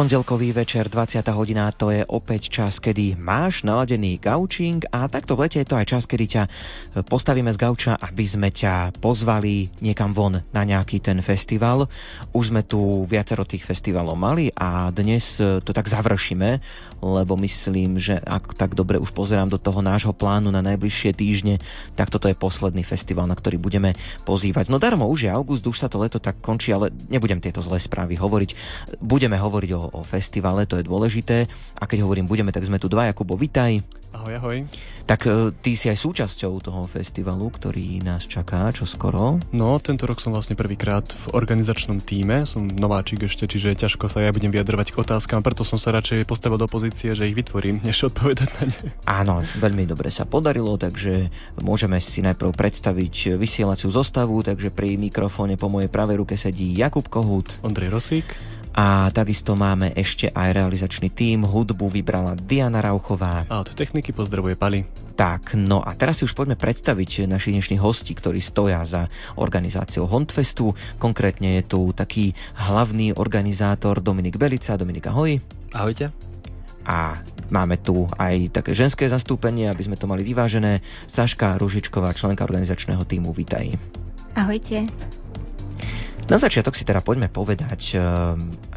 Pondelkový 0.00 0.56
večer, 0.56 0.88
20. 0.88 1.20
hodina, 1.36 1.68
to 1.76 1.92
je 1.92 2.00
opäť 2.08 2.48
čas, 2.48 2.80
kedy 2.80 3.20
máš 3.20 3.68
naladený 3.68 4.16
gaučing 4.16 4.80
a 4.88 5.04
takto 5.12 5.36
v 5.36 5.44
lete 5.44 5.60
je 5.60 5.68
to 5.68 5.76
aj 5.76 5.92
čas, 5.92 6.08
kedy 6.08 6.24
ťa 6.24 6.42
postavíme 7.04 7.52
z 7.52 7.60
gauča, 7.60 8.00
aby 8.00 8.24
sme 8.24 8.48
ťa 8.48 8.96
pozvali 8.96 9.68
niekam 9.84 10.16
von 10.16 10.40
na 10.40 10.62
nejaký 10.64 11.04
ten 11.04 11.20
festival. 11.20 11.84
Už 12.32 12.48
sme 12.48 12.64
tu 12.64 13.04
viacero 13.04 13.44
tých 13.44 13.60
festivalov 13.60 14.16
mali 14.16 14.48
a 14.56 14.88
dnes 14.88 15.36
to 15.36 15.68
tak 15.76 15.84
završíme, 15.84 16.48
lebo 17.04 17.36
myslím, 17.36 18.00
že 18.00 18.16
ak 18.16 18.56
tak 18.56 18.72
dobre 18.72 18.96
už 18.96 19.12
pozerám 19.12 19.52
do 19.52 19.60
toho 19.60 19.84
nášho 19.84 20.16
plánu 20.16 20.48
na 20.48 20.64
najbližšie 20.64 21.12
týždne, 21.12 21.60
tak 21.92 22.08
toto 22.08 22.28
je 22.30 22.38
posledný 22.38 22.80
festival, 22.86 23.28
na 23.28 23.36
ktorý 23.36 23.60
budeme 23.60 23.92
pozývať. 24.24 24.72
No 24.72 24.80
darmo, 24.80 25.04
už 25.10 25.28
je 25.28 25.30
august, 25.34 25.68
už 25.68 25.76
sa 25.76 25.92
to 25.92 26.00
leto 26.00 26.16
tak 26.16 26.40
končí, 26.40 26.72
ale 26.72 26.88
nebudem 27.12 27.44
tieto 27.44 27.60
zlé 27.60 27.76
správy 27.76 28.16
hovoriť. 28.16 28.50
Budeme 29.04 29.36
hovoriť 29.36 29.70
o 29.76 29.90
o 29.90 30.00
festivale, 30.06 30.64
to 30.64 30.78
je 30.78 30.86
dôležité. 30.86 31.50
A 31.76 31.84
keď 31.84 32.06
hovorím 32.06 32.30
budeme, 32.30 32.54
tak 32.54 32.64
sme 32.64 32.78
tu 32.78 32.86
dva. 32.86 33.10
Jakubo, 33.10 33.34
vitaj. 33.34 33.99
Ahoj, 34.10 34.42
ahoj. 34.42 34.58
Tak 35.06 35.30
e, 35.30 35.54
ty 35.62 35.78
si 35.78 35.86
aj 35.86 36.02
súčasťou 36.02 36.58
toho 36.58 36.82
festivalu, 36.90 37.46
ktorý 37.46 38.02
nás 38.02 38.26
čaká, 38.26 38.66
čo 38.74 38.82
skoro. 38.82 39.38
No, 39.54 39.78
tento 39.78 40.02
rok 40.02 40.18
som 40.18 40.34
vlastne 40.34 40.58
prvýkrát 40.58 41.06
v 41.06 41.24
organizačnom 41.30 42.02
týme, 42.02 42.42
som 42.42 42.66
nováčik 42.66 43.22
ešte, 43.30 43.46
čiže 43.46 43.78
ťažko 43.78 44.10
sa 44.10 44.26
ja 44.26 44.34
budem 44.34 44.50
vyjadrovať 44.50 44.90
k 44.90 45.00
otázkam, 45.06 45.46
preto 45.46 45.62
som 45.62 45.78
sa 45.78 45.94
radšej 45.94 46.26
postavil 46.26 46.58
do 46.58 46.66
pozície, 46.66 47.14
že 47.14 47.30
ich 47.30 47.38
vytvorím, 47.38 47.86
než 47.86 48.02
odpovedať 48.10 48.50
na 48.58 48.64
ne. 48.66 48.78
Áno, 49.06 49.46
veľmi 49.62 49.86
dobre 49.86 50.10
sa 50.10 50.26
podarilo, 50.26 50.74
takže 50.74 51.30
môžeme 51.62 52.02
si 52.02 52.18
najprv 52.26 52.50
predstaviť 52.50 53.38
vysielaciu 53.38 53.94
zostavu, 53.94 54.42
takže 54.42 54.74
pri 54.74 54.98
mikrofóne 54.98 55.54
po 55.54 55.70
mojej 55.70 55.86
pravej 55.86 56.26
ruke 56.26 56.34
sedí 56.34 56.74
Jakub 56.74 57.06
Kohút. 57.06 57.62
Ondrej 57.62 57.94
Rosík 57.94 58.26
a 58.70 59.10
takisto 59.10 59.58
máme 59.58 59.90
ešte 59.98 60.30
aj 60.30 60.54
realizačný 60.54 61.10
tím. 61.10 61.42
Hudbu 61.42 61.90
vybrala 61.90 62.38
Diana 62.38 62.78
Rauchová. 62.78 63.44
A 63.50 63.66
od 63.66 63.74
techniky 63.74 64.14
pozdravuje 64.14 64.54
Pali. 64.54 64.86
Tak, 65.18 65.58
no 65.58 65.82
a 65.84 65.92
teraz 65.98 66.22
si 66.22 66.24
už 66.24 66.32
poďme 66.32 66.56
predstaviť 66.56 67.28
našich 67.28 67.52
dnešných 67.52 67.82
hostí, 67.82 68.16
ktorí 68.16 68.40
stoja 68.40 68.80
za 68.86 69.10
organizáciou 69.36 70.08
Hondfestu. 70.08 70.72
Konkrétne 70.96 71.60
je 71.60 71.62
tu 71.66 71.92
taký 71.92 72.32
hlavný 72.70 73.12
organizátor 73.18 74.00
Dominik 74.00 74.40
Belica. 74.40 74.78
Dominik, 74.80 75.10
ahoj. 75.10 75.36
Ahojte. 75.76 76.14
A 76.88 77.20
máme 77.52 77.76
tu 77.76 78.08
aj 78.16 78.54
také 78.54 78.72
ženské 78.72 79.04
zastúpenie, 79.10 79.68
aby 79.68 79.82
sme 79.84 80.00
to 80.00 80.08
mali 80.08 80.24
vyvážené. 80.24 80.80
Saška 81.04 81.60
Ružičková, 81.60 82.16
členka 82.16 82.46
organizačného 82.46 83.04
týmu, 83.04 83.36
vítaj. 83.36 83.76
Ahojte. 84.38 84.88
Na 86.30 86.38
začiatok 86.38 86.78
si 86.78 86.86
teda 86.86 87.02
poďme 87.02 87.26
povedať, 87.26 87.98
eh, 87.98 87.98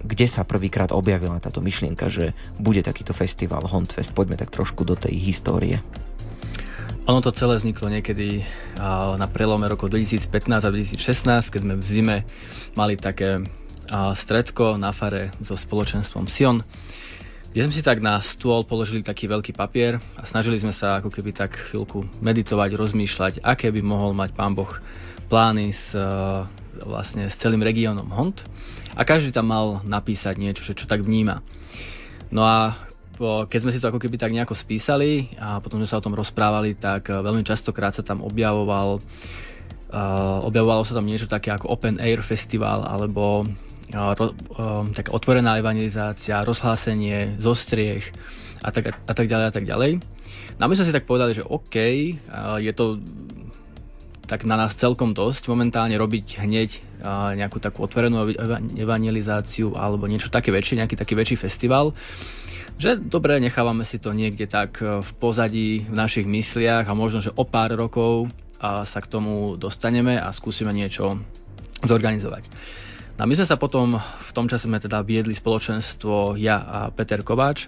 kde 0.02 0.26
sa 0.26 0.42
prvýkrát 0.42 0.90
objavila 0.90 1.38
táto 1.38 1.62
myšlienka, 1.62 2.10
že 2.10 2.34
bude 2.58 2.82
takýto 2.82 3.14
festival 3.14 3.70
Hondfest. 3.70 4.10
Poďme 4.10 4.42
tak 4.42 4.50
trošku 4.50 4.82
do 4.82 4.98
tej 4.98 5.14
histórie. 5.22 5.86
Ono 7.06 7.22
to 7.22 7.36
celé 7.36 7.60
vzniklo 7.60 7.92
niekedy 7.92 8.48
na 9.20 9.28
prelome 9.28 9.68
roku 9.68 9.92
2015 9.92 10.64
a 10.64 10.72
2016, 10.72 11.52
keď 11.52 11.62
sme 11.62 11.76
v 11.76 11.84
zime 11.84 12.18
mali 12.80 12.96
také 12.96 13.44
stredko 13.92 14.80
na 14.80 14.96
fare 14.96 15.36
so 15.44 15.60
spoločenstvom 15.60 16.32
Sion, 16.32 16.64
kde 17.52 17.68
sme 17.68 17.76
si 17.76 17.84
tak 17.84 18.00
na 18.00 18.24
stôl 18.24 18.64
položili 18.64 19.04
taký 19.04 19.28
veľký 19.28 19.52
papier 19.52 20.00
a 20.16 20.24
snažili 20.24 20.56
sme 20.64 20.72
sa 20.72 21.04
ako 21.04 21.12
keby 21.12 21.36
tak 21.36 21.60
chvíľku 21.60 22.08
meditovať, 22.24 22.72
rozmýšľať, 22.72 23.34
aké 23.44 23.68
by 23.76 23.84
mohol 23.84 24.16
mať 24.16 24.32
pán 24.32 24.56
Boh 24.56 24.72
plány 25.28 25.76
s 25.76 25.92
vlastne 26.82 27.30
s 27.30 27.38
celým 27.38 27.62
regiónom 27.62 28.10
Hont 28.10 28.42
a 28.98 29.02
každý 29.06 29.30
tam 29.30 29.50
mal 29.50 29.86
napísať 29.86 30.38
niečo, 30.42 30.66
čo, 30.66 30.74
čo 30.74 30.86
tak 30.90 31.06
vníma. 31.06 31.46
No 32.34 32.42
a 32.42 32.74
po, 33.14 33.46
keď 33.46 33.60
sme 33.62 33.74
si 33.74 33.78
to 33.78 33.94
ako 33.94 34.02
keby 34.02 34.18
tak 34.18 34.34
nejako 34.34 34.58
spísali 34.58 35.30
a 35.38 35.62
potom 35.62 35.78
sme 35.78 35.90
sa 35.90 36.02
o 36.02 36.06
tom 36.06 36.18
rozprávali, 36.18 36.74
tak 36.74 37.14
eh, 37.14 37.22
veľmi 37.22 37.46
častokrát 37.46 37.94
sa 37.94 38.02
tam 38.02 38.26
objavoval 38.26 38.98
uh, 39.94 40.42
objavovalo 40.42 40.82
sa 40.82 40.98
tam 40.98 41.06
niečo 41.06 41.30
také 41.30 41.54
ako 41.54 41.70
Open 41.70 42.02
Air 42.02 42.26
Festival 42.26 42.82
alebo 42.84 43.46
uh, 43.46 44.14
ro, 44.18 44.34
uh, 44.58 44.84
taká 44.90 45.14
otvorená 45.14 45.62
evangelizácia, 45.62 46.42
rozhlásenie 46.42 47.38
zo 47.38 47.54
striech 47.54 48.10
a 48.66 48.74
tak, 48.74 48.98
a 48.98 49.14
tak 49.14 49.30
ďalej 49.30 49.46
a 49.46 49.54
tak 49.54 49.66
ďalej. 49.70 49.92
No 50.58 50.62
a 50.66 50.70
my 50.70 50.76
sme 50.78 50.88
si 50.90 50.96
tak 50.96 51.10
povedali, 51.10 51.34
že 51.38 51.46
OK, 51.46 51.76
je 52.62 52.74
to 52.78 53.02
tak 54.24 54.48
na 54.48 54.56
nás 54.56 54.80
celkom 54.80 55.12
dosť 55.12 55.52
momentálne 55.52 55.96
robiť 56.00 56.40
hneď 56.40 56.70
nejakú 57.36 57.60
takú 57.60 57.84
otvorenú 57.84 58.32
evangelizáciu 58.80 59.76
alebo 59.76 60.08
niečo 60.08 60.32
také 60.32 60.50
väčšie, 60.56 60.80
nejaký 60.80 60.96
taký 60.96 61.14
väčší 61.14 61.36
festival. 61.36 61.92
Že 62.80 63.06
dobre, 63.06 63.38
nechávame 63.38 63.86
si 63.86 64.02
to 64.02 64.18
niekde 64.18 64.50
tak 64.50 64.82
e, 64.82 65.06
v 65.06 65.12
pozadí 65.22 65.86
v 65.86 65.94
našich 65.94 66.26
mysliach 66.26 66.90
a 66.90 66.98
možno, 66.98 67.22
že 67.22 67.30
o 67.38 67.46
pár 67.46 67.70
rokov 67.78 68.34
sa 68.64 69.04
k 69.04 69.12
tomu 69.12 69.60
dostaneme 69.60 70.16
a 70.16 70.32
skúsime 70.32 70.72
niečo 70.72 71.20
zorganizovať. 71.84 72.48
No 73.20 73.28
a 73.28 73.30
my 73.30 73.36
sme 73.36 73.46
sa 73.46 73.60
potom, 73.60 74.00
v 74.00 74.32
tom 74.32 74.48
čase 74.48 74.72
sme 74.72 74.80
teda 74.80 75.04
viedli 75.04 75.36
spoločenstvo 75.36 76.40
ja 76.40 76.64
a 76.64 76.80
Peter 76.90 77.22
Kováč 77.22 77.68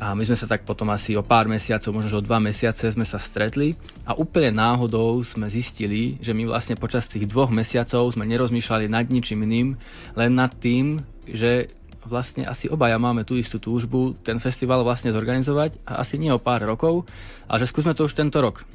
a 0.00 0.16
my 0.16 0.24
sme 0.24 0.36
sa 0.38 0.48
tak 0.48 0.64
potom 0.64 0.88
asi 0.88 1.12
o 1.12 1.22
pár 1.24 1.44
mesiacov, 1.46 1.92
možno 1.92 2.18
o 2.18 2.24
dva 2.24 2.40
mesiace 2.40 2.88
sme 2.88 3.04
sa 3.04 3.20
stretli 3.20 3.76
a 4.08 4.16
úplne 4.16 4.48
náhodou 4.56 5.20
sme 5.20 5.52
zistili, 5.52 6.16
že 6.18 6.32
my 6.32 6.48
vlastne 6.48 6.80
počas 6.80 7.04
tých 7.04 7.28
dvoch 7.28 7.52
mesiacov 7.52 8.08
sme 8.08 8.24
nerozmýšľali 8.24 8.88
nad 8.88 9.06
ničím 9.12 9.44
iným, 9.44 9.76
len 10.16 10.30
nad 10.32 10.52
tým, 10.56 11.04
že 11.28 11.68
vlastne 12.02 12.48
asi 12.48 12.66
obaja 12.66 12.98
máme 12.98 13.22
tú 13.22 13.38
istú 13.38 13.62
túžbu 13.62 14.18
ten 14.18 14.40
festival 14.42 14.82
vlastne 14.82 15.14
zorganizovať 15.14 15.78
a 15.86 16.02
asi 16.02 16.18
nie 16.18 16.32
o 16.34 16.40
pár 16.42 16.64
rokov, 16.64 17.06
a 17.46 17.60
že 17.60 17.68
skúsme 17.68 17.94
to 17.94 18.08
už 18.08 18.16
tento 18.16 18.42
rok. 18.42 18.66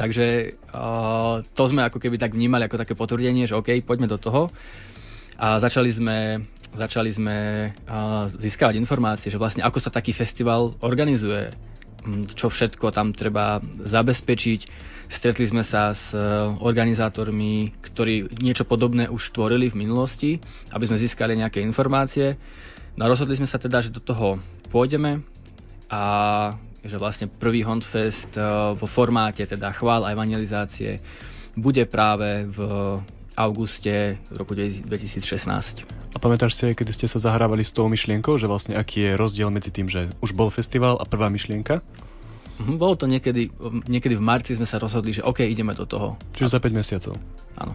Takže 0.00 0.56
uh, 0.72 1.44
to 1.52 1.62
sme 1.68 1.84
ako 1.84 2.00
keby 2.00 2.16
tak 2.16 2.32
vnímali 2.32 2.64
ako 2.64 2.80
také 2.80 2.96
potvrdenie, 2.96 3.44
že 3.44 3.52
OK, 3.52 3.84
poďme 3.84 4.08
do 4.08 4.16
toho. 4.16 4.48
A 5.40 5.56
začali 5.56 5.88
sme 5.88 6.18
začali 6.70 7.10
sme 7.10 7.36
získavať 8.38 8.78
informácie, 8.78 9.32
že 9.32 9.40
vlastne 9.40 9.66
ako 9.66 9.78
sa 9.82 9.90
taký 9.90 10.14
festival 10.14 10.78
organizuje, 10.86 11.50
čo 12.34 12.46
všetko 12.46 12.94
tam 12.94 13.10
treba 13.10 13.58
zabezpečiť. 13.64 14.60
Stretli 15.10 15.42
sme 15.42 15.66
sa 15.66 15.90
s 15.90 16.14
e, 16.14 16.22
organizátormi, 16.62 17.74
ktorí 17.82 18.38
niečo 18.38 18.62
podobné 18.62 19.10
už 19.10 19.34
tvorili 19.34 19.66
v 19.66 19.82
minulosti, 19.82 20.38
aby 20.70 20.86
sme 20.86 21.02
získali 21.02 21.34
nejaké 21.34 21.58
informácie. 21.58 22.38
No 22.94 23.04
a 23.04 23.10
rozhodli 23.10 23.34
sme 23.34 23.50
sa 23.50 23.58
teda, 23.58 23.82
že 23.82 23.90
do 23.90 23.98
toho 23.98 24.38
pôjdeme 24.70 25.26
a 25.90 26.02
že 26.86 26.94
vlastne 26.94 27.26
prvý 27.26 27.66
Hondfest 27.66 28.38
e, 28.38 28.42
vo 28.78 28.86
formáte 28.86 29.42
teda 29.42 29.74
chvál 29.74 30.06
a 30.06 30.14
evangelizácie 30.14 31.02
bude 31.58 31.82
práve 31.90 32.46
v 32.46 32.58
auguste 33.40 34.20
roku 34.28 34.52
2016. 34.52 35.88
A 36.10 36.18
pamätáš 36.18 36.58
si, 36.58 36.74
kedy 36.74 36.92
ste 36.92 37.06
sa 37.06 37.22
zahrávali 37.22 37.62
s 37.62 37.72
tou 37.72 37.86
myšlienkou, 37.86 38.36
že 38.36 38.50
vlastne 38.50 38.74
aký 38.74 39.08
je 39.08 39.12
rozdiel 39.14 39.48
medzi 39.48 39.70
tým, 39.70 39.86
že 39.86 40.10
už 40.20 40.34
bol 40.34 40.50
festival 40.50 40.98
a 40.98 41.06
prvá 41.06 41.30
myšlienka? 41.30 41.80
Mhm, 42.60 42.76
bolo 42.76 42.94
to 42.98 43.08
niekedy, 43.08 43.48
niekedy 43.88 44.20
v 44.20 44.26
marci 44.26 44.52
sme 44.52 44.68
sa 44.68 44.76
rozhodli, 44.76 45.16
že 45.16 45.24
OK, 45.24 45.40
ideme 45.46 45.72
do 45.72 45.88
toho. 45.88 46.20
Čiže 46.36 46.48
a... 46.50 46.52
za 46.52 46.60
5 46.60 46.76
mesiacov? 46.76 47.14
Áno. 47.56 47.72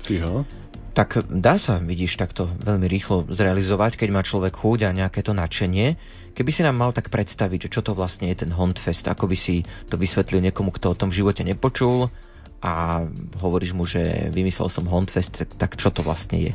Fíha. 0.00 0.48
Tak 0.92 1.24
dá 1.28 1.56
sa, 1.56 1.80
vidíš, 1.80 2.20
takto 2.20 2.48
veľmi 2.64 2.84
rýchlo 2.84 3.24
zrealizovať, 3.28 3.96
keď 3.96 4.08
má 4.12 4.20
človek 4.24 4.56
chuť 4.60 4.88
a 4.88 4.96
nejaké 4.96 5.24
to 5.24 5.32
nadšenie. 5.32 5.96
Keby 6.32 6.50
si 6.52 6.64
nám 6.64 6.80
mal 6.80 6.92
tak 6.96 7.12
predstaviť, 7.12 7.68
že 7.68 7.72
čo 7.72 7.80
to 7.84 7.92
vlastne 7.92 8.28
je 8.28 8.44
ten 8.44 8.52
Hondfest, 8.52 9.04
ako 9.08 9.28
by 9.28 9.36
si 9.36 9.64
to 9.88 10.00
vysvetlil 10.00 10.40
niekomu, 10.44 10.72
kto 10.72 10.92
o 10.92 10.98
tom 10.98 11.12
v 11.12 11.24
živote 11.24 11.44
nepočul 11.44 12.08
a 12.62 13.02
hovoríš 13.42 13.74
mu, 13.74 13.82
že 13.82 14.30
vymyslel 14.30 14.70
som 14.70 14.86
Hondfest, 14.86 15.42
tak, 15.58 15.74
čo 15.74 15.90
to 15.90 16.06
vlastne 16.06 16.38
je? 16.38 16.52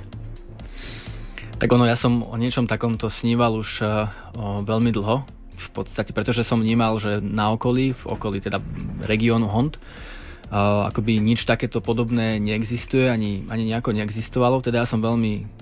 Tak 1.59 1.67
ono, 1.67 1.83
ja 1.83 1.99
som 1.99 2.23
o 2.23 2.37
niečom 2.39 2.63
takomto 2.63 3.11
sníval 3.11 3.59
už 3.59 3.83
uh, 3.83 4.07
o, 4.37 4.63
veľmi 4.63 4.93
dlho, 4.95 5.27
v 5.57 5.69
podstate, 5.73 6.13
pretože 6.13 6.45
som 6.47 6.61
vnímal, 6.63 6.95
že 7.01 7.19
na 7.19 7.51
okolí, 7.51 7.91
v 7.91 8.03
okolí 8.07 8.39
teda 8.39 8.61
regiónu 9.03 9.49
Hond, 9.51 9.75
uh, 9.75 10.87
akoby 10.87 11.19
nič 11.19 11.43
takéto 11.43 11.83
podobné 11.83 12.39
neexistuje, 12.39 13.09
ani, 13.11 13.43
ani 13.51 13.67
nejako 13.67 13.91
neexistovalo, 13.91 14.63
teda 14.63 14.85
ja 14.85 14.87
som 14.87 15.03
veľmi 15.03 15.57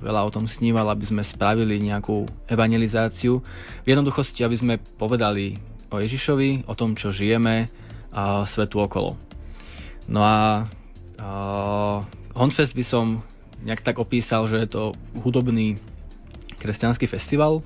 veľa 0.00 0.26
o 0.26 0.30
tom 0.32 0.48
sníval, 0.48 0.90
aby 0.90 1.04
sme 1.06 1.22
spravili 1.22 1.76
nejakú 1.82 2.24
evangelizáciu. 2.48 3.42
V 3.84 3.86
jednoduchosti, 3.86 4.42
aby 4.42 4.56
sme 4.56 4.74
povedali 4.96 5.60
o 5.92 6.00
Ježišovi, 6.00 6.66
o 6.66 6.74
tom, 6.74 6.96
čo 6.96 7.14
žijeme 7.14 7.68
a 8.14 8.46
svetu 8.46 8.80
okolo. 8.80 9.18
No 10.08 10.20
a 10.20 10.68
uh, 11.18 11.98
Honfest 12.36 12.76
by 12.76 12.84
som 12.84 13.24
nejak 13.64 13.80
tak 13.80 13.96
opísal, 13.96 14.44
že 14.44 14.60
je 14.60 14.68
to 14.68 14.82
hudobný 15.24 15.80
kresťanský 16.60 17.08
festival, 17.08 17.64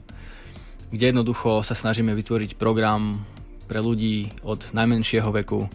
kde 0.95 1.15
jednoducho 1.15 1.63
sa 1.67 1.75
snažíme 1.75 2.15
vytvoriť 2.15 2.55
program 2.55 3.23
pre 3.69 3.83
ľudí 3.83 4.33
od 4.47 4.65
najmenšieho 4.73 5.29
veku 5.43 5.69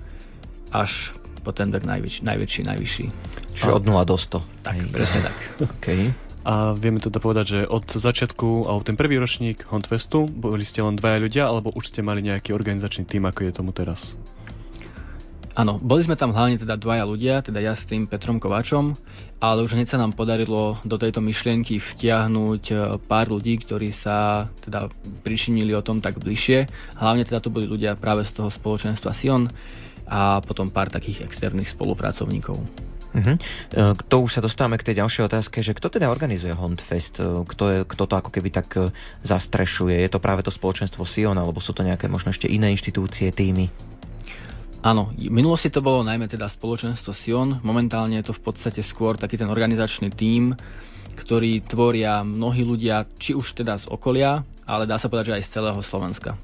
až 0.74 1.13
po 1.44 1.51
ten 1.51 1.69
vek 1.69 1.83
najväč- 1.83 2.24
najväčší, 2.24 2.62
najvyšší. 2.65 3.06
Čiže 3.54 3.71
od 3.75 3.83
0 3.86 4.07
do 4.07 4.15
100. 4.15 4.63
Tak, 4.63 4.75
Hej. 4.80 4.89
presne 4.89 5.19
tak. 5.27 5.38
Okay. 5.77 6.15
A 6.44 6.75
vieme 6.75 7.00
teda 7.00 7.24
povedať, 7.24 7.45
že 7.48 7.60
od 7.68 7.88
začiatku, 7.88 8.68
alebo 8.68 8.83
ten 8.83 9.00
prvý 9.00 9.15
ročník 9.15 9.63
Huntfestu, 9.68 10.27
boli 10.27 10.68
ste 10.68 10.83
len 10.83 11.00
dvaja 11.00 11.24
ľudia, 11.24 11.44
alebo 11.48 11.71
už 11.71 11.92
ste 11.92 12.04
mali 12.04 12.19
nejaký 12.19 12.51
organizačný 12.51 13.07
tým, 13.07 13.24
ako 13.24 13.48
je 13.48 13.51
tomu 13.56 13.71
teraz? 13.71 14.19
Áno, 15.53 15.77
boli 15.77 16.01
sme 16.01 16.17
tam 16.17 16.33
hlavne 16.33 16.57
teda 16.57 16.81
dvaja 16.81 17.05
ľudia, 17.05 17.45
teda 17.45 17.61
ja 17.61 17.77
s 17.77 17.85
tým 17.85 18.09
Petrom 18.09 18.41
Kovačom, 18.41 18.97
ale 19.38 19.61
už 19.61 19.77
hneď 19.77 19.85
sa 19.85 20.01
nám 20.01 20.17
podarilo 20.17 20.81
do 20.81 20.97
tejto 20.97 21.21
myšlienky 21.21 21.77
vtiahnuť 21.77 22.63
e, 22.73 22.75
pár 23.05 23.29
ľudí, 23.29 23.61
ktorí 23.61 23.94
sa 23.94 24.50
teda 24.65 24.89
pričinili 25.21 25.77
o 25.77 25.85
tom 25.85 26.01
tak 26.01 26.17
bližšie. 26.17 26.65
Hlavne 26.97 27.21
teda 27.21 27.38
to 27.38 27.53
boli 27.53 27.69
ľudia 27.69 27.94
práve 27.94 28.25
z 28.25 28.33
toho 28.33 28.50
spoločenstva 28.50 29.13
Sion 29.13 29.45
a 30.09 30.41
potom 30.41 30.73
pár 30.73 30.89
takých 30.89 31.21
externých 31.21 31.69
spolupracovníkov. 31.69 32.57
Uh-huh. 33.13 33.38
To 34.09 34.25
už 34.25 34.41
sa 34.41 34.41
dostávame 34.41 34.81
k 34.81 34.89
tej 34.89 35.05
ďalšej 35.05 35.29
otázke, 35.29 35.61
že 35.61 35.77
kto 35.77 35.85
teda 35.85 36.09
organizuje 36.09 36.57
Hondfest? 36.57 37.21
E, 37.21 37.45
kto, 37.45 37.63
je, 37.69 37.77
kto 37.85 38.03
to 38.09 38.13
ako 38.17 38.33
keby 38.33 38.50
tak 38.50 38.73
zastrešuje? 39.21 40.01
Je 40.01 40.09
to 40.09 40.17
práve 40.17 40.41
to 40.41 40.50
spoločenstvo 40.50 41.05
Sion, 41.05 41.38
alebo 41.38 41.61
sú 41.61 41.77
to 41.77 41.85
nejaké 41.85 42.09
možno 42.09 42.33
ešte 42.33 42.50
iné 42.50 42.73
inštitúcie, 42.73 43.29
týmy? 43.29 43.92
Áno, 44.83 45.15
v 45.15 45.31
minulosti 45.31 45.71
to 45.71 45.80
bolo 45.80 46.03
najmä 46.03 46.27
teda 46.27 46.51
spoločenstvo 46.51 47.15
Sion, 47.15 47.63
momentálne 47.63 48.19
je 48.19 48.27
to 48.27 48.33
v 48.35 48.51
podstate 48.51 48.83
skôr 48.83 49.15
taký 49.15 49.39
ten 49.39 49.47
organizačný 49.47 50.12
tím, 50.12 50.59
ktorý 51.15 51.63
tvoria 51.63 52.19
mnohí 52.27 52.68
ľudia, 52.68 53.07
či 53.15 53.31
už 53.31 53.63
teda 53.63 53.80
z 53.80 53.88
okolia, 53.88 54.44
ale 54.68 54.83
dá 54.83 55.00
sa 55.00 55.07
povedať, 55.07 55.31
že 55.31 55.35
aj 55.39 55.44
z 55.47 55.53
celého 55.56 55.80
Slovenska. 55.80 56.35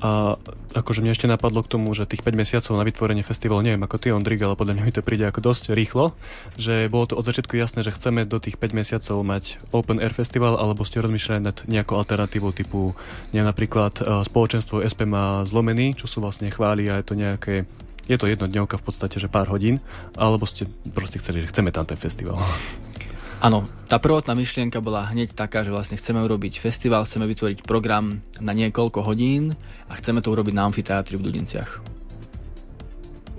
A 0.00 0.40
akože 0.72 1.04
mne 1.04 1.12
ešte 1.12 1.28
napadlo 1.28 1.60
k 1.60 1.76
tomu, 1.76 1.92
že 1.92 2.08
tých 2.08 2.24
5 2.24 2.32
mesiacov 2.32 2.72
na 2.72 2.88
vytvorenie 2.88 3.20
festivalu, 3.20 3.60
neviem 3.60 3.84
ako 3.84 4.00
ty, 4.00 4.08
Ondrik, 4.10 4.40
ale 4.40 4.56
podľa 4.56 4.80
mňa 4.80 4.84
mi 4.88 4.94
to 4.96 5.04
príde 5.04 5.28
ako 5.28 5.44
dosť 5.44 5.76
rýchlo, 5.76 6.16
že 6.56 6.88
bolo 6.88 7.04
to 7.04 7.20
od 7.20 7.24
začiatku 7.28 7.52
jasné, 7.60 7.84
že 7.84 7.92
chceme 7.92 8.24
do 8.24 8.40
tých 8.40 8.56
5 8.56 8.72
mesiacov 8.72 9.16
mať 9.20 9.60
Open 9.76 10.00
Air 10.00 10.16
Festival, 10.16 10.56
alebo 10.56 10.88
ste 10.88 11.04
rozmýšľali 11.04 11.40
nad 11.44 11.56
nejakou 11.68 12.00
alternatívou 12.00 12.56
typu, 12.56 12.96
neviem, 13.36 13.48
napríklad 13.48 14.00
uh, 14.00 14.24
spoločenstvo 14.24 14.80
SP 14.80 15.04
má 15.04 15.44
zlomený, 15.44 16.00
čo 16.00 16.08
sú 16.08 16.24
vlastne 16.24 16.48
chváli 16.48 16.88
a 16.88 16.98
je 16.98 17.06
to 17.06 17.14
nejaké 17.14 17.68
je 18.10 18.18
to 18.18 18.26
jednodňovka 18.26 18.74
v 18.74 18.84
podstate, 18.90 19.22
že 19.22 19.30
pár 19.30 19.46
hodín, 19.54 19.78
alebo 20.18 20.42
ste 20.42 20.66
proste 20.90 21.22
chceli, 21.22 21.46
že 21.46 21.50
chceme 21.54 21.70
tam 21.70 21.86
ten 21.86 21.94
festival. 21.94 22.34
Áno, 23.40 23.64
tá 23.88 23.96
prvotná 23.96 24.36
myšlienka 24.36 24.84
bola 24.84 25.08
hneď 25.08 25.32
taká, 25.32 25.64
že 25.64 25.72
vlastne 25.72 25.96
chceme 25.96 26.20
urobiť 26.20 26.60
festival, 26.60 27.08
chceme 27.08 27.24
vytvoriť 27.24 27.64
program 27.64 28.20
na 28.36 28.52
niekoľko 28.52 29.00
hodín 29.00 29.56
a 29.88 29.96
chceme 29.96 30.20
to 30.20 30.28
urobiť 30.28 30.52
na 30.52 30.68
amfiteátri 30.68 31.16
v 31.16 31.24
Dudinciach. 31.24 31.80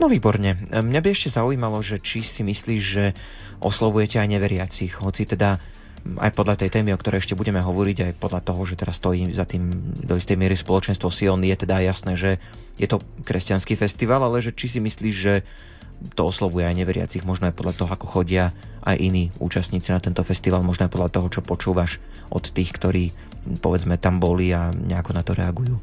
No 0.01 0.09
výborne. 0.09 0.57
Mňa 0.73 0.99
by 1.05 1.07
ešte 1.13 1.29
zaujímalo, 1.29 1.77
že 1.85 2.01
či 2.01 2.25
si 2.25 2.41
myslíš, 2.41 2.81
že 2.81 3.13
oslovujete 3.61 4.17
aj 4.17 4.33
neveriacich, 4.33 4.97
hoci 4.97 5.29
teda 5.29 5.61
aj 6.01 6.33
podľa 6.33 6.65
tej 6.65 6.81
témy, 6.81 6.97
o 6.97 7.01
ktorej 7.01 7.21
ešte 7.21 7.37
budeme 7.37 7.61
hovoriť, 7.61 8.09
aj 8.09 8.13
podľa 8.17 8.41
toho, 8.41 8.65
že 8.65 8.81
teraz 8.81 8.97
stojí 8.97 9.29
za 9.37 9.45
tým 9.45 9.93
do 10.01 10.17
istej 10.17 10.33
miery 10.33 10.57
spoločenstvo 10.57 11.13
Sion, 11.13 11.45
je 11.45 11.53
teda 11.53 11.77
jasné, 11.77 12.17
že 12.17 12.41
je 12.81 12.89
to 12.89 13.05
kresťanský 13.21 13.77
festival, 13.77 14.25
ale 14.25 14.41
že 14.41 14.49
či 14.49 14.65
si 14.65 14.79
myslíš, 14.81 15.13
že 15.13 15.45
to 16.17 16.25
oslovuje 16.25 16.65
aj 16.65 16.73
neveriacich, 16.73 17.21
možno 17.21 17.53
aj 17.53 17.53
podľa 17.53 17.77
toho, 17.77 17.89
ako 17.93 18.09
chodia 18.09 18.49
aj 18.81 18.97
iní 18.97 19.29
účastníci 19.37 19.93
na 19.93 20.01
tento 20.01 20.25
festival, 20.25 20.65
možno 20.65 20.89
aj 20.89 20.93
podľa 20.93 21.09
toho, 21.13 21.27
čo 21.29 21.41
počúvaš 21.45 22.01
od 22.33 22.49
tých, 22.49 22.73
ktorí 22.73 23.13
povedzme 23.61 23.97
tam 23.97 24.21
boli 24.21 24.53
a 24.53 24.69
nejako 24.73 25.11
na 25.13 25.21
to 25.25 25.33
reagujú. 25.33 25.77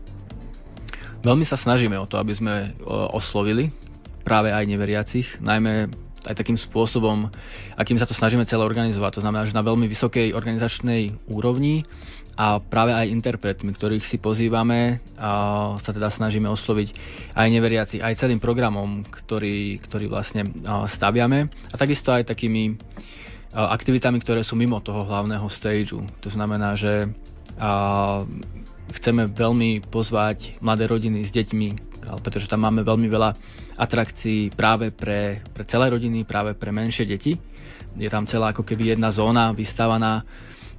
Veľmi 1.27 1.43
sa 1.43 1.59
snažíme 1.59 1.99
o 1.99 2.06
to, 2.06 2.19
aby 2.19 2.31
sme 2.31 2.75
oslovili 2.87 3.75
práve 4.23 4.55
aj 4.55 4.65
neveriacich, 4.71 5.43
najmä 5.43 5.91
aj 6.27 6.35
takým 6.35 6.59
spôsobom, 6.59 7.31
akým 7.79 7.99
sa 7.99 8.06
to 8.06 8.15
snažíme 8.15 8.47
celé 8.47 8.62
organizovať. 8.62 9.19
To 9.19 9.25
znamená, 9.25 9.47
že 9.47 9.56
na 9.56 9.67
veľmi 9.67 9.87
vysokej 9.91 10.35
organizačnej 10.35 11.31
úrovni 11.31 11.87
a 12.38 12.62
práve 12.62 12.94
aj 12.94 13.11
interpretmi, 13.11 13.75
ktorých 13.75 14.06
si 14.06 14.23
pozývame, 14.23 15.02
a 15.19 15.75
sa 15.82 15.90
teda 15.90 16.06
snažíme 16.06 16.46
osloviť 16.46 16.88
aj 17.35 17.49
neveriaci, 17.50 17.96
aj 17.99 18.14
celým 18.14 18.38
programom, 18.38 19.02
ktorý, 19.02 19.82
ktorý 19.82 20.06
vlastne 20.06 20.46
staviame 20.87 21.50
a 21.50 21.75
takisto 21.75 22.14
aj 22.14 22.31
takými 22.31 22.79
aktivitami, 23.50 24.23
ktoré 24.23 24.46
sú 24.46 24.55
mimo 24.55 24.79
toho 24.79 25.02
hlavného 25.02 25.50
stageu. 25.50 26.06
To 26.23 26.29
znamená, 26.31 26.79
že 26.79 27.11
chceme 28.94 29.26
veľmi 29.26 29.82
pozvať 29.91 30.62
mladé 30.62 30.87
rodiny 30.87 31.26
s 31.26 31.34
deťmi, 31.34 31.69
pretože 32.23 32.46
tam 32.46 32.62
máme 32.62 32.87
veľmi 32.87 33.08
veľa 33.11 33.34
atrakcií 33.82 34.55
práve 34.55 34.94
pre, 34.94 35.43
pre 35.43 35.67
celé 35.67 35.91
rodiny, 35.91 36.23
práve 36.23 36.55
pre 36.55 36.70
menšie 36.70 37.02
deti. 37.02 37.34
Je 37.99 38.06
tam 38.06 38.31
celá 38.31 38.55
ako 38.55 38.62
keby 38.62 38.94
jedna 38.94 39.11
zóna 39.11 39.50
vystávaná 39.50 40.23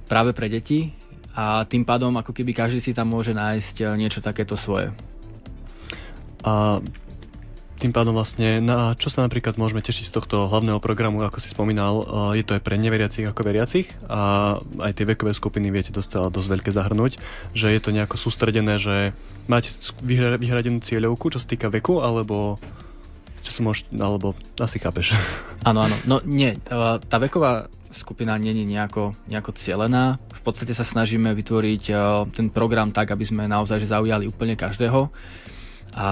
práve 0.08 0.32
pre 0.32 0.48
deti, 0.48 0.90
a 1.34 1.62
tým 1.66 1.86
pádom 1.86 2.10
ako 2.18 2.34
keby 2.34 2.50
každý 2.50 2.82
si 2.82 2.90
tam 2.90 3.10
môže 3.10 3.30
nájsť 3.30 3.76
eh, 3.82 3.88
niečo 3.94 4.20
takéto 4.22 4.58
svoje. 4.58 4.90
A 6.40 6.80
tým 7.80 7.96
pádom 7.96 8.12
vlastne, 8.12 8.60
na 8.60 8.92
čo 8.92 9.08
sa 9.08 9.24
napríklad 9.24 9.56
môžeme 9.56 9.80
tešiť 9.80 10.04
z 10.04 10.14
tohto 10.20 10.52
hlavného 10.52 10.84
programu, 10.84 11.24
ako 11.24 11.40
si 11.40 11.48
spomínal, 11.48 11.94
eh, 12.04 12.42
je 12.42 12.44
to 12.44 12.58
aj 12.58 12.62
pre 12.66 12.76
neveriacich 12.76 13.24
ako 13.30 13.40
veriacich 13.46 13.88
a 14.10 14.56
aj 14.82 14.92
tie 14.94 15.08
vekové 15.08 15.32
skupiny 15.32 15.70
viete 15.70 15.94
dosť, 15.94 16.28
dosť 16.28 16.48
veľké 16.60 16.70
zahrnúť, 16.74 17.16
že 17.54 17.70
je 17.70 17.80
to 17.80 17.94
nejako 17.94 18.18
sústredené, 18.18 18.76
že 18.82 19.14
máte 19.46 19.70
vyhradenú 20.40 20.82
cieľovku, 20.82 21.30
čo 21.30 21.38
sa 21.38 21.46
týka 21.46 21.70
veku, 21.70 22.02
alebo 22.02 22.58
čo 23.40 23.50
sa 23.52 23.60
môž, 23.64 23.88
alebo 23.96 24.36
asi 24.60 24.76
chápeš. 24.78 25.16
Áno, 25.68 25.84
áno. 25.84 25.92
No 26.08 26.16
nie, 26.24 26.56
eh, 26.56 26.96
tá 27.04 27.20
veková 27.20 27.68
skupina 27.92 28.38
není 28.38 28.64
nejako, 28.64 29.12
nejako 29.28 29.52
cielená. 29.52 30.16
V 30.32 30.40
podstate 30.40 30.72
sa 30.72 30.86
snažíme 30.86 31.34
vytvoriť 31.34 31.82
uh, 31.90 32.24
ten 32.30 32.48
program 32.48 32.94
tak, 32.94 33.10
aby 33.10 33.26
sme 33.26 33.50
naozaj 33.50 33.82
zaujali 33.82 34.30
úplne 34.30 34.54
každého. 34.54 35.10
A 35.98 36.08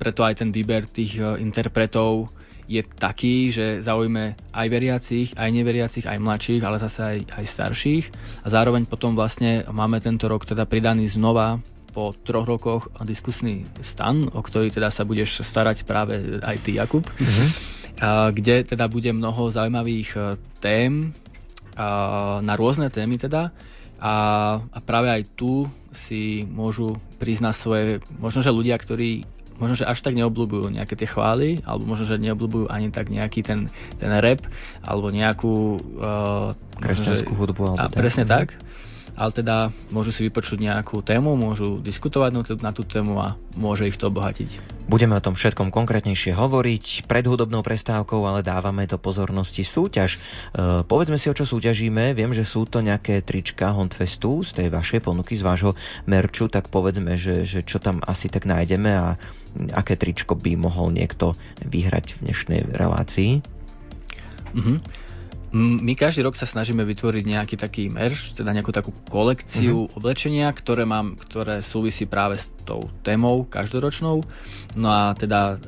preto 0.00 0.24
aj 0.24 0.40
ten 0.40 0.50
výber 0.50 0.88
tých 0.88 1.20
uh, 1.20 1.36
interpretov 1.36 2.32
je 2.70 2.80
taký, 2.86 3.50
že 3.50 3.82
zaujíme 3.82 4.54
aj 4.54 4.66
veriacich, 4.70 5.28
aj 5.34 5.50
neveriacich, 5.50 6.06
aj 6.06 6.22
mladších, 6.22 6.62
ale 6.62 6.78
zase 6.78 7.00
aj, 7.02 7.18
aj 7.36 7.44
starších. 7.46 8.04
A 8.42 8.48
zároveň 8.48 8.86
potom 8.86 9.18
vlastne 9.18 9.66
máme 9.68 9.98
tento 9.98 10.30
rok 10.30 10.46
teda 10.46 10.64
pridaný 10.64 11.10
znova 11.10 11.60
po 11.90 12.14
troch 12.14 12.46
rokoch 12.46 12.82
diskusný 13.02 13.66
stan, 13.82 14.30
o 14.30 14.40
ktorý 14.40 14.70
teda 14.70 14.88
sa 14.88 15.02
budeš 15.02 15.42
starať 15.42 15.82
práve 15.84 16.38
aj 16.40 16.56
ty, 16.62 16.78
Jakub. 16.78 17.04
Mm-hmm 17.18 17.80
kde 18.32 18.64
teda 18.64 18.88
bude 18.88 19.12
mnoho 19.12 19.52
zaujímavých 19.52 20.10
e, 20.16 20.20
tém 20.56 21.12
na 22.40 22.54
rôzne 22.60 22.92
témy 22.92 23.16
teda 23.16 23.56
a, 23.96 24.14
a 24.60 24.78
práve 24.84 25.08
aj 25.08 25.32
tu 25.32 25.64
si 25.96 26.44
môžu 26.44 27.00
priznať 27.16 27.54
svoje, 27.56 27.84
možno 28.20 28.44
že 28.44 28.52
ľudia, 28.52 28.76
ktorí 28.76 29.24
možno, 29.56 29.80
že 29.80 29.88
až 29.88 30.00
tak 30.00 30.16
neobľúbujú 30.16 30.72
nejaké 30.72 30.96
tie 30.96 31.08
chvály, 31.08 31.60
alebo 31.68 31.84
možno, 31.84 32.08
že 32.08 32.20
neobľúbujú 32.20 32.68
ani 32.72 32.88
tak 32.92 33.12
nejaký 33.12 33.44
ten, 33.44 33.68
ten 34.00 34.12
rap, 34.20 34.44
alebo 34.80 35.12
nejakú... 35.12 35.76
Uh, 36.00 36.56
Kresťanskú 36.80 37.32
hudbu. 37.36 37.76
Alebo 37.76 37.80
a, 37.80 37.92
tak. 37.92 37.96
Presne 37.96 38.24
tak 38.24 38.56
ale 39.16 39.30
teda 39.34 39.74
môžu 39.90 40.10
si 40.14 40.26
vypočuť 40.26 40.58
nejakú 40.60 41.00
tému, 41.00 41.34
môžu 41.34 41.78
diskutovať 41.82 42.30
na 42.60 42.70
tú 42.70 42.82
tému 42.84 43.18
a 43.18 43.38
môže 43.56 43.86
ich 43.86 43.98
to 43.98 44.10
obohatiť. 44.10 44.80
Budeme 44.90 45.14
o 45.14 45.22
tom 45.22 45.38
všetkom 45.38 45.70
konkrétnejšie 45.70 46.34
hovoriť 46.34 47.06
pred 47.06 47.22
hudobnou 47.22 47.62
prestávkou, 47.62 48.26
ale 48.26 48.42
dávame 48.42 48.90
do 48.90 48.98
pozornosti 48.98 49.62
súťaž. 49.62 50.18
E, 50.18 50.82
povedzme 50.82 51.14
si, 51.14 51.30
o 51.30 51.36
čo 51.36 51.46
súťažíme. 51.46 52.10
Viem, 52.10 52.34
že 52.34 52.42
sú 52.42 52.66
to 52.66 52.82
nejaké 52.82 53.22
trička 53.22 53.70
Hondfestu 53.70 54.42
z 54.42 54.50
tej 54.58 54.68
vašej 54.74 55.06
ponuky, 55.06 55.38
z 55.38 55.46
vášho 55.46 55.78
merču, 56.10 56.50
tak 56.50 56.74
povedzme, 56.74 57.14
že, 57.14 57.46
že 57.46 57.62
čo 57.62 57.78
tam 57.78 58.02
asi 58.02 58.26
tak 58.26 58.50
nájdeme 58.50 58.90
a 58.90 59.14
aké 59.78 59.94
tričko 59.94 60.34
by 60.34 60.58
mohol 60.58 60.90
niekto 60.90 61.38
vyhrať 61.62 62.18
v 62.18 62.22
dnešnej 62.26 62.60
relácii. 62.74 63.46
Mm-hmm. 64.58 64.76
My 65.50 65.98
každý 65.98 66.22
rok 66.22 66.38
sa 66.38 66.46
snažíme 66.46 66.86
vytvoriť 66.86 67.24
nejaký 67.26 67.56
taký 67.58 67.90
merch, 67.90 68.38
teda 68.38 68.54
nejakú 68.54 68.70
takú 68.70 68.94
kolekciu 69.10 69.90
uh-huh. 69.90 69.96
oblečenia, 69.98 70.46
ktoré, 70.54 70.86
mám, 70.86 71.18
ktoré 71.18 71.58
súvisí 71.58 72.06
práve 72.06 72.38
s 72.38 72.54
tou 72.62 72.86
témou 73.02 73.42
každoročnou. 73.50 74.22
No 74.78 74.88
a 74.94 75.10
teda 75.18 75.58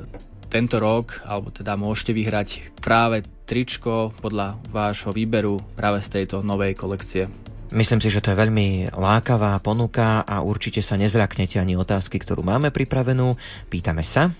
tento 0.47 0.79
rok, 0.79 1.19
alebo 1.27 1.51
teda 1.51 1.75
môžete 1.75 2.15
vyhrať 2.15 2.79
práve 2.79 3.27
tričko 3.43 4.15
podľa 4.23 4.55
vášho 4.71 5.11
výberu 5.11 5.59
práve 5.75 5.99
z 5.99 6.21
tejto 6.21 6.39
novej 6.47 6.79
kolekcie. 6.79 7.27
Myslím 7.75 7.99
si, 7.99 8.07
že 8.07 8.23
to 8.23 8.31
je 8.31 8.39
veľmi 8.39 8.93
lákavá 8.95 9.59
ponuka 9.59 10.23
a 10.23 10.45
určite 10.45 10.79
sa 10.79 10.95
nezraknete 10.95 11.59
ani 11.59 11.75
otázky, 11.75 12.23
ktorú 12.23 12.45
máme 12.45 12.71
pripravenú. 12.71 13.35
Pýtame 13.67 14.05
sa. 14.05 14.31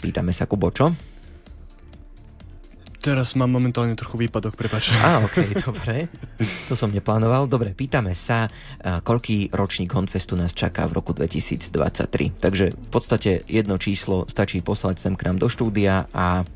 Pýtame 0.00 0.32
sa, 0.32 0.48
Kubo, 0.48 0.72
čo? 0.72 1.11
Teraz 3.02 3.34
mám 3.34 3.50
momentálne 3.50 3.98
trochu 3.98 4.14
výpadok, 4.14 4.54
prepač. 4.54 4.94
Á, 4.94 5.18
ok, 5.26 5.58
dobre. 5.58 6.06
To 6.70 6.78
som 6.78 6.86
neplánoval. 6.94 7.50
Dobre, 7.50 7.74
pýtame 7.74 8.14
sa, 8.14 8.46
koľký 8.78 9.50
ročník 9.50 9.90
Honfestu 9.90 10.38
nás 10.38 10.54
čaká 10.54 10.86
v 10.86 11.02
roku 11.02 11.10
2023. 11.10 12.38
Takže 12.38 12.70
v 12.70 12.90
podstate 12.94 13.42
jedno 13.50 13.74
číslo 13.82 14.30
stačí 14.30 14.62
poslať 14.62 15.02
sem 15.02 15.18
k 15.18 15.26
nám 15.26 15.42
do 15.42 15.50
štúdia 15.50 16.06
a 16.14 16.46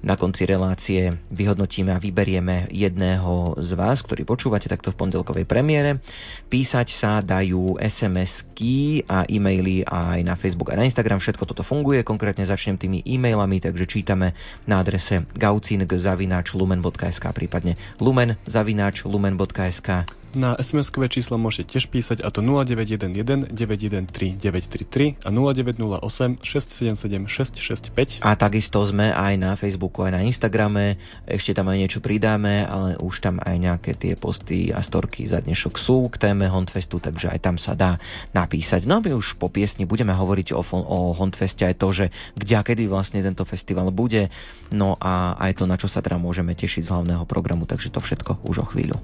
Na 0.00 0.16
konci 0.16 0.48
relácie 0.48 1.12
vyhodnotíme 1.28 1.92
a 1.92 2.00
vyberieme 2.00 2.72
jedného 2.72 3.52
z 3.60 3.70
vás, 3.76 4.00
ktorý 4.00 4.24
počúvate 4.24 4.64
takto 4.64 4.88
v 4.92 4.96
pondelkovej 4.96 5.44
premiére. 5.44 6.00
Písať 6.48 6.88
sa 6.88 7.20
dajú 7.20 7.76
SMS-ky 7.76 9.04
a 9.04 9.28
e-maily 9.28 9.84
aj 9.84 10.24
na 10.24 10.40
Facebook 10.40 10.72
a 10.72 10.78
na 10.80 10.88
Instagram. 10.88 11.20
Všetko 11.20 11.44
toto 11.44 11.60
funguje. 11.60 12.00
Konkrétne 12.00 12.48
začnem 12.48 12.80
tými 12.80 13.04
e-mailami, 13.04 13.60
takže 13.60 13.84
čítame 13.84 14.32
na 14.64 14.80
adrese 14.80 15.28
gaucing.lumen.sk 15.36 17.24
prípadne 17.36 17.76
lumen.lumen.sk 18.00 20.19
na 20.34 20.54
SMS-kové 20.58 21.10
číslo 21.10 21.36
môžete 21.36 21.76
tiež 21.76 21.90
písať 21.90 22.22
a 22.22 22.28
to 22.30 22.42
0911 22.42 23.50
913 23.50 24.38
933 24.38 25.22
a 25.22 25.28
0908 25.30 26.42
677 26.42 27.26
665. 27.26 28.22
A 28.22 28.38
takisto 28.38 28.78
sme 28.86 29.10
aj 29.10 29.34
na 29.38 29.52
Facebooku, 29.58 30.06
aj 30.06 30.12
na 30.14 30.22
Instagrame. 30.22 31.00
Ešte 31.26 31.54
tam 31.56 31.70
aj 31.70 31.78
niečo 31.78 32.00
pridáme, 32.02 32.66
ale 32.66 32.94
už 32.98 33.22
tam 33.22 33.42
aj 33.42 33.56
nejaké 33.58 33.92
tie 33.98 34.14
posty 34.14 34.70
a 34.70 34.82
storky 34.82 35.26
za 35.26 35.42
dnešok 35.42 35.74
sú 35.78 36.06
k 36.10 36.30
téme 36.30 36.46
Hondfestu, 36.46 37.02
takže 37.02 37.30
aj 37.30 37.40
tam 37.42 37.56
sa 37.58 37.74
dá 37.74 37.98
napísať. 38.30 38.86
No 38.86 38.98
a 38.98 39.04
my 39.04 39.14
už 39.14 39.38
po 39.38 39.50
piesni 39.50 39.86
budeme 39.86 40.14
hovoriť 40.14 40.54
o, 40.54 40.62
o 40.64 40.98
Hondfeste 41.14 41.66
aj 41.66 41.74
to, 41.78 41.88
že 41.90 42.06
kde 42.38 42.54
a 42.58 42.62
kedy 42.62 42.86
vlastne 42.86 43.22
tento 43.24 43.42
festival 43.42 43.90
bude, 43.90 44.30
no 44.70 44.94
a 45.00 45.34
aj 45.38 45.62
to, 45.62 45.64
na 45.66 45.74
čo 45.74 45.90
sa 45.90 46.04
teda 46.04 46.20
môžeme 46.20 46.54
tešiť 46.54 46.86
z 46.86 46.92
hlavného 46.92 47.24
programu, 47.26 47.66
takže 47.66 47.90
to 47.90 47.98
všetko 47.98 48.42
už 48.46 48.56
o 48.62 48.66
chvíľu. 48.66 48.98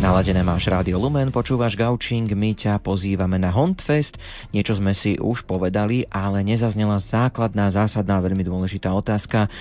Naladené 0.00 0.40
máš 0.40 0.64
Rádio 0.64 0.96
Lumen, 0.96 1.28
počúvaš 1.28 1.76
Gaučing, 1.76 2.24
my 2.32 2.56
ťa 2.56 2.80
pozývame 2.80 3.36
na 3.36 3.52
Hondfest. 3.52 4.16
Niečo 4.48 4.80
sme 4.80 4.96
si 4.96 5.20
už 5.20 5.44
povedali, 5.44 6.08
ale 6.08 6.40
nezaznela 6.40 6.96
základná, 6.96 7.68
zásadná, 7.68 8.16
veľmi 8.24 8.40
dôležitá 8.40 8.88
otázka. 8.96 9.52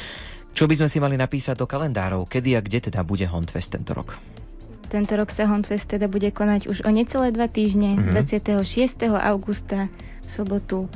Čo 0.56 0.72
by 0.72 0.80
sme 0.80 0.88
si 0.88 1.04
mali 1.04 1.20
napísať 1.20 1.60
do 1.60 1.68
kalendárov? 1.68 2.24
Kedy 2.24 2.56
a 2.56 2.64
kde 2.64 2.88
teda 2.88 3.04
bude 3.04 3.28
Hondfest 3.28 3.76
tento 3.76 3.92
rok? 3.92 4.16
Tento 4.88 5.20
rok 5.20 5.28
sa 5.28 5.44
Hondfest 5.44 5.92
teda 5.92 6.08
bude 6.08 6.32
konať 6.32 6.72
už 6.72 6.88
o 6.88 6.90
necelé 6.90 7.36
dva 7.36 7.52
týždne, 7.52 8.00
mm-hmm. 8.00 8.64
26. 8.64 9.12
augusta 9.12 9.92
v 10.24 10.30
sobotu 10.32 10.88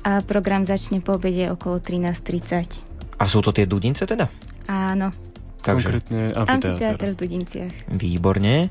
a 0.00 0.24
program 0.24 0.64
začne 0.64 1.04
po 1.04 1.20
obede 1.20 1.44
okolo 1.52 1.76
13.30. 1.76 3.20
A 3.20 3.24
sú 3.28 3.44
to 3.44 3.52
tie 3.52 3.68
dudnice 3.68 4.08
teda? 4.08 4.32
Áno. 4.64 5.31
Takže, 5.62 5.94
Konkrétne 5.94 6.34
amfiteáter. 6.34 7.14
v 7.14 7.18
Dudinciach. 7.22 7.72
Výborne. 7.94 8.66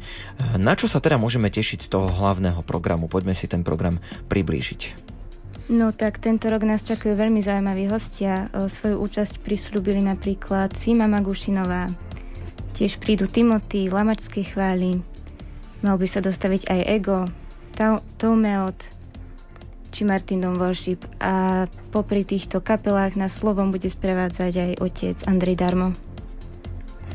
Na 0.59 0.75
čo 0.75 0.91
sa 0.91 0.99
teda 0.99 1.15
môžeme 1.15 1.47
tešiť 1.47 1.87
z 1.87 1.89
toho 1.89 2.11
hlavného 2.11 2.59
programu? 2.67 3.07
Poďme 3.07 3.31
si 3.31 3.47
ten 3.47 3.63
program 3.63 4.03
priblížiť. 4.27 5.11
No 5.71 5.95
tak 5.95 6.19
tento 6.19 6.51
rok 6.51 6.67
nás 6.67 6.83
čakajú 6.83 7.15
veľmi 7.15 7.39
zaujímaví 7.39 7.87
hostia. 7.87 8.51
Svoju 8.51 8.99
účasť 8.99 9.39
prislúbili 9.39 10.03
napríklad 10.03 10.75
Sima 10.75 11.07
Magušinová. 11.07 11.87
Tiež 12.75 12.99
prídu 12.99 13.23
Timothy, 13.31 13.87
Lamačské 13.87 14.43
chvály. 14.43 14.99
Mal 15.79 15.95
by 15.95 16.07
sa 16.11 16.19
dostaviť 16.19 16.67
aj 16.67 16.79
Ego, 16.91 17.19
Toumeot 18.19 18.75
či 19.95 20.03
Martin 20.03 20.43
Dom 20.43 20.59
Worship. 20.59 21.07
A 21.23 21.65
popri 21.95 22.27
týchto 22.27 22.59
kapelách 22.59 23.15
na 23.15 23.31
slovom 23.31 23.71
bude 23.71 23.87
sprevádzať 23.87 24.53
aj 24.55 24.71
otec 24.83 25.17
Andrej 25.23 25.55
Darmo. 25.55 25.95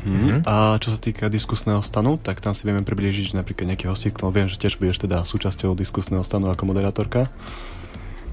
Mm-hmm. 0.05 0.45
A 0.45 0.77
čo 0.77 0.93
sa 0.93 0.99
týka 1.01 1.31
diskusného 1.31 1.81
stanu, 1.81 2.21
tak 2.21 2.43
tam 2.43 2.53
si 2.53 2.67
vieme 2.67 2.85
približiť 2.85 3.33
napríklad 3.33 3.73
nejaký 3.73 3.89
hostík, 3.89 4.19
no 4.21 4.29
viem, 4.29 4.45
že 4.45 4.61
tiež 4.61 4.77
budeš 4.77 5.03
teda 5.03 5.25
súčasťou 5.25 5.73
diskusného 5.73 6.21
stanu 6.21 6.51
ako 6.53 6.63
moderátorka. 6.69 7.25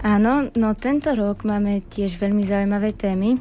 Áno, 0.05 0.53
no 0.53 0.77
tento 0.77 1.17
rok 1.17 1.49
máme 1.49 1.81
tiež 1.89 2.21
veľmi 2.21 2.45
zaujímavé 2.45 2.93
témy. 2.93 3.41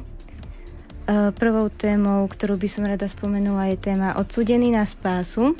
prvou 1.36 1.68
témou, 1.68 2.24
ktorú 2.24 2.56
by 2.56 2.68
som 2.72 2.88
rada 2.88 3.04
spomenula, 3.04 3.68
je 3.76 3.92
téma 3.92 4.16
Odsudený 4.16 4.72
na 4.72 4.88
spásu. 4.88 5.52
E, 5.52 5.56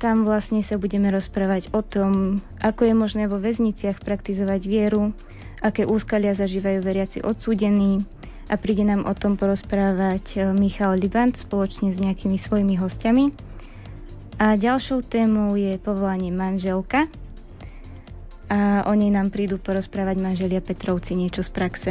tam 0.00 0.24
vlastne 0.24 0.64
sa 0.64 0.80
budeme 0.80 1.12
rozprávať 1.12 1.68
o 1.76 1.84
tom, 1.84 2.40
ako 2.64 2.88
je 2.88 2.94
možné 2.96 3.28
vo 3.28 3.36
väzniciach 3.36 4.00
praktizovať 4.00 4.64
vieru, 4.64 5.12
aké 5.60 5.84
úskalia 5.84 6.32
zažívajú 6.32 6.80
veriaci 6.80 7.20
odsúdení, 7.20 8.08
a 8.48 8.54
príde 8.60 8.84
nám 8.84 9.08
o 9.08 9.14
tom 9.16 9.40
porozprávať 9.40 10.24
e, 10.36 10.38
Michal 10.52 11.00
Libant 11.00 11.32
spoločne 11.32 11.90
s 11.94 11.98
nejakými 11.98 12.36
svojimi 12.36 12.76
hostiami. 12.76 13.32
A 14.36 14.58
ďalšou 14.58 15.06
témou 15.06 15.54
je 15.54 15.78
povolanie 15.78 16.34
manželka 16.34 17.06
a 18.50 18.84
o 18.84 18.92
nej 18.92 19.08
nám 19.08 19.32
prídu 19.32 19.56
porozprávať 19.56 20.20
manželia 20.20 20.60
Petrovci 20.60 21.16
niečo 21.16 21.40
z 21.40 21.50
praxe. 21.54 21.90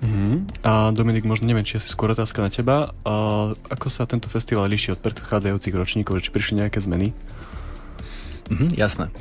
Mm-hmm. 0.00 0.64
A 0.64 0.90
Dominik, 0.96 1.28
možno 1.28 1.46
neviem, 1.46 1.62
či 1.62 1.76
asi 1.76 1.92
skôr 1.92 2.10
otázka 2.10 2.40
na 2.40 2.48
teba. 2.48 2.90
A 3.04 3.14
ako 3.52 3.86
sa 3.92 4.08
tento 4.08 4.32
festival 4.32 4.66
líši 4.66 4.96
od 4.96 5.00
predchádzajúcich 5.04 5.76
ročníkov? 5.76 6.24
Či 6.24 6.32
prišli 6.32 6.64
nejaké 6.64 6.80
zmeny? 6.80 7.12
Mm-hmm, 8.48 8.80
jasné. 8.80 9.12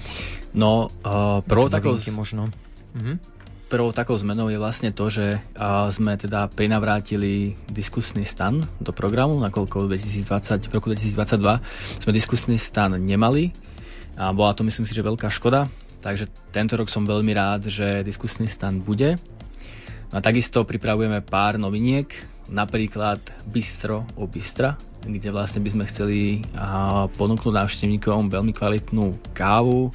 No, 0.55 0.89
uh, 1.03 1.43
prvou 1.45 1.69
takou... 1.69 1.99
možno. 2.15 2.49
Mm-hmm 2.95 3.38
prvou 3.69 3.93
takou 3.93 4.17
zmenou 4.17 4.49
je 4.49 4.57
vlastne 4.57 4.89
to, 4.89 5.13
že 5.13 5.37
sme 5.93 6.17
teda 6.17 6.49
prinavrátili 6.49 7.53
diskusný 7.69 8.25
stan 8.25 8.65
do 8.81 8.89
programu, 8.89 9.37
nakoľko 9.37 9.85
2020, 9.85 10.65
v 10.65 10.73
roku 10.73 10.89
2022 10.89 12.01
sme 12.01 12.11
diskusný 12.11 12.57
stan 12.57 12.97
nemali 12.97 13.53
a 14.17 14.33
bola 14.33 14.57
to 14.57 14.65
myslím 14.65 14.89
si, 14.89 14.97
že 14.97 15.05
veľká 15.05 15.29
škoda, 15.29 15.69
takže 16.01 16.27
tento 16.49 16.81
rok 16.81 16.89
som 16.89 17.05
veľmi 17.05 17.29
rád, 17.29 17.69
že 17.69 18.01
diskusný 18.01 18.49
stan 18.49 18.81
bude. 18.81 19.21
A 20.09 20.17
takisto 20.17 20.65
pripravujeme 20.65 21.21
pár 21.21 21.61
noviniek, 21.61 22.09
napríklad 22.49 23.21
Bistro 23.45 24.09
o 24.17 24.25
Bistra, 24.25 24.73
kde 25.05 25.29
vlastne 25.29 25.61
by 25.61 25.69
sme 25.69 25.85
chceli 25.85 26.41
ponúknuť 27.15 27.53
návštevníkom 27.53 28.33
veľmi 28.33 28.49
kvalitnú 28.49 29.37
kávu, 29.37 29.93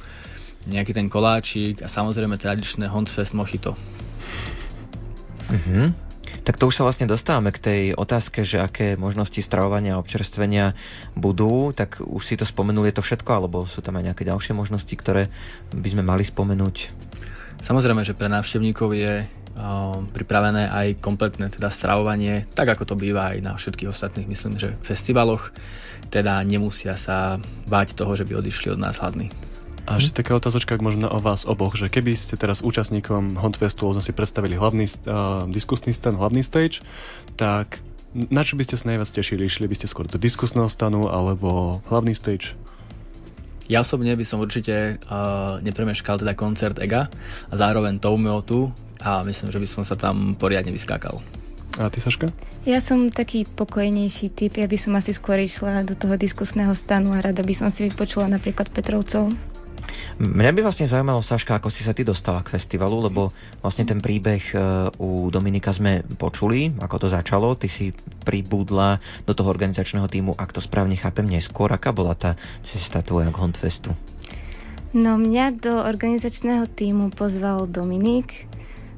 nejaký 0.67 0.93
ten 0.93 1.07
koláčik 1.07 1.81
a 1.81 1.87
samozrejme 1.87 2.37
tradičné 2.37 2.89
Hondfest 2.89 3.37
mochito. 3.37 3.73
Mhm. 5.49 6.05
Tak 6.45 6.61
to 6.61 6.69
už 6.69 6.77
sa 6.77 6.85
vlastne 6.85 7.09
dostávame 7.09 7.49
k 7.49 7.57
tej 7.57 7.81
otázke, 7.97 8.45
že 8.45 8.61
aké 8.61 8.93
možnosti 8.93 9.41
stravovania 9.41 9.97
a 9.97 10.01
občerstvenia 10.01 10.77
budú, 11.17 11.73
tak 11.73 11.97
už 12.05 12.21
si 12.21 12.37
to 12.37 12.45
spomenuli, 12.45 12.93
je 12.93 13.01
to 13.01 13.05
všetko, 13.05 13.29
alebo 13.33 13.65
sú 13.65 13.81
tam 13.81 13.97
aj 13.97 14.13
nejaké 14.13 14.29
ďalšie 14.29 14.53
možnosti, 14.53 14.93
ktoré 14.93 15.33
by 15.73 15.89
sme 15.89 16.05
mali 16.05 16.21
spomenúť? 16.21 16.93
Samozrejme, 17.65 18.05
že 18.05 18.13
pre 18.13 18.29
návštevníkov 18.29 18.93
je 18.93 19.25
pripravené 20.13 20.69
aj 20.69 21.01
kompletné 21.01 21.49
teda 21.49 21.73
stravovanie, 21.73 22.45
tak 22.53 22.77
ako 22.77 22.93
to 22.93 22.95
býva 22.99 23.33
aj 23.33 23.37
na 23.41 23.57
všetkých 23.57 23.89
ostatných, 23.89 24.29
myslím, 24.29 24.59
že 24.59 24.77
festivaloch, 24.85 25.49
teda 26.13 26.45
nemusia 26.45 26.93
sa 26.93 27.41
báť 27.65 27.97
toho, 27.97 28.13
že 28.13 28.27
by 28.27 28.37
odišli 28.37 28.75
od 28.75 28.83
nás 28.83 29.01
hladní. 29.01 29.33
A 29.85 30.01
ešte 30.01 30.25
taká 30.25 30.33
otázočka 30.33 30.81
možno 30.81 31.05
o 31.05 31.21
vás 31.21 31.45
oboch, 31.45 31.77
že 31.77 31.93
keby 31.93 32.17
ste 32.17 32.33
teraz 32.41 32.65
účastníkom 32.65 33.37
Huntfestu 33.37 33.85
sme 33.93 34.01
si 34.01 34.17
predstavili 34.17 34.57
hlavný 34.57 34.89
uh, 35.05 35.45
diskusný 35.45 35.93
stan, 35.93 36.17
hlavný 36.17 36.41
stage, 36.41 36.81
tak 37.37 37.85
na 38.17 38.41
čo 38.41 38.57
by 38.57 38.65
ste 38.65 38.81
sa 38.81 38.89
najviac 38.89 39.13
tešili? 39.13 39.45
Išli 39.45 39.69
by 39.69 39.77
ste 39.77 39.85
skôr 39.85 40.09
do 40.09 40.17
diskusného 40.17 40.65
stanu 40.73 41.05
alebo 41.05 41.79
hlavný 41.85 42.17
stage? 42.17 42.57
Ja 43.69 43.85
osobne 43.85 44.17
by 44.17 44.25
som 44.25 44.41
určite 44.41 44.97
uh, 45.05 45.61
nepremeškal 45.61 46.17
teda 46.17 46.33
koncert 46.33 46.81
Ega 46.81 47.05
a 47.49 47.53
zároveň 47.53 48.01
Toumeotu 48.01 48.73
a 48.97 49.21
myslím, 49.21 49.53
že 49.53 49.61
by 49.61 49.67
som 49.69 49.83
sa 49.85 49.93
tam 49.93 50.33
poriadne 50.33 50.73
vyskákal. 50.73 51.21
A 51.77 51.91
ty, 51.93 52.01
Saška? 52.01 52.33
Ja 52.65 52.81
som 52.81 53.13
taký 53.13 53.45
pokojnejší 53.45 54.33
typ, 54.33 54.57
ja 54.57 54.65
by 54.65 54.77
som 54.81 54.97
asi 54.97 55.13
skôr 55.13 55.37
išla 55.37 55.85
do 55.85 55.93
toho 55.93 56.17
diskusného 56.17 56.73
stanu 56.73 57.13
a 57.13 57.21
rada 57.21 57.45
by 57.45 57.53
som 57.53 57.69
si 57.69 57.85
vypočula 57.85 58.25
napríklad 58.31 58.73
Petrovcov. 58.73 59.29
Mňa 60.15 60.51
by 60.55 60.61
vlastne 60.63 60.87
zaujímalo, 60.87 61.19
Saška, 61.19 61.59
ako 61.59 61.67
si 61.67 61.83
sa 61.83 61.91
ty 61.91 62.07
dostala 62.07 62.39
k 62.39 62.55
festivalu, 62.55 63.11
lebo 63.11 63.35
vlastne 63.59 63.83
ten 63.83 63.99
príbeh 63.99 64.43
e, 64.51 64.57
u 64.95 65.27
Dominika 65.27 65.75
sme 65.75 66.07
počuli, 66.15 66.71
ako 66.79 66.95
to 67.03 67.07
začalo. 67.11 67.51
Ty 67.59 67.67
si 67.67 67.91
pribudla 68.23 69.03
do 69.27 69.35
toho 69.35 69.51
organizačného 69.51 70.07
týmu, 70.07 70.31
ak 70.39 70.55
to 70.55 70.63
správne 70.63 70.95
chápem, 70.95 71.27
neskôr. 71.27 71.67
Aká 71.67 71.91
bola 71.91 72.15
tá 72.15 72.39
cesta 72.63 73.03
tvoja 73.03 73.27
k 73.27 73.39
Hondfestu? 73.43 73.91
No 74.95 75.19
mňa 75.19 75.59
do 75.59 75.83
organizačného 75.83 76.71
týmu 76.71 77.11
pozval 77.11 77.67
Dominik 77.67 78.47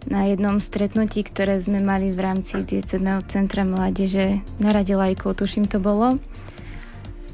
na 0.06 0.30
jednom 0.30 0.62
stretnutí, 0.62 1.26
ktoré 1.26 1.58
sme 1.58 1.82
mali 1.82 2.14
v 2.14 2.20
rámci 2.22 2.62
Diecedného 2.62 3.26
centra 3.26 3.66
mládeže 3.66 4.46
na 4.62 4.70
Rade 4.70 4.94
lajkov, 4.94 5.42
tuším 5.42 5.66
to 5.66 5.82
bolo. 5.82 6.22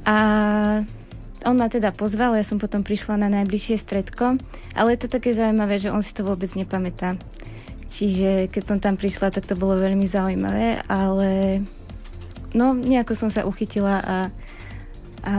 A 0.07 0.17
on 1.43 1.55
ma 1.59 1.67
teda 1.67 1.91
pozval, 1.91 2.35
ja 2.35 2.45
som 2.45 2.59
potom 2.59 2.81
prišla 2.83 3.19
na 3.19 3.29
najbližšie 3.29 3.79
stredko, 3.79 4.39
ale 4.73 4.87
je 4.95 4.99
to 5.05 5.07
také 5.11 5.35
zaujímavé, 5.35 5.79
že 5.79 5.91
on 5.91 6.01
si 6.01 6.15
to 6.15 6.23
vôbec 6.23 6.49
nepamätá. 6.55 7.19
Čiže 7.87 8.49
keď 8.49 8.63
som 8.63 8.77
tam 8.79 8.95
prišla, 8.97 9.29
tak 9.29 9.45
to 9.45 9.59
bolo 9.59 9.77
veľmi 9.77 10.07
zaujímavé, 10.07 10.81
ale 10.89 11.61
no 12.55 12.73
nejako 12.73 13.13
som 13.13 13.29
sa 13.29 13.45
uchytila 13.45 14.01
a, 14.01 14.17
a 15.21 15.33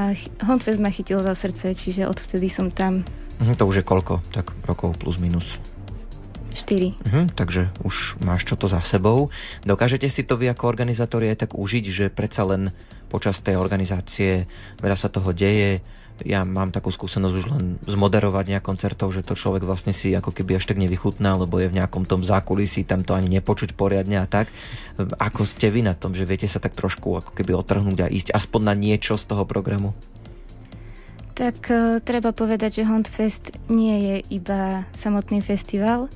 Hondfest 0.44 0.78
ma 0.78 0.92
chytil 0.92 1.18
za 1.24 1.34
srdce, 1.34 1.74
čiže 1.74 2.06
odvtedy 2.06 2.46
som 2.46 2.70
tam. 2.70 3.02
Mhm, 3.42 3.58
to 3.58 3.66
už 3.66 3.82
je 3.82 3.84
koľko? 3.84 4.22
Tak 4.30 4.54
rokov 4.70 4.94
plus 5.02 5.18
minus? 5.18 5.58
4. 6.54 6.94
Mhm, 7.02 7.34
takže 7.34 7.74
už 7.82 8.22
máš 8.22 8.46
čo 8.46 8.54
to 8.54 8.70
za 8.70 8.78
sebou. 8.86 9.34
Dokážete 9.66 10.06
si 10.06 10.22
to 10.22 10.38
vy 10.38 10.46
ako 10.54 10.70
organizátori 10.70 11.26
aj 11.34 11.48
tak 11.48 11.58
užiť, 11.58 11.84
že 11.90 12.04
predsa 12.14 12.46
len 12.46 12.70
počas 13.14 13.38
tej 13.38 13.54
organizácie 13.54 14.50
veľa 14.82 14.98
sa 14.98 15.06
toho 15.06 15.30
deje, 15.30 15.78
ja 16.22 16.46
mám 16.46 16.70
takú 16.70 16.94
skúsenosť 16.94 17.34
už 17.34 17.46
len 17.50 17.64
zmoderovať 17.90 18.54
nejak 18.54 18.62
koncertov, 18.62 19.10
že 19.10 19.26
to 19.26 19.34
človek 19.34 19.66
vlastne 19.66 19.90
si 19.90 20.14
ako 20.14 20.30
keby 20.30 20.62
až 20.62 20.70
tak 20.70 20.78
nevychutná, 20.78 21.34
lebo 21.34 21.58
je 21.58 21.66
v 21.66 21.82
nejakom 21.82 22.06
tom 22.06 22.22
zákulisí, 22.22 22.86
tam 22.86 23.02
to 23.02 23.18
ani 23.18 23.26
nepočuť 23.26 23.74
poriadne 23.74 24.22
a 24.22 24.26
tak. 24.30 24.46
Ako 25.18 25.42
ste 25.42 25.74
vy 25.74 25.82
na 25.82 25.98
tom, 25.98 26.14
že 26.14 26.22
viete 26.22 26.46
sa 26.46 26.62
tak 26.62 26.78
trošku 26.78 27.18
ako 27.18 27.34
keby 27.34 27.58
otrhnúť 27.58 28.06
a 28.06 28.12
ísť 28.12 28.30
aspoň 28.30 28.60
na 28.62 28.74
niečo 28.78 29.18
z 29.18 29.26
toho 29.26 29.42
programu? 29.42 29.90
Tak 31.34 31.66
uh, 31.66 31.98
treba 31.98 32.30
povedať, 32.30 32.78
že 32.78 32.86
Huntfest 32.86 33.58
nie 33.66 33.98
je 33.98 34.16
iba 34.38 34.86
samotný 34.94 35.42
festival. 35.42 36.06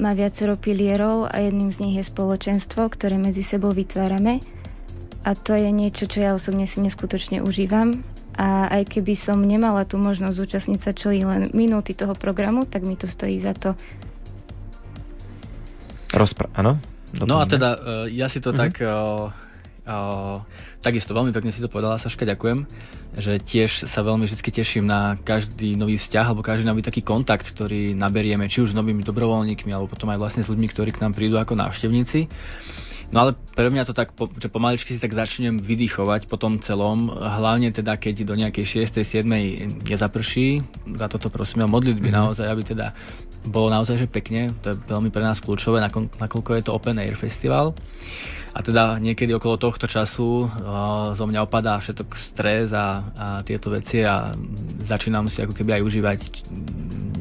Má 0.00 0.16
viacero 0.16 0.56
pilierov 0.56 1.28
a 1.28 1.36
jedným 1.44 1.68
z 1.68 1.84
nich 1.84 2.00
je 2.00 2.08
spoločenstvo, 2.08 2.88
ktoré 2.88 3.20
medzi 3.20 3.44
sebou 3.44 3.76
vytvárame. 3.76 4.40
A 5.28 5.36
to 5.36 5.52
je 5.52 5.68
niečo, 5.68 6.08
čo 6.08 6.24
ja 6.24 6.32
osobne 6.32 6.64
si 6.64 6.80
neskutočne 6.80 7.44
užívam 7.44 8.00
a 8.32 8.72
aj 8.80 8.96
keby 8.96 9.12
som 9.12 9.44
nemala 9.44 9.84
tú 9.84 10.00
možnosť 10.00 10.40
zúčastniť 10.40 10.80
sa 10.80 10.96
čo 10.96 11.12
len 11.12 11.52
minúty 11.52 11.92
toho 11.92 12.16
programu, 12.16 12.64
tak 12.64 12.88
mi 12.88 12.96
to 12.96 13.04
stojí 13.04 13.36
za 13.36 13.52
to. 13.52 13.76
Rozpr- 16.16 16.48
áno? 16.56 16.80
No 17.12 17.40
a 17.40 17.44
teda 17.44 17.68
uh, 17.76 17.80
ja 18.08 18.24
si 18.32 18.40
to 18.40 18.56
mm-hmm. 18.56 18.62
tak 18.62 18.72
uh, 18.80 19.28
uh, 19.84 20.40
takisto 20.80 21.12
veľmi 21.12 21.34
pekne 21.36 21.52
si 21.52 21.60
to 21.60 21.68
povedala 21.68 22.00
Saška, 22.00 22.24
ďakujem, 22.24 22.64
že 23.20 23.36
tiež 23.36 23.84
sa 23.84 24.00
veľmi 24.00 24.24
vždy 24.24 24.40
teším 24.40 24.88
na 24.88 25.20
každý 25.20 25.76
nový 25.76 26.00
vzťah 26.00 26.24
alebo 26.24 26.40
každý 26.40 26.64
nový 26.64 26.80
taký 26.80 27.04
kontakt, 27.04 27.44
ktorý 27.52 27.92
naberieme, 27.92 28.48
či 28.48 28.64
už 28.64 28.72
s 28.72 28.78
novými 28.78 29.04
dobrovoľníkmi 29.04 29.76
alebo 29.76 29.92
potom 29.92 30.08
aj 30.08 30.20
vlastne 30.20 30.42
s 30.44 30.48
ľuďmi, 30.48 30.68
ktorí 30.72 30.96
k 30.96 31.04
nám 31.04 31.12
prídu 31.12 31.36
ako 31.36 31.52
návštevníci. 31.52 32.28
No 33.08 33.24
ale 33.24 33.40
pre 33.56 33.72
mňa 33.72 33.88
to 33.88 33.96
tak, 33.96 34.12
že 34.36 34.52
pomaličky 34.52 34.92
si 34.92 35.00
tak 35.00 35.16
začnem 35.16 35.56
vydýchovať 35.56 36.28
po 36.28 36.36
tom 36.36 36.60
celom, 36.60 37.08
hlavne 37.08 37.72
teda 37.72 37.96
keď 37.96 38.28
do 38.28 38.36
nejakej 38.36 38.84
6. 38.84 39.00
7. 39.00 39.24
nezaprší, 39.88 40.60
za 40.92 41.08
toto 41.08 41.32
prosím 41.32 41.64
o 41.64 41.72
modlitby 41.72 42.12
mm-hmm. 42.12 42.20
naozaj, 42.20 42.46
aby 42.52 42.62
teda 42.68 42.92
bolo 43.48 43.72
naozaj 43.72 43.96
že 43.96 44.12
pekne, 44.12 44.52
to 44.60 44.76
je 44.76 44.80
veľmi 44.92 45.08
pre 45.08 45.24
nás 45.24 45.40
kľúčové, 45.40 45.80
nakoľko 45.80 46.50
je 46.60 46.62
to 46.68 46.74
Open 46.76 47.00
Air 47.00 47.16
Festival. 47.16 47.72
A 48.52 48.64
teda 48.64 48.98
niekedy 48.98 49.30
okolo 49.32 49.54
tohto 49.54 49.86
času 49.86 50.44
uh, 50.44 51.14
zo 51.14 51.24
mňa 51.30 51.46
opadá 51.46 51.78
všetok 51.78 52.16
stres 52.18 52.74
a, 52.74 53.06
a 53.14 53.26
tieto 53.46 53.70
veci 53.70 54.02
a 54.02 54.34
začínam 54.82 55.30
si 55.30 55.44
ako 55.46 55.54
keby 55.54 55.78
aj 55.78 55.82
užívať 55.86 56.20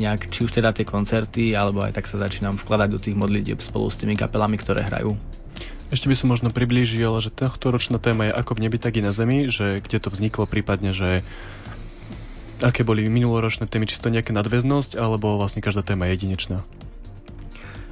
nejak, 0.01 0.33
či 0.33 0.49
už 0.49 0.57
teda 0.57 0.73
tie 0.73 0.87
koncerty, 0.87 1.53
alebo 1.53 1.85
aj 1.85 1.93
tak 1.93 2.09
sa 2.09 2.17
začínam 2.17 2.57
vkladať 2.57 2.89
do 2.89 2.99
tých 2.99 3.13
modlitieb 3.13 3.59
spolu 3.61 3.85
s 3.91 4.01
tými 4.01 4.17
kapelami, 4.17 4.57
ktoré 4.57 4.81
hrajú. 4.81 5.13
Ešte 5.87 6.11
by 6.11 6.15
som 6.19 6.27
možno 6.27 6.51
priblížil, 6.51 7.15
že 7.23 7.31
tohto 7.31 7.71
ročná 7.71 7.95
téma 7.95 8.27
je 8.27 8.35
ako 8.35 8.59
v 8.59 8.67
nebi, 8.67 8.75
tak 8.75 8.99
i 8.99 9.05
na 9.05 9.15
zemi, 9.15 9.47
že 9.47 9.79
kde 9.79 10.03
to 10.03 10.11
vzniklo 10.11 10.43
prípadne, 10.43 10.91
že 10.91 11.23
aké 12.59 12.83
boli 12.83 13.07
minuloročné 13.07 13.71
témy, 13.71 13.87
či 13.87 13.95
to 14.01 14.11
nejaká 14.11 14.35
nadväznosť, 14.35 14.99
alebo 14.99 15.39
vlastne 15.39 15.63
každá 15.63 15.87
téma 15.87 16.09
je 16.09 16.19
jedinečná. 16.19 16.59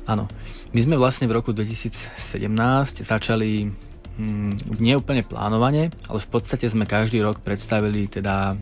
Áno. 0.06 0.28
My 0.76 0.80
sme 0.84 1.00
vlastne 1.00 1.32
v 1.32 1.40
roku 1.40 1.56
2017 1.56 2.20
začali 3.08 3.72
hm, 4.20 4.76
nie 4.84 4.94
úplne 5.00 5.24
plánovane, 5.24 5.88
ale 6.12 6.20
v 6.20 6.28
podstate 6.28 6.68
sme 6.68 6.84
každý 6.84 7.24
rok 7.24 7.40
predstavili 7.40 8.12
teda 8.12 8.60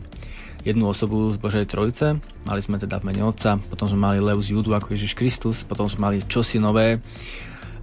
jednu 0.62 0.88
osobu 0.88 1.34
z 1.34 1.36
Božej 1.36 1.66
Trojice. 1.68 2.16
Mali 2.48 2.60
sme 2.62 2.78
teda 2.78 3.02
v 3.02 3.12
mene 3.12 3.26
Otca, 3.26 3.58
potom 3.58 3.90
sme 3.90 4.00
mali 4.00 4.18
Lev 4.22 4.40
z 4.40 4.56
Judu 4.56 4.72
ako 4.72 4.96
Ježiš 4.96 5.18
Kristus, 5.18 5.66
potom 5.66 5.90
sme 5.90 6.08
mali 6.08 6.18
čosi 6.24 6.62
nové, 6.62 7.02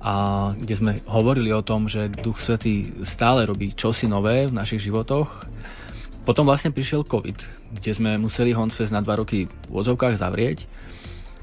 a 0.01 0.49
kde 0.57 0.75
sme 0.75 0.91
hovorili 1.05 1.53
o 1.53 1.61
tom, 1.61 1.85
že 1.85 2.09
Duch 2.09 2.41
Svetý 2.41 2.89
stále 3.05 3.45
robí 3.45 3.77
čosi 3.77 4.09
nové 4.09 4.49
v 4.49 4.57
našich 4.57 4.89
životoch. 4.89 5.45
Potom 6.25 6.45
vlastne 6.45 6.73
prišiel 6.73 7.05
COVID, 7.05 7.37
kde 7.77 7.91
sme 7.93 8.17
museli 8.17 8.53
Honcfest 8.53 8.93
na 8.93 9.01
dva 9.01 9.21
roky 9.21 9.45
v 9.45 9.73
odzovkách 9.73 10.17
zavrieť. 10.17 10.65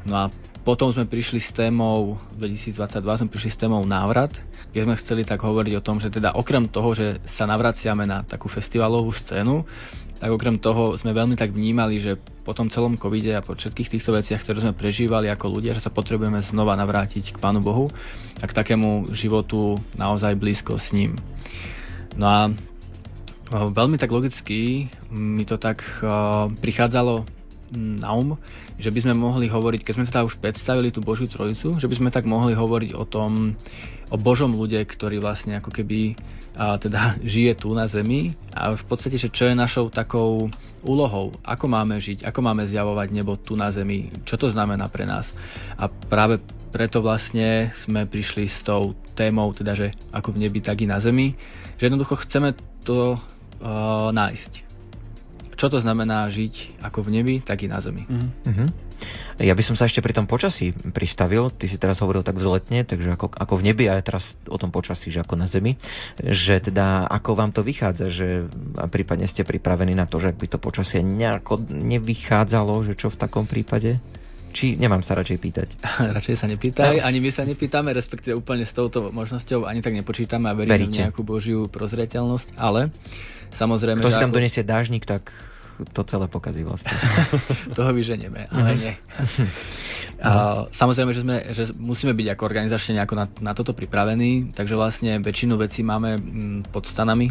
No 0.06 0.26
a 0.26 0.30
potom 0.68 0.92
sme 0.92 1.09
prišli 1.09 1.40
s 1.40 1.57
témou, 1.57 2.20
2022 2.37 3.00
sme 3.00 3.33
prišli 3.33 3.57
s 3.57 3.57
témou 3.57 3.81
návrat, 3.88 4.37
kde 4.68 4.85
sme 4.85 5.00
chceli 5.00 5.24
tak 5.24 5.40
hovoriť 5.40 5.81
o 5.81 5.85
tom, 5.85 5.96
že 5.96 6.12
teda 6.12 6.37
okrem 6.37 6.68
toho, 6.68 6.92
že 6.92 7.24
sa 7.24 7.48
navraciame 7.48 8.04
na 8.04 8.20
takú 8.20 8.52
festivalovú 8.52 9.09
scénu, 9.09 9.64
tak 10.20 10.28
okrem 10.28 10.61
toho 10.61 10.92
sme 11.00 11.16
veľmi 11.16 11.40
tak 11.40 11.57
vnímali, 11.57 11.96
že 11.96 12.20
po 12.44 12.52
tom 12.52 12.68
celom 12.68 13.00
covide 13.00 13.33
a 13.33 13.40
po 13.40 13.57
všetkých 13.57 13.96
týchto 13.96 14.12
veciach, 14.12 14.44
ktoré 14.44 14.61
sme 14.61 14.76
prežívali 14.76 15.33
ako 15.33 15.57
ľudia, 15.57 15.72
že 15.72 15.88
sa 15.88 15.88
potrebujeme 15.88 16.44
znova 16.44 16.76
navrátiť 16.76 17.33
k 17.33 17.40
Pánu 17.40 17.64
Bohu 17.64 17.88
a 18.37 18.44
k 18.44 18.52
takému 18.52 19.09
životu 19.09 19.81
naozaj 19.96 20.37
blízko 20.37 20.76
s 20.76 20.92
ním. 20.92 21.16
No 22.20 22.28
a 22.28 22.40
veľmi 23.48 23.96
tak 23.96 24.12
logicky 24.12 24.92
mi 25.09 25.48
to 25.48 25.57
tak 25.57 25.81
uh, 26.04 26.52
prichádzalo 26.61 27.38
na 27.74 28.11
um, 28.14 28.40
že 28.81 28.88
by 28.88 29.04
sme 29.04 29.14
mohli 29.14 29.50
hovoriť, 29.50 29.81
keď 29.85 29.94
sme 29.94 30.09
teda 30.09 30.24
už 30.24 30.40
predstavili 30.40 30.88
tú 30.88 31.04
Božiu 31.04 31.28
Trojicu, 31.28 31.76
že 31.76 31.88
by 31.90 31.94
sme 31.98 32.11
tak 32.14 32.24
mohli 32.24 32.57
hovoriť 32.57 32.96
o 32.96 33.04
tom, 33.04 33.57
o 34.09 34.16
Božom 34.16 34.57
ľude, 34.57 34.81
ktorý 34.85 35.20
vlastne 35.20 35.61
ako 35.61 35.70
keby 35.72 36.16
a 36.59 36.74
teda 36.74 37.14
žije 37.33 37.62
tu 37.62 37.70
na 37.72 37.87
Zemi. 37.87 38.35
A 38.50 38.74
v 38.74 38.85
podstate, 38.85 39.14
že 39.14 39.31
čo 39.31 39.46
je 39.46 39.54
našou 39.54 39.88
takou 39.88 40.50
úlohou, 40.83 41.38
ako 41.46 41.70
máme 41.70 42.02
žiť, 42.02 42.26
ako 42.26 42.40
máme 42.42 42.66
zjavovať 42.66 43.09
nebo 43.14 43.38
tu 43.38 43.54
na 43.54 43.70
Zemi, 43.70 44.11
čo 44.26 44.35
to 44.35 44.50
znamená 44.50 44.90
pre 44.90 45.07
nás. 45.07 45.38
A 45.78 45.87
práve 45.87 46.42
preto 46.68 47.00
vlastne 47.00 47.72
sme 47.72 48.04
prišli 48.04 48.44
s 48.44 48.61
tou 48.66 48.92
témou, 49.16 49.54
teda, 49.57 49.72
že 49.72 49.94
ako 50.12 50.37
v 50.37 50.44
nebi, 50.44 50.61
tak 50.61 50.85
i 50.85 50.90
na 50.90 51.00
Zemi, 51.00 51.33
že 51.81 51.88
jednoducho 51.88 52.18
chceme 52.20 52.52
to 52.85 53.16
uh, 53.16 54.11
nájsť. 54.12 54.67
Čo 55.58 55.66
to 55.74 55.82
znamená 55.82 56.30
žiť 56.30 56.78
ako 56.86 57.02
v 57.02 57.18
nebi, 57.18 57.34
tak 57.42 57.66
i 57.66 57.68
na 57.68 57.82
Zemi. 57.82 58.06
Mm-hmm. 58.06 58.88
Ja 59.38 59.54
by 59.54 59.62
som 59.62 59.78
sa 59.78 59.86
ešte 59.86 60.02
pri 60.02 60.10
tom 60.10 60.26
počasí 60.26 60.74
pristavil. 60.74 61.54
Ty 61.54 61.70
si 61.70 61.78
teraz 61.78 62.02
hovoril 62.02 62.26
tak 62.26 62.34
vzletne, 62.34 62.82
takže 62.82 63.14
ako, 63.14 63.30
ako 63.30 63.54
v 63.58 63.70
nebi, 63.70 63.86
ale 63.86 64.02
teraz 64.02 64.34
o 64.50 64.58
tom 64.58 64.74
počasí, 64.74 65.14
že 65.14 65.22
ako 65.22 65.38
na 65.38 65.46
zemi. 65.46 65.78
Že 66.18 66.70
teda 66.70 67.06
ako 67.06 67.38
vám 67.38 67.54
to 67.54 67.62
vychádza, 67.62 68.10
že 68.10 68.50
prípadne 68.90 69.30
ste 69.30 69.46
pripravení 69.46 69.94
na 69.94 70.10
to, 70.10 70.18
že 70.18 70.34
ak 70.34 70.40
by 70.42 70.46
to 70.50 70.58
počasie 70.58 71.06
nejako 71.06 71.62
nevychádzalo, 71.70 72.82
že 72.90 72.98
čo 72.98 73.14
v 73.14 73.18
takom 73.18 73.46
prípade? 73.46 74.02
Či 74.50 74.74
nemám 74.74 75.06
sa 75.06 75.14
radšej 75.14 75.38
pýtať? 75.38 75.68
radšej 76.18 76.34
sa 76.34 76.50
nepýtaj, 76.50 76.98
ani 76.98 77.22
my 77.22 77.30
sa 77.30 77.46
nepýtame, 77.46 77.94
respektíve 77.94 78.34
úplne 78.34 78.66
s 78.66 78.74
touto 78.74 79.14
možnosťou 79.14 79.70
ani 79.70 79.86
tak 79.86 79.94
nepočítame 79.94 80.50
a 80.50 80.54
veríme 80.58 80.74
Veríte. 80.82 80.98
v 80.98 81.02
nejakú 81.06 81.22
božiu 81.22 81.70
prozreteľnosť, 81.70 82.58
ale 82.58 82.90
samozrejme... 83.54 84.02
Kto 84.02 84.10
si 84.10 84.18
tam 84.18 84.34
ako... 84.34 84.38
donesie 84.42 84.66
dážnik, 84.66 85.06
tak 85.06 85.30
to 85.92 86.02
celé 86.04 86.26
pokazí 86.26 86.66
vlastne. 86.66 86.90
Toho 87.78 87.90
vyženieme, 87.94 88.50
ale 88.50 88.70
nie. 88.74 88.92
A, 90.18 90.66
samozrejme, 90.74 91.10
že, 91.14 91.22
sme, 91.22 91.36
že 91.54 91.62
musíme 91.78 92.10
byť 92.10 92.26
ako 92.34 92.42
organizačne 92.42 92.98
nejako 92.98 93.14
na, 93.14 93.26
na 93.38 93.52
toto 93.54 93.70
pripravení, 93.70 94.50
takže 94.50 94.74
vlastne 94.74 95.22
väčšinu 95.22 95.54
vecí 95.54 95.86
máme 95.86 96.18
mm, 96.18 96.74
pod 96.74 96.90
stanami. 96.90 97.30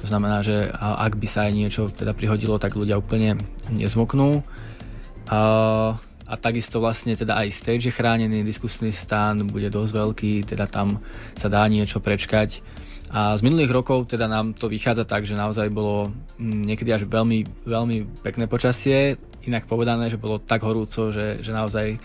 To 0.00 0.04
znamená, 0.08 0.40
že 0.40 0.72
ak 0.80 1.20
by 1.20 1.26
sa 1.28 1.48
aj 1.48 1.52
niečo 1.52 1.82
teda 1.92 2.16
prihodilo, 2.16 2.56
tak 2.56 2.76
ľudia 2.76 2.96
úplne 2.96 3.36
nezmoknú. 3.68 4.40
A, 5.28 5.40
a 6.24 6.34
takisto 6.40 6.80
vlastne 6.80 7.12
teda 7.12 7.36
aj 7.44 7.52
stage 7.52 7.88
je 7.88 7.92
chránený, 7.92 8.40
diskusný 8.44 8.92
stan 8.92 9.44
bude 9.44 9.68
dosť 9.68 9.92
veľký, 9.92 10.32
teda 10.48 10.64
tam 10.68 11.04
sa 11.36 11.52
dá 11.52 11.64
niečo 11.68 12.00
prečkať 12.00 12.64
a 13.14 13.38
z 13.38 13.46
minulých 13.46 13.70
rokov 13.70 14.10
teda 14.10 14.26
nám 14.26 14.58
to 14.58 14.66
vychádza 14.66 15.06
tak, 15.06 15.22
že 15.22 15.38
naozaj 15.38 15.70
bolo 15.70 16.10
mm, 16.34 16.66
niekedy 16.66 16.90
až 16.90 17.06
veľmi, 17.06 17.46
veľmi 17.62 18.26
pekné 18.26 18.50
počasie, 18.50 19.14
inak 19.46 19.70
povedané, 19.70 20.10
že 20.10 20.18
bolo 20.18 20.42
tak 20.42 20.66
horúco, 20.66 21.14
že, 21.14 21.38
že 21.38 21.54
naozaj 21.54 22.02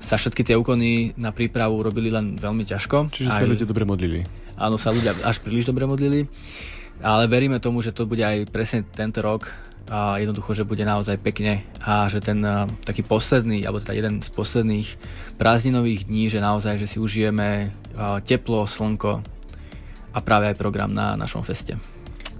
sa 0.00 0.16
všetky 0.16 0.48
tie 0.48 0.56
úkony 0.56 1.12
na 1.20 1.36
prípravu 1.36 1.84
robili 1.84 2.08
len 2.08 2.40
veľmi 2.40 2.64
ťažko. 2.64 3.12
Čiže 3.12 3.36
sa 3.36 3.44
aj, 3.44 3.52
ľudia 3.52 3.68
dobre 3.68 3.84
modlili. 3.84 4.24
Áno, 4.56 4.80
sa 4.80 4.96
ľudia 4.96 5.12
až 5.20 5.44
príliš 5.44 5.68
dobre 5.68 5.84
modlili, 5.84 6.24
ale 7.04 7.28
veríme 7.28 7.60
tomu, 7.60 7.84
že 7.84 7.92
to 7.92 8.08
bude 8.08 8.24
aj 8.24 8.48
presne 8.48 8.80
tento 8.80 9.20
rok 9.20 9.52
a 9.86 10.16
jednoducho, 10.18 10.56
že 10.56 10.64
bude 10.64 10.82
naozaj 10.82 11.20
pekne 11.20 11.68
a 11.84 12.08
že 12.08 12.24
ten 12.24 12.40
a, 12.42 12.64
taký 12.82 13.04
posledný, 13.04 13.60
alebo 13.68 13.84
teda 13.84 13.92
jeden 13.92 14.24
z 14.24 14.32
posledných 14.32 14.88
prázdninových 15.36 16.08
dní, 16.08 16.32
že 16.32 16.40
naozaj, 16.40 16.80
že 16.80 16.88
si 16.88 16.98
užijeme 16.98 17.70
a, 17.92 18.18
teplo, 18.24 18.64
slnko, 18.64 19.35
a 20.16 20.18
práve 20.24 20.48
aj 20.48 20.56
program 20.56 20.88
na 20.88 21.12
našom 21.12 21.44
feste. 21.44 21.76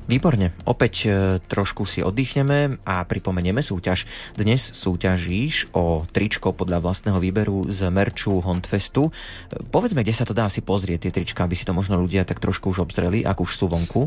Výborne, 0.06 0.54
opäť 0.62 0.94
e, 1.02 1.08
trošku 1.42 1.82
si 1.82 1.98
oddychneme 1.98 2.78
a 2.86 3.02
pripomenieme 3.02 3.58
súťaž. 3.58 4.06
Dnes 4.38 4.62
súťažíš 4.62 5.74
o 5.74 6.06
tričko 6.06 6.54
podľa 6.54 6.78
vlastného 6.78 7.18
výberu 7.18 7.66
z 7.66 7.90
merču 7.90 8.38
Hondfestu. 8.38 9.10
E, 9.10 9.12
povedzme, 9.66 10.06
kde 10.06 10.14
sa 10.14 10.22
to 10.22 10.30
dá 10.30 10.46
si 10.46 10.62
pozrieť, 10.62 11.10
tie 11.10 11.12
trička, 11.18 11.42
aby 11.42 11.58
si 11.58 11.66
to 11.66 11.74
možno 11.74 11.98
ľudia 11.98 12.22
tak 12.22 12.38
trošku 12.38 12.70
už 12.70 12.86
obzreli, 12.86 13.26
ak 13.26 13.42
už 13.42 13.50
sú 13.50 13.66
vonku. 13.66 14.06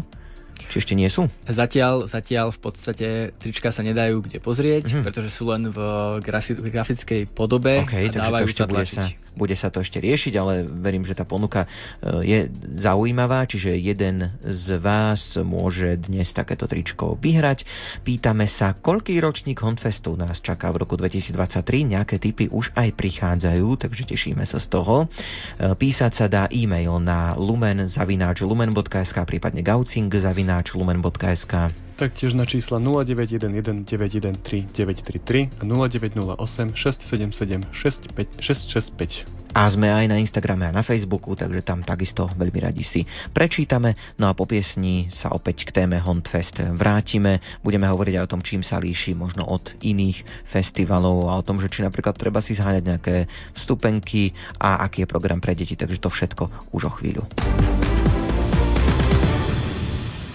Či 0.71 0.87
ešte 0.87 0.93
nie 0.95 1.11
sú? 1.11 1.27
Zatiaľ, 1.43 2.07
zatiaľ 2.07 2.55
v 2.55 2.59
podstate 2.63 3.07
trička 3.35 3.67
sa 3.67 3.83
nedajú 3.83 4.23
kde 4.23 4.39
pozrieť, 4.39 4.87
mm-hmm. 4.87 5.03
pretože 5.03 5.35
sú 5.35 5.51
len 5.51 5.67
v 5.67 5.79
grafickej 6.23 7.27
podobe 7.31 7.83
okay, 7.83 8.07
a 8.07 8.23
dávajú 8.23 8.47
to 8.55 8.71
bude 8.71 8.87
sa, 8.87 9.07
bude 9.39 9.55
sa 9.55 9.71
to 9.71 9.79
ešte 9.79 10.03
riešiť, 10.03 10.33
ale 10.35 10.67
verím, 10.67 11.07
že 11.07 11.15
tá 11.15 11.23
ponuka 11.23 11.63
e, 11.63 12.27
je 12.27 12.39
zaujímavá, 12.75 13.47
čiže 13.47 13.79
jeden 13.79 14.35
z 14.43 14.75
vás 14.83 15.39
môže 15.39 15.95
dnes 15.95 16.27
takéto 16.35 16.67
tričko 16.67 17.15
vyhrať. 17.15 17.63
Pýtame 18.03 18.43
sa, 18.51 18.75
koľký 18.75 19.15
ročník 19.23 19.63
Honfestu 19.63 20.19
nás 20.19 20.43
čaká 20.43 20.75
v 20.75 20.83
roku 20.83 20.99
2023, 20.99 21.95
nejaké 21.95 22.19
typy 22.19 22.51
už 22.51 22.75
aj 22.75 22.91
prichádzajú, 22.99 23.67
takže 23.79 24.03
tešíme 24.11 24.43
sa 24.43 24.59
z 24.59 24.67
toho. 24.67 25.07
E, 25.07 25.71
písať 25.71 26.11
sa 26.11 26.27
dá 26.27 26.43
e-mail 26.51 26.99
na 26.99 27.39
lumen 27.39 27.87
zavináč 27.87 28.43
lumen.sk, 28.43 29.15
prípadne 29.23 29.63
gaucing 29.63 30.11
zavináč 30.11 30.75
lumen.sk. 30.75 31.88
Taktiež 31.99 32.31
na 32.31 32.47
čísla 32.47 32.79
0911 32.79 33.83
913 33.83 34.71
933 34.71 35.59
a 35.59 35.63
0908 35.67 36.71
677 36.71 37.67
665. 37.75 39.27
A 39.51 39.67
sme 39.67 39.91
aj 39.91 40.07
na 40.07 40.15
Instagrame 40.15 40.71
a 40.71 40.71
na 40.71 40.79
Facebooku, 40.79 41.35
takže 41.35 41.59
tam 41.59 41.83
takisto 41.83 42.31
veľmi 42.39 42.59
radi 42.63 42.87
si 42.87 43.03
prečítame. 43.35 43.99
No 44.15 44.31
a 44.31 44.37
po 44.37 44.47
piesni 44.47 45.11
sa 45.11 45.35
opäť 45.35 45.67
k 45.67 45.83
téme 45.83 45.99
Hondfest 45.99 46.63
vrátime. 46.71 47.43
Budeme 47.67 47.91
hovoriť 47.91 48.15
aj 48.15 48.23
o 48.23 48.31
tom, 48.31 48.47
čím 48.47 48.63
sa 48.63 48.79
líši 48.79 49.11
možno 49.19 49.43
od 49.43 49.75
iných 49.83 50.23
festivalov 50.47 51.27
a 51.27 51.35
o 51.35 51.43
tom, 51.43 51.59
že 51.59 51.67
či 51.67 51.83
napríklad 51.83 52.15
treba 52.15 52.39
si 52.39 52.55
zháňať 52.55 52.83
nejaké 52.95 53.27
vstupenky 53.51 54.31
a 54.55 54.87
aký 54.87 55.03
je 55.03 55.11
program 55.11 55.43
pre 55.43 55.51
deti. 55.51 55.75
Takže 55.75 55.99
to 55.99 56.07
všetko 56.07 56.71
už 56.71 56.81
o 56.87 56.91
chvíľu 56.95 57.27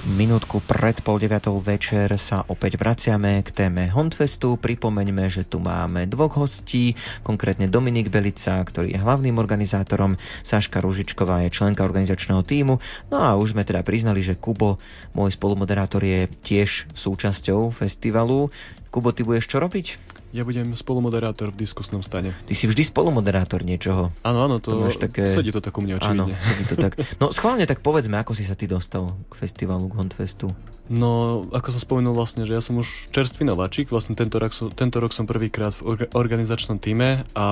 minútku 0.05 0.61
pred 0.69 1.01
pol 1.01 1.17
deviatou 1.17 1.57
večer 1.64 2.12
sa 2.21 2.45
opäť 2.53 2.77
vraciame 2.77 3.40
k 3.40 3.49
téme 3.49 3.88
Hondfestu. 3.88 4.61
Pripomeňme, 4.61 5.33
že 5.33 5.49
tu 5.49 5.64
máme 5.64 6.05
dvoch 6.05 6.37
hostí, 6.37 6.93
konkrétne 7.25 7.73
Dominik 7.73 8.12
Belica, 8.12 8.61
ktorý 8.61 8.93
je 8.93 9.01
hlavným 9.01 9.40
organizátorom, 9.40 10.21
Saška 10.45 10.85
Ružičková 10.85 11.49
je 11.49 11.55
členka 11.57 11.81
organizačného 11.83 12.45
týmu. 12.45 12.79
No 13.09 13.17
a 13.25 13.33
už 13.40 13.57
sme 13.57 13.64
teda 13.64 13.81
priznali, 13.81 14.21
že 14.21 14.37
Kubo, 14.37 14.77
môj 15.17 15.35
spolumoderátor, 15.40 16.05
je 16.05 16.29
tiež 16.45 16.93
súčasťou 16.93 17.73
festivalu. 17.73 18.53
Kubo, 18.93 19.11
ty 19.11 19.25
budeš 19.25 19.49
čo 19.49 19.59
robiť? 19.59 20.13
Ja 20.35 20.42
budem 20.42 20.75
spolumoderátor 20.75 21.55
v 21.55 21.62
diskusnom 21.62 22.03
stane. 22.03 22.35
Ty 22.51 22.59
si 22.59 22.66
vždy 22.66 22.83
spolumoderátor 22.90 23.62
niečoho. 23.62 24.11
Áno, 24.27 24.51
áno, 24.51 24.59
to, 24.59 24.90
to 24.90 24.99
také... 24.99 25.31
sedí 25.31 25.55
to 25.55 25.62
tak 25.62 25.79
u 25.79 25.87
mňa 25.87 25.94
očividne. 26.03 26.35
Áno, 26.35 26.42
sedí 26.42 26.64
to 26.66 26.75
tak. 26.75 26.99
No 27.23 27.31
schválne 27.31 27.70
tak 27.70 27.87
povedzme, 27.87 28.18
ako 28.18 28.35
si 28.35 28.42
sa 28.42 28.59
ty 28.59 28.66
dostal 28.66 29.14
k 29.31 29.33
festivalu, 29.38 29.87
k 29.87 29.94
Hondfestu. 29.94 30.51
No, 30.90 31.47
ako 31.55 31.79
som 31.79 31.81
spomenul 31.81 32.18
vlastne, 32.18 32.42
že 32.51 32.53
ja 32.53 32.59
som 32.59 32.83
už 32.83 33.14
čerstvý 33.14 33.47
nováčik, 33.47 33.94
vlastne 33.94 34.18
tento 34.18 34.42
rok, 34.42 34.51
som, 34.51 34.75
tento 34.75 34.99
rok 34.99 35.14
som 35.14 35.25
prvýkrát 35.25 35.70
v 35.70 36.11
organizačnom 36.11 36.83
týme 36.83 37.23
a 37.38 37.47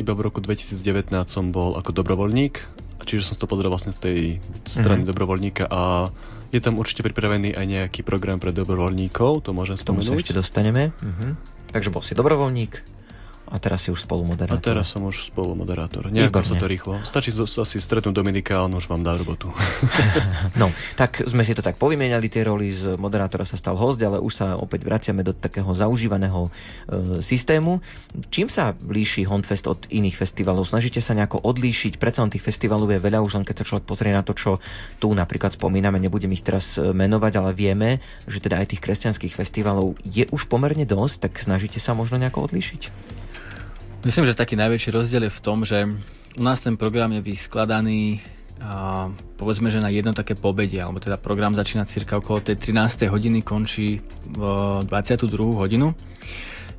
iba 0.00 0.12
v 0.16 0.24
roku 0.24 0.40
2019 0.40 1.12
som 1.28 1.52
bol 1.52 1.76
ako 1.76 1.94
dobrovoľník, 1.94 2.64
čiže 3.04 3.28
som 3.28 3.36
to 3.38 3.46
pozrel 3.46 3.68
vlastne 3.70 3.92
z 3.94 4.00
tej 4.02 4.18
strany 4.66 5.04
uh-huh. 5.04 5.14
dobrovoľníka 5.14 5.70
a 5.70 6.10
je 6.50 6.58
tam 6.58 6.74
určite 6.80 7.06
pripravený 7.06 7.54
aj 7.54 7.66
nejaký 7.70 8.00
program 8.02 8.42
pre 8.42 8.50
dobrovoľníkov, 8.50 9.46
to 9.46 9.54
môžem 9.54 9.78
spomenúť. 9.78 10.08
Tomu 10.08 10.18
sa 10.18 10.22
ešte 10.26 10.34
dostaneme. 10.34 10.90
Uh-huh. 10.98 11.38
Takže 11.72 11.88
bol 11.88 12.04
si 12.04 12.12
dobrovoľník, 12.12 13.01
a 13.52 13.60
teraz 13.60 13.84
si 13.84 13.92
už 13.92 14.08
spolumoderátor. 14.08 14.56
A 14.56 14.64
teraz 14.64 14.88
som 14.88 15.04
už 15.04 15.28
spolumoderátor. 15.28 16.08
Nejako 16.08 16.40
sa 16.40 16.56
to 16.56 16.64
rýchlo. 16.64 17.04
Stačí 17.04 17.28
asi 17.36 17.76
stretnúť 17.76 18.16
Dominika 18.16 18.56
a 18.56 18.64
on 18.64 18.72
už 18.80 18.88
vám 18.88 19.04
dá 19.04 19.12
robotu. 19.12 19.52
no, 20.60 20.72
tak 20.96 21.20
sme 21.28 21.44
si 21.44 21.52
to 21.52 21.60
tak 21.60 21.76
povymieniali 21.76 22.32
tie 22.32 22.48
roli, 22.48 22.72
z 22.72 22.96
moderátora 22.96 23.44
sa 23.44 23.60
stal 23.60 23.76
host, 23.76 24.00
ale 24.00 24.16
už 24.24 24.32
sa 24.32 24.56
opäť 24.56 24.88
vraciame 24.88 25.20
do 25.20 25.36
takého 25.36 25.68
zaužívaného 25.76 26.48
e, 26.48 26.50
systému. 27.20 27.84
Čím 28.32 28.48
sa 28.48 28.72
líši 28.72 29.28
Hondfest 29.28 29.68
od 29.68 29.84
iných 29.92 30.16
festivalov? 30.16 30.64
Snažíte 30.64 31.04
sa 31.04 31.12
nejako 31.12 31.44
odlíšiť? 31.44 32.00
Predsa 32.00 32.24
tých 32.32 32.40
festivalov 32.40 32.88
je 32.88 33.04
veľa, 33.04 33.20
už 33.20 33.36
len 33.36 33.44
keď 33.44 33.60
sa 33.60 33.68
človek 33.68 33.84
pozrie 33.84 34.16
na 34.16 34.24
to, 34.24 34.32
čo 34.32 34.64
tu 34.96 35.12
napríklad 35.12 35.52
spomíname, 35.52 36.00
nebudem 36.00 36.32
ich 36.32 36.40
teraz 36.40 36.80
e, 36.80 36.96
menovať, 36.96 37.32
ale 37.36 37.52
vieme, 37.52 38.00
že 38.24 38.40
teda 38.40 38.64
aj 38.64 38.72
tých 38.72 38.80
kresťanských 38.80 39.36
festivalov 39.36 40.00
je 40.08 40.24
už 40.32 40.48
pomerne 40.48 40.88
dosť, 40.88 41.28
tak 41.28 41.32
snažíte 41.36 41.76
sa 41.76 41.92
možno 41.92 42.16
nejako 42.16 42.48
odlíšiť? 42.48 43.12
Myslím, 44.02 44.26
že 44.26 44.34
taký 44.34 44.58
najväčší 44.58 44.90
rozdiel 44.90 45.30
je 45.30 45.32
v 45.32 45.44
tom, 45.46 45.62
že 45.62 45.86
u 46.34 46.42
nás 46.42 46.58
ten 46.58 46.74
program 46.74 47.14
je 47.14 47.22
vyskladaný 47.22 48.18
a 48.58 49.06
povedzme, 49.38 49.70
že 49.70 49.78
na 49.78 49.94
jedno 49.94 50.10
také 50.10 50.34
pobedie, 50.34 50.82
alebo 50.82 50.98
teda 50.98 51.22
program 51.22 51.54
začína 51.54 51.86
cirka 51.86 52.18
okolo 52.18 52.42
tej 52.42 52.58
13. 52.58 53.06
hodiny, 53.06 53.46
končí 53.46 54.02
v 54.26 54.42
22. 54.90 55.30
hodinu. 55.54 55.94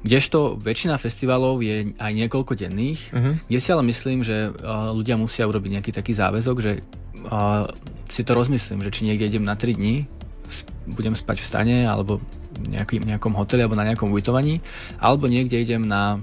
Kdežto 0.03 0.59
väčšina 0.59 0.99
festivalov 0.99 1.63
je 1.63 1.95
aj 1.95 2.11
niekoľko 2.11 2.59
denných, 2.59 2.99
uh-huh. 3.15 3.39
kde 3.47 3.59
si 3.59 3.69
ale 3.71 3.87
myslím, 3.87 4.19
že 4.19 4.51
ľudia 4.91 5.15
musia 5.15 5.47
urobiť 5.47 5.79
nejaký 5.79 5.91
taký 5.95 6.11
záväzok, 6.11 6.57
že 6.59 6.83
si 8.11 8.21
to 8.27 8.31
rozmyslím, 8.35 8.83
že 8.83 8.91
či 8.91 9.07
niekde 9.07 9.31
idem 9.31 9.47
na 9.47 9.55
3 9.55 9.79
dní, 9.79 10.11
budem 10.91 11.15
spať 11.15 11.39
v 11.39 11.47
stane, 11.47 11.77
alebo 11.87 12.19
nejaký, 12.67 12.99
nejakom 12.99 13.31
hoteli, 13.31 13.63
alebo 13.63 13.79
na 13.79 13.87
nejakom 13.87 14.11
ubytovaní, 14.11 14.59
alebo 14.99 15.31
niekde 15.31 15.55
idem 15.55 15.87
na 15.87 16.19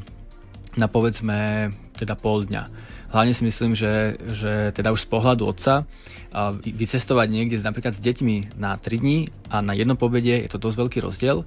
na 0.79 0.87
povedzme 0.87 1.71
teda 1.99 2.15
pol 2.15 2.47
dňa. 2.47 2.63
Hlavne 3.11 3.35
si 3.35 3.43
myslím, 3.43 3.75
že, 3.75 4.15
že 4.31 4.71
teda 4.71 4.95
už 4.95 5.07
z 5.07 5.11
pohľadu 5.11 5.43
otca 5.43 5.89
vycestovať 6.63 7.27
niekde 7.27 7.59
napríklad 7.59 7.99
s 7.99 8.05
deťmi 8.05 8.55
na 8.55 8.79
3 8.79 9.03
dní 9.03 9.35
a 9.51 9.59
na 9.67 9.75
jedno 9.75 9.99
pobede 9.99 10.39
je 10.39 10.51
to 10.51 10.63
dosť 10.63 10.77
veľký 10.79 10.99
rozdiel 11.03 11.43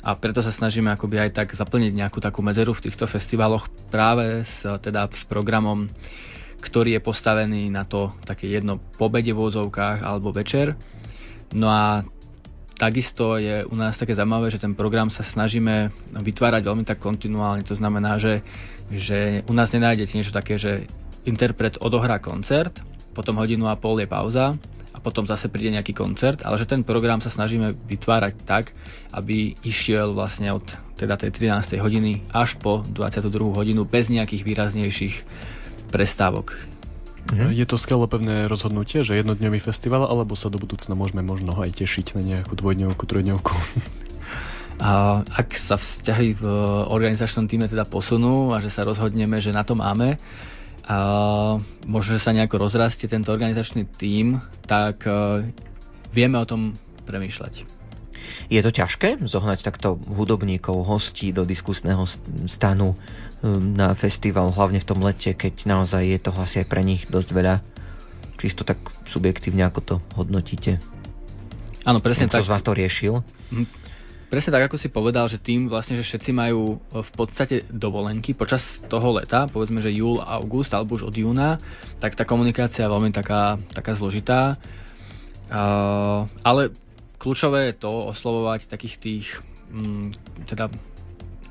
a 0.00 0.16
preto 0.16 0.40
sa 0.40 0.54
snažíme 0.54 0.88
akoby 0.94 1.28
aj 1.28 1.30
tak 1.34 1.48
zaplniť 1.52 1.92
nejakú 1.92 2.22
takú 2.22 2.40
medzeru 2.40 2.72
v 2.72 2.88
týchto 2.88 3.04
festivaloch 3.04 3.68
práve 3.92 4.46
s, 4.46 4.64
teda 4.80 5.10
s 5.12 5.28
programom, 5.28 5.90
ktorý 6.62 6.96
je 6.96 7.02
postavený 7.04 7.68
na 7.68 7.84
to 7.84 8.14
také 8.24 8.48
jedno 8.48 8.78
pobede 8.78 9.34
v 9.34 9.42
úzovkách 9.50 10.00
alebo 10.00 10.32
večer. 10.32 10.78
No 11.52 11.68
a 11.68 12.06
Takisto 12.80 13.36
je 13.36 13.60
u 13.68 13.76
nás 13.76 14.00
také 14.00 14.16
zaujímavé, 14.16 14.48
že 14.48 14.56
ten 14.56 14.72
program 14.72 15.12
sa 15.12 15.20
snažíme 15.20 15.92
vytvárať 16.16 16.64
veľmi 16.64 16.88
tak 16.88 16.96
kontinuálne. 16.96 17.60
To 17.68 17.76
znamená, 17.76 18.16
že, 18.16 18.40
že 18.88 19.44
u 19.44 19.52
nás 19.52 19.68
nenájdete 19.76 20.16
niečo 20.16 20.32
také, 20.32 20.56
že 20.56 20.88
interpret 21.28 21.76
odohrá 21.76 22.16
koncert, 22.16 22.80
potom 23.12 23.36
hodinu 23.36 23.68
a 23.68 23.76
pol 23.76 24.00
je 24.00 24.08
pauza 24.08 24.56
a 24.96 24.98
potom 24.98 25.28
zase 25.28 25.52
príde 25.52 25.76
nejaký 25.76 25.92
koncert, 25.92 26.40
ale 26.40 26.56
že 26.56 26.64
ten 26.64 26.80
program 26.80 27.20
sa 27.20 27.28
snažíme 27.28 27.76
vytvárať 27.84 28.48
tak, 28.48 28.72
aby 29.12 29.60
išiel 29.60 30.16
vlastne 30.16 30.48
od 30.56 30.64
teda 30.96 31.20
tej 31.20 31.36
13. 31.36 31.76
hodiny 31.84 32.32
až 32.32 32.56
po 32.56 32.80
22. 32.80 33.28
hodinu 33.60 33.84
bez 33.84 34.08
nejakých 34.08 34.40
výraznejších 34.40 35.16
prestávok. 35.92 36.79
Mhm. 37.30 37.54
Je 37.54 37.66
to 37.66 37.78
skalopevné 37.78 38.50
rozhodnutie, 38.50 39.06
že 39.06 39.18
jednodňový 39.18 39.62
festival, 39.62 40.06
alebo 40.06 40.34
sa 40.34 40.50
do 40.50 40.58
budúcna 40.58 40.98
môžeme 40.98 41.22
možno 41.22 41.54
aj 41.58 41.78
tešiť 41.78 42.18
na 42.18 42.22
nejakú 42.26 42.58
dvojdňovku, 42.58 43.02
trojdňovku? 43.06 43.54
A 44.80 45.20
ak 45.28 45.60
sa 45.60 45.76
vzťahy 45.76 46.40
v 46.40 46.44
organizačnom 46.88 47.44
týme 47.44 47.68
teda 47.68 47.84
posunú 47.84 48.56
a 48.56 48.64
že 48.64 48.72
sa 48.72 48.80
rozhodneme, 48.88 49.36
že 49.36 49.52
na 49.52 49.60
to 49.60 49.76
máme, 49.76 50.16
a 50.90 50.96
možno, 51.86 52.18
že 52.18 52.24
sa 52.24 52.34
nejako 52.34 52.66
rozrastie 52.66 53.06
tento 53.06 53.30
organizačný 53.30 53.86
tím, 53.94 54.42
tak 54.66 55.06
uh, 55.06 55.44
vieme 56.10 56.34
o 56.40 56.48
tom 56.48 56.74
premýšľať. 57.06 57.62
Je 58.50 58.58
to 58.58 58.74
ťažké 58.74 59.22
zohnať 59.22 59.62
takto 59.62 60.02
hudobníkov, 60.10 60.82
hostí 60.82 61.30
do 61.30 61.46
diskusného 61.46 62.10
stanu 62.50 62.98
na 63.44 63.96
festival, 63.96 64.52
hlavne 64.52 64.80
v 64.80 64.88
tom 64.88 65.00
lete, 65.00 65.32
keď 65.32 65.64
naozaj 65.64 66.02
je 66.04 66.18
toho 66.20 66.38
asi 66.44 66.60
aj 66.60 66.66
pre 66.68 66.84
nich 66.84 67.08
dosť 67.08 67.28
veľa. 67.32 67.54
Čisto 68.36 68.64
tak 68.64 68.80
subjektívne, 69.08 69.64
ako 69.68 69.80
to 69.80 69.94
hodnotíte? 70.16 70.80
Áno, 71.88 72.04
presne 72.04 72.28
Kto 72.28 72.40
tak. 72.40 72.44
z 72.44 72.52
vás 72.52 72.62
to 72.64 72.76
riešil? 72.76 73.24
Mhm. 73.52 73.66
Presne 74.30 74.54
tak, 74.54 74.70
ako 74.70 74.78
si 74.78 74.94
povedal, 74.94 75.26
že 75.26 75.42
tým 75.42 75.66
vlastne, 75.66 75.98
že 75.98 76.06
všetci 76.06 76.30
majú 76.30 76.78
v 76.94 77.10
podstate 77.18 77.66
dovolenky 77.66 78.30
počas 78.30 78.78
toho 78.86 79.18
leta, 79.18 79.50
povedzme, 79.50 79.82
že 79.82 79.90
júl, 79.90 80.22
august 80.22 80.70
alebo 80.70 80.94
už 80.94 81.10
od 81.10 81.18
júna, 81.18 81.58
tak 81.98 82.14
tá 82.14 82.22
komunikácia 82.22 82.86
je 82.86 82.94
veľmi 82.94 83.10
taká, 83.10 83.58
taká 83.74 83.90
zložitá. 83.90 84.54
Uh, 85.50 86.30
ale 86.46 86.70
kľúčové 87.18 87.74
je 87.74 87.82
to 87.82 87.90
oslovovať 88.14 88.70
takých 88.70 88.94
tých 89.02 89.26
um, 89.74 90.14
teda 90.46 90.70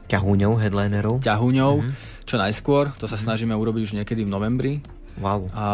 ťahúňov, 0.09 0.57
headlinerov. 0.57 1.21
Ťahúňov, 1.21 1.73
mm-hmm. 1.79 2.25
čo 2.25 2.35
najskôr. 2.41 2.91
To 2.97 3.05
sa 3.05 3.13
mm-hmm. 3.13 3.23
snažíme 3.23 3.53
urobiť 3.53 3.81
už 3.85 3.93
niekedy 4.01 4.25
v 4.25 4.33
novembri. 4.33 4.73
Wow. 5.19 5.51
A, 5.51 5.67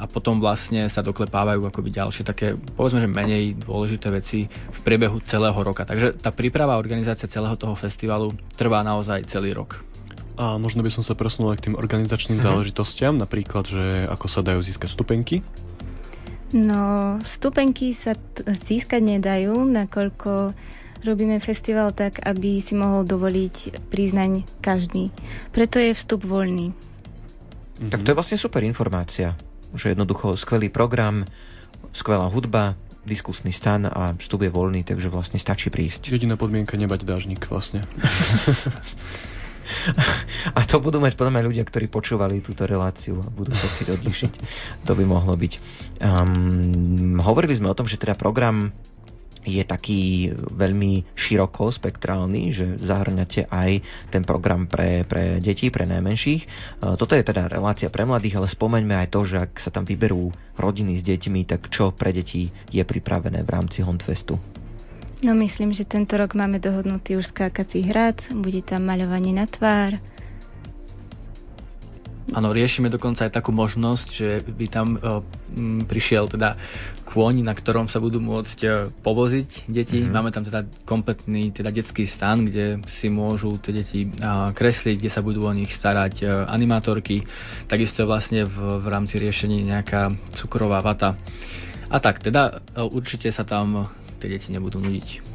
a 0.00 0.04
potom 0.08 0.40
vlastne 0.40 0.88
sa 0.88 1.04
doklepávajú 1.04 1.68
akoby 1.68 1.92
ďalšie 1.92 2.24
také, 2.24 2.56
povedzme, 2.56 3.04
že 3.04 3.12
menej 3.12 3.60
dôležité 3.60 4.08
veci 4.08 4.48
v 4.48 4.78
priebehu 4.80 5.20
celého 5.20 5.56
roka. 5.60 5.84
Takže 5.84 6.16
tá 6.16 6.32
príprava 6.32 6.74
a 6.74 6.80
organizácia 6.80 7.28
celého 7.28 7.54
toho 7.60 7.76
festivalu 7.76 8.32
trvá 8.56 8.80
naozaj 8.80 9.28
celý 9.28 9.52
rok. 9.52 9.84
A 10.40 10.56
možno 10.56 10.80
by 10.80 10.88
som 10.88 11.04
sa 11.04 11.12
presunul 11.12 11.52
aj 11.52 11.60
k 11.60 11.64
tým 11.68 11.76
organizačným 11.76 12.40
uh-huh. 12.40 12.48
záležitostiam, 12.56 13.20
napríklad, 13.20 13.68
že 13.68 14.08
ako 14.08 14.26
sa 14.32 14.40
dajú 14.40 14.64
získať 14.64 14.88
stupenky? 14.88 15.44
No, 16.56 17.20
stupenky 17.20 17.92
sa 17.92 18.16
t- 18.16 18.48
získať 18.48 19.04
nedajú, 19.04 19.60
nakoľko 19.68 20.56
Robíme 21.00 21.40
festival 21.40 21.96
tak, 21.96 22.20
aby 22.20 22.60
si 22.60 22.76
mohol 22.76 23.08
dovoliť 23.08 23.88
priznaň 23.88 24.44
každý. 24.60 25.08
Preto 25.48 25.80
je 25.80 25.96
vstup 25.96 26.28
voľný. 26.28 26.76
Mm-hmm. 26.76 27.88
Tak 27.88 28.04
to 28.04 28.12
je 28.12 28.18
vlastne 28.20 28.36
super 28.36 28.60
informácia, 28.60 29.32
že 29.72 29.96
jednoducho 29.96 30.36
skvelý 30.36 30.68
program, 30.68 31.24
skvelá 31.96 32.28
hudba, 32.28 32.76
diskusný 33.08 33.48
stan 33.48 33.88
a 33.88 34.12
vstup 34.20 34.44
je 34.44 34.52
voľný, 34.52 34.84
takže 34.84 35.08
vlastne 35.08 35.40
stačí 35.40 35.72
prísť. 35.72 36.12
Jediná 36.12 36.36
podmienka 36.36 36.76
nebať 36.76 37.08
dážnik 37.08 37.48
vlastne. 37.48 37.88
a 40.58 40.60
to 40.68 40.84
budú 40.84 41.00
mať 41.00 41.16
podľa 41.16 41.32
mňa 41.32 41.46
ľudia, 41.48 41.64
ktorí 41.64 41.88
počúvali 41.88 42.44
túto 42.44 42.68
reláciu 42.68 43.24
a 43.24 43.32
budú 43.32 43.56
sa 43.56 43.72
chcieť 43.72 43.96
odlišiť. 43.96 44.32
To 44.84 44.92
by 44.92 45.04
mohlo 45.08 45.32
byť. 45.32 45.52
Um, 46.04 47.16
hovorili 47.24 47.56
sme 47.56 47.72
o 47.72 47.76
tom, 47.76 47.88
že 47.88 47.96
teda 47.96 48.20
program 48.20 48.76
je 49.44 49.62
taký 49.64 50.32
veľmi 50.36 51.16
široko 51.16 51.72
spektrálny, 51.72 52.52
že 52.52 52.66
zahrňate 52.80 53.48
aj 53.48 53.70
ten 54.12 54.22
program 54.24 54.68
pre, 54.68 55.04
pre 55.08 55.40
deti, 55.40 55.72
pre 55.72 55.88
najmenších. 55.88 56.42
E, 56.44 56.48
toto 56.96 57.16
je 57.16 57.24
teda 57.24 57.48
relácia 57.48 57.88
pre 57.88 58.04
mladých, 58.04 58.40
ale 58.40 58.48
spomeňme 58.48 58.94
aj 59.00 59.08
to, 59.12 59.20
že 59.24 59.36
ak 59.48 59.52
sa 59.56 59.72
tam 59.72 59.88
vyberú 59.88 60.32
rodiny 60.60 61.00
s 61.00 61.02
deťmi, 61.04 61.40
tak 61.48 61.72
čo 61.72 61.92
pre 61.92 62.12
deti 62.12 62.52
je 62.68 62.82
pripravené 62.84 63.40
v 63.44 63.50
rámci 63.50 63.80
Hondfestu? 63.80 64.36
No 65.20 65.36
myslím, 65.36 65.76
že 65.76 65.84
tento 65.84 66.16
rok 66.16 66.32
máme 66.32 66.56
dohodnutý 66.64 67.20
už 67.20 67.36
skákací 67.36 67.84
hrad, 67.92 68.24
bude 68.32 68.64
tam 68.64 68.88
maľovanie 68.88 69.36
na 69.36 69.44
tvár, 69.44 70.00
Áno, 72.30 72.54
riešime 72.54 72.92
dokonca 72.92 73.26
aj 73.26 73.34
takú 73.34 73.50
možnosť, 73.50 74.08
že 74.12 74.28
by 74.46 74.66
tam 74.70 74.94
uh, 74.94 75.18
m, 75.56 75.82
prišiel 75.82 76.30
teda 76.30 76.54
kôň, 77.02 77.42
na 77.42 77.56
ktorom 77.56 77.90
sa 77.90 77.98
budú 77.98 78.22
môcť 78.22 78.58
uh, 78.68 78.86
povoziť 79.02 79.66
deti. 79.66 79.98
Mm-hmm. 79.98 80.14
Máme 80.14 80.30
tam 80.30 80.46
teda 80.46 80.62
kompletný 80.86 81.50
teda 81.50 81.74
detský 81.74 82.06
stan, 82.06 82.46
kde 82.46 82.86
si 82.86 83.10
môžu 83.10 83.58
tie 83.58 83.74
deti 83.74 84.06
uh, 84.06 84.54
kresliť, 84.54 85.02
kde 85.02 85.10
sa 85.10 85.26
budú 85.26 85.48
o 85.48 85.52
nich 85.56 85.74
starať 85.74 86.46
animátorky. 86.46 87.24
Takisto 87.66 88.06
je 88.06 88.10
vlastne 88.10 88.40
v, 88.46 88.78
v 88.78 88.86
rámci 88.86 89.18
riešení 89.18 89.66
nejaká 89.66 90.14
cukrová 90.30 90.78
vata. 90.84 91.18
A 91.90 91.98
tak, 91.98 92.22
teda 92.22 92.62
určite 92.78 93.34
sa 93.34 93.42
tam 93.42 93.90
tie 94.22 94.30
deti 94.30 94.54
nebudú 94.54 94.78
nudiť. 94.78 95.29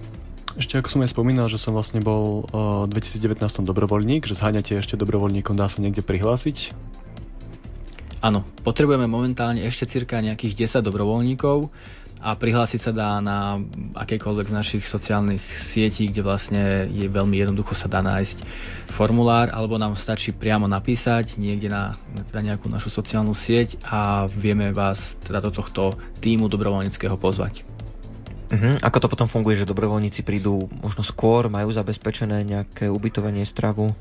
Ešte 0.55 0.79
ako 0.79 0.87
som 0.87 1.03
aj 1.03 1.11
spomínal, 1.11 1.51
že 1.51 1.59
som 1.59 1.75
vlastne 1.75 1.99
bol 1.99 2.47
v 2.87 2.95
2019 2.95 3.43
dobrovoľník, 3.43 4.23
že 4.23 4.39
zháňate 4.39 4.79
ešte 4.79 4.95
dobrovoľníkom, 4.95 5.51
dá 5.51 5.67
sa 5.67 5.83
niekde 5.83 5.99
prihlásiť? 5.99 6.71
Áno, 8.23 8.47
potrebujeme 8.63 9.03
momentálne 9.03 9.67
ešte 9.67 9.99
cirka 9.99 10.23
nejakých 10.23 10.65
10 10.79 10.87
dobrovoľníkov 10.87 11.67
a 12.23 12.39
prihlásiť 12.39 12.79
sa 12.79 12.91
dá 12.95 13.19
na 13.19 13.59
akékoľvek 13.99 14.47
z 14.49 14.55
našich 14.55 14.83
sociálnych 14.87 15.43
sietí, 15.43 16.07
kde 16.07 16.23
vlastne 16.23 16.87
je 16.87 17.05
veľmi 17.05 17.35
jednoducho 17.35 17.75
sa 17.75 17.91
dá 17.91 17.99
nájsť 17.99 18.47
formulár, 18.89 19.51
alebo 19.51 19.75
nám 19.75 19.99
stačí 19.99 20.31
priamo 20.31 20.71
napísať 20.71 21.35
niekde 21.35 21.67
na, 21.67 21.99
na 22.31 22.39
nejakú 22.41 22.71
našu 22.71 22.87
sociálnu 22.89 23.35
sieť 23.35 23.77
a 23.83 24.25
vieme 24.31 24.71
vás 24.71 25.19
teda 25.19 25.43
do 25.43 25.51
tohto 25.51 25.99
týmu 26.23 26.47
dobrovoľníckého 26.47 27.19
pozvať. 27.19 27.74
Uh-huh. 28.55 28.79
Ako 28.79 29.03
to 29.03 29.11
potom 29.11 29.27
funguje, 29.27 29.59
že 29.59 29.67
dobrovoľníci 29.67 30.23
prídu 30.23 30.71
možno 30.79 31.03
skôr, 31.03 31.51
majú 31.51 31.75
zabezpečené 31.75 32.47
nejaké 32.47 32.87
ubytovanie, 32.87 33.43
stravu? 33.43 33.91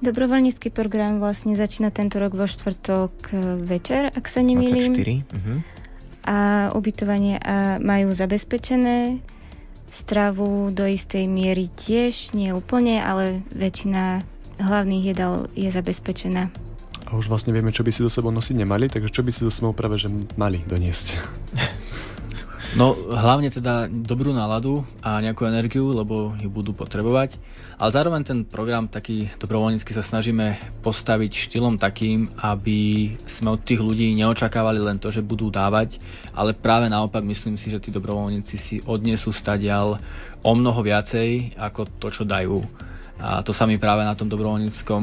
Dobrovoľnícky 0.00 0.72
program 0.72 1.20
vlastne 1.20 1.56
začína 1.56 1.92
tento 1.92 2.20
rok 2.20 2.32
vo 2.36 2.44
štvrtok 2.48 3.32
večer, 3.64 4.12
ak 4.12 4.24
sa 4.28 4.40
nemýlim. 4.44 4.92
24. 4.96 5.24
Uh-huh. 5.24 5.58
A 6.24 6.36
ubytovanie 6.76 7.40
a 7.40 7.80
majú 7.80 8.12
zabezpečené. 8.12 9.24
Stravu 9.90 10.70
do 10.70 10.86
istej 10.86 11.26
miery 11.26 11.66
tiež, 11.66 12.36
nie 12.36 12.54
úplne, 12.54 13.02
ale 13.02 13.42
väčšina 13.50 14.22
hlavných 14.60 15.04
jedál 15.16 15.50
je 15.56 15.66
zabezpečená. 15.72 16.52
A 17.10 17.18
už 17.18 17.26
vlastne 17.26 17.50
vieme, 17.50 17.74
čo 17.74 17.82
by 17.82 17.90
si 17.90 18.06
do 18.06 18.12
sebou 18.12 18.30
nosiť 18.30 18.54
nemali, 18.54 18.86
takže 18.86 19.10
čo 19.10 19.26
by 19.26 19.34
si 19.34 19.42
do 19.42 19.50
sebou 19.50 19.74
práve 19.74 19.98
že 19.98 20.06
mali 20.38 20.62
doniesť? 20.62 21.18
No 22.78 22.94
hlavne 22.94 23.50
teda 23.50 23.90
dobrú 23.90 24.30
náladu 24.30 24.86
a 25.02 25.18
nejakú 25.18 25.42
energiu, 25.42 25.90
lebo 25.90 26.38
ju 26.38 26.46
budú 26.46 26.70
potrebovať. 26.70 27.34
Ale 27.82 27.90
zároveň 27.90 28.22
ten 28.22 28.38
program 28.46 28.86
taký 28.86 29.26
dobrovoľnícky 29.42 29.90
sa 29.90 30.06
snažíme 30.06 30.54
postaviť 30.78 31.34
štýlom 31.34 31.82
takým, 31.82 32.30
aby 32.38 33.10
sme 33.26 33.58
od 33.58 33.66
tých 33.66 33.82
ľudí 33.82 34.14
neočakávali 34.14 34.78
len 34.78 35.02
to, 35.02 35.10
že 35.10 35.26
budú 35.26 35.50
dávať, 35.50 35.98
ale 36.30 36.54
práve 36.54 36.86
naopak 36.86 37.26
myslím 37.26 37.58
si, 37.58 37.74
že 37.74 37.82
tí 37.82 37.90
dobrovoľníci 37.90 38.54
si 38.54 38.76
odnesú 38.86 39.34
stadial 39.34 39.98
o 40.38 40.52
mnoho 40.54 40.78
viacej 40.78 41.58
ako 41.58 41.90
to, 41.98 42.06
čo 42.14 42.22
dajú. 42.22 42.62
A 43.20 43.42
to 43.42 43.50
sa 43.50 43.66
mi 43.66 43.82
práve 43.82 44.06
na 44.06 44.14
tom 44.14 44.30
dobrovoľníckom 44.30 45.02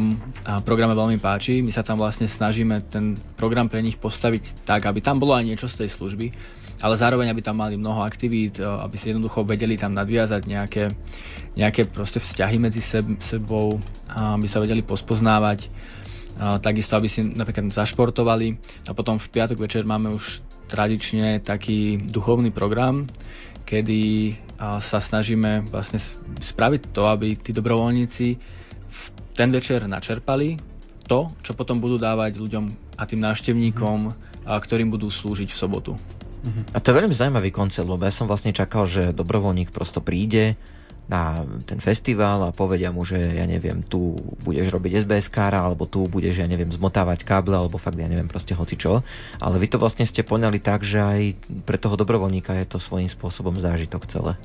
programe 0.64 0.96
veľmi 0.96 1.20
páči. 1.20 1.60
My 1.60 1.70
sa 1.76 1.84
tam 1.84 2.00
vlastne 2.00 2.32
snažíme 2.32 2.88
ten 2.88 3.14
program 3.36 3.68
pre 3.68 3.84
nich 3.84 4.00
postaviť 4.00 4.64
tak, 4.64 4.88
aby 4.88 5.04
tam 5.04 5.20
bolo 5.20 5.36
aj 5.36 5.46
niečo 5.46 5.68
z 5.70 5.86
tej 5.86 5.90
služby, 5.94 6.28
ale 6.82 6.96
zároveň, 6.98 7.34
aby 7.34 7.42
tam 7.42 7.58
mali 7.58 7.78
mnoho 7.78 8.06
aktivít, 8.06 8.62
e, 8.62 8.66
aby 8.66 8.96
si 8.98 9.10
jednoducho 9.10 9.44
vedeli 9.44 9.78
tam 9.78 9.98
nadviazať 9.98 10.42
nejaké, 10.46 10.94
nejaké 11.58 11.90
proste 11.90 12.22
vzťahy 12.22 12.58
medzi 12.62 12.82
seb, 12.82 13.18
sebou, 13.18 13.82
aby 14.10 14.46
sa 14.46 14.62
vedeli 14.62 14.86
pospoznávať, 14.86 15.70
a 16.38 16.62
takisto, 16.62 16.94
aby 16.94 17.10
si 17.10 17.26
napríklad 17.26 17.74
zašportovali. 17.74 18.62
A 18.86 18.94
potom 18.94 19.18
v 19.18 19.26
piatok 19.26 19.58
večer 19.58 19.90
máme 19.90 20.14
už 20.14 20.46
tradične 20.70 21.42
taký 21.42 21.98
duchovný 21.98 22.54
program, 22.54 23.10
kedy 23.66 24.36
sa 24.58 25.00
snažíme 25.02 25.66
vlastne 25.74 25.98
spraviť 26.38 26.94
to, 26.94 27.10
aby 27.10 27.42
tí 27.42 27.54
dobrovoľníci 27.58 28.28
v 28.86 29.02
ten 29.34 29.50
večer 29.50 29.86
načerpali 29.90 30.58
to, 31.06 31.30
čo 31.42 31.58
potom 31.58 31.82
budú 31.82 31.98
dávať 31.98 32.38
ľuďom 32.38 32.64
a 32.98 33.04
tým 33.06 33.22
návštevníkom, 33.22 34.14
ktorým 34.46 34.90
budú 34.90 35.10
slúžiť 35.10 35.50
v 35.50 35.58
sobotu. 35.58 35.92
Uh-huh. 36.48 36.64
A 36.72 36.80
to 36.80 36.96
je 36.96 36.98
veľmi 37.04 37.12
zaujímavý 37.12 37.52
koncept, 37.52 37.84
lebo 37.84 38.08
ja 38.08 38.14
som 38.16 38.26
vlastne 38.26 38.56
čakal, 38.56 38.88
že 38.88 39.12
dobrovoľník 39.12 39.76
prosto 39.76 40.00
príde 40.00 40.56
na 41.08 41.48
ten 41.64 41.80
festival 41.80 42.44
a 42.44 42.56
povedia 42.56 42.92
mu, 42.92 43.08
že 43.08 43.16
ja 43.16 43.48
neviem, 43.48 43.80
tu 43.80 44.20
budeš 44.44 44.68
robiť 44.76 45.08
SBS 45.08 45.32
kára, 45.32 45.64
alebo 45.64 45.88
tu 45.88 46.04
budeš, 46.08 46.44
ja 46.44 46.48
neviem, 46.48 46.68
zmotávať 46.68 47.24
káble, 47.24 47.56
alebo 47.56 47.80
fakt, 47.80 47.96
ja 47.96 48.12
neviem, 48.12 48.28
proste 48.28 48.52
hoci 48.52 48.76
čo. 48.76 49.00
Ale 49.40 49.56
vy 49.56 49.72
to 49.72 49.80
vlastne 49.80 50.04
ste 50.04 50.28
poňali 50.28 50.60
tak, 50.60 50.84
že 50.84 51.00
aj 51.00 51.22
pre 51.64 51.80
toho 51.80 51.96
dobrovoľníka 51.96 52.60
je 52.60 52.68
to 52.68 52.78
svojím 52.84 53.08
spôsobom 53.08 53.56
zážitok 53.56 54.04
celé. 54.04 54.36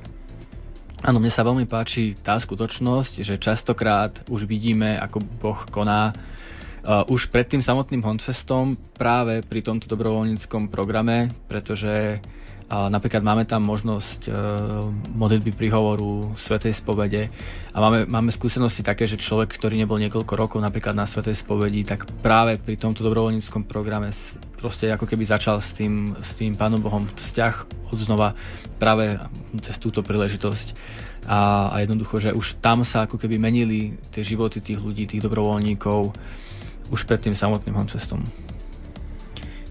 Áno, 1.03 1.19
mne 1.19 1.35
sa 1.35 1.43
veľmi 1.43 1.67
páči 1.67 2.15
tá 2.15 2.39
skutočnosť, 2.39 3.27
že 3.27 3.35
častokrát 3.35 4.23
už 4.31 4.47
vidíme, 4.47 4.95
ako 5.03 5.19
Boh 5.19 5.59
koná 5.67 6.15
uh, 6.83 7.07
už 7.07 7.31
pred 7.31 7.47
tým 7.47 7.63
samotným 7.63 8.03
Hondfestom 8.03 8.75
práve 8.95 9.41
pri 9.43 9.63
tomto 9.63 9.87
dobrovoľníckom 9.87 10.67
programe, 10.67 11.31
pretože 11.47 12.19
uh, 12.19 12.87
napríklad 12.91 13.23
máme 13.23 13.47
tam 13.47 13.63
možnosť 13.63 14.21
uh, 14.27 14.35
modlitby 15.15 15.55
prihovoru, 15.55 16.35
svetej 16.35 16.75
spovede. 16.75 17.31
A 17.71 17.77
máme, 17.79 18.05
máme 18.05 18.29
skúsenosti 18.29 18.83
také, 18.83 19.07
že 19.07 19.19
človek, 19.19 19.55
ktorý 19.55 19.79
nebol 19.79 19.99
niekoľko 19.99 20.33
rokov 20.35 20.59
napríklad 20.59 20.93
na 20.93 21.07
svetej 21.07 21.39
spovedi, 21.39 21.87
tak 21.87 22.05
práve 22.21 22.59
pri 22.59 22.75
tomto 22.75 23.01
dobrovoľníckom 23.01 23.65
programe 23.65 24.11
proste 24.59 24.87
ako 24.87 25.03
keby 25.03 25.27
začal 25.27 25.59
s 25.59 25.75
tým, 25.75 26.15
s 26.23 26.39
tým 26.39 26.55
Pánom 26.55 26.79
Bohom 26.79 27.03
vzťah 27.03 27.83
od 27.91 27.99
znova 27.99 28.31
práve 28.79 29.19
cez 29.59 29.75
túto 29.75 29.99
príležitosť. 29.99 30.79
A, 31.23 31.71
a 31.71 31.75
jednoducho, 31.83 32.19
že 32.19 32.35
už 32.35 32.59
tam 32.59 32.83
sa 32.83 33.07
ako 33.07 33.15
keby 33.15 33.39
menili 33.39 33.95
tie 34.11 34.23
životy 34.23 34.59
tých 34.59 34.79
ľudí, 34.79 35.07
tých 35.07 35.23
dobrovoľníkov 35.23 36.11
už 36.89 37.05
pred 37.07 37.19
tým 37.21 37.35
samotným 37.37 37.77
Huntfestom. 37.77 38.23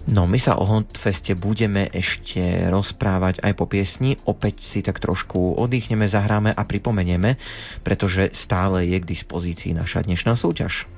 No, 0.03 0.27
my 0.27 0.35
sa 0.35 0.59
o 0.59 0.67
Huntfeste 0.67 1.31
budeme 1.31 1.87
ešte 1.87 2.67
rozprávať 2.67 3.39
aj 3.39 3.53
po 3.55 3.71
piesni. 3.71 4.19
Opäť 4.27 4.59
si 4.59 4.83
tak 4.83 4.99
trošku 4.99 5.55
oddychneme, 5.55 6.11
zahráme 6.11 6.51
a 6.51 6.67
pripomenieme, 6.67 7.39
pretože 7.87 8.35
stále 8.35 8.83
je 8.83 8.99
k 8.99 9.07
dispozícii 9.07 9.71
naša 9.71 10.03
dnešná 10.03 10.35
súťaž. 10.35 10.91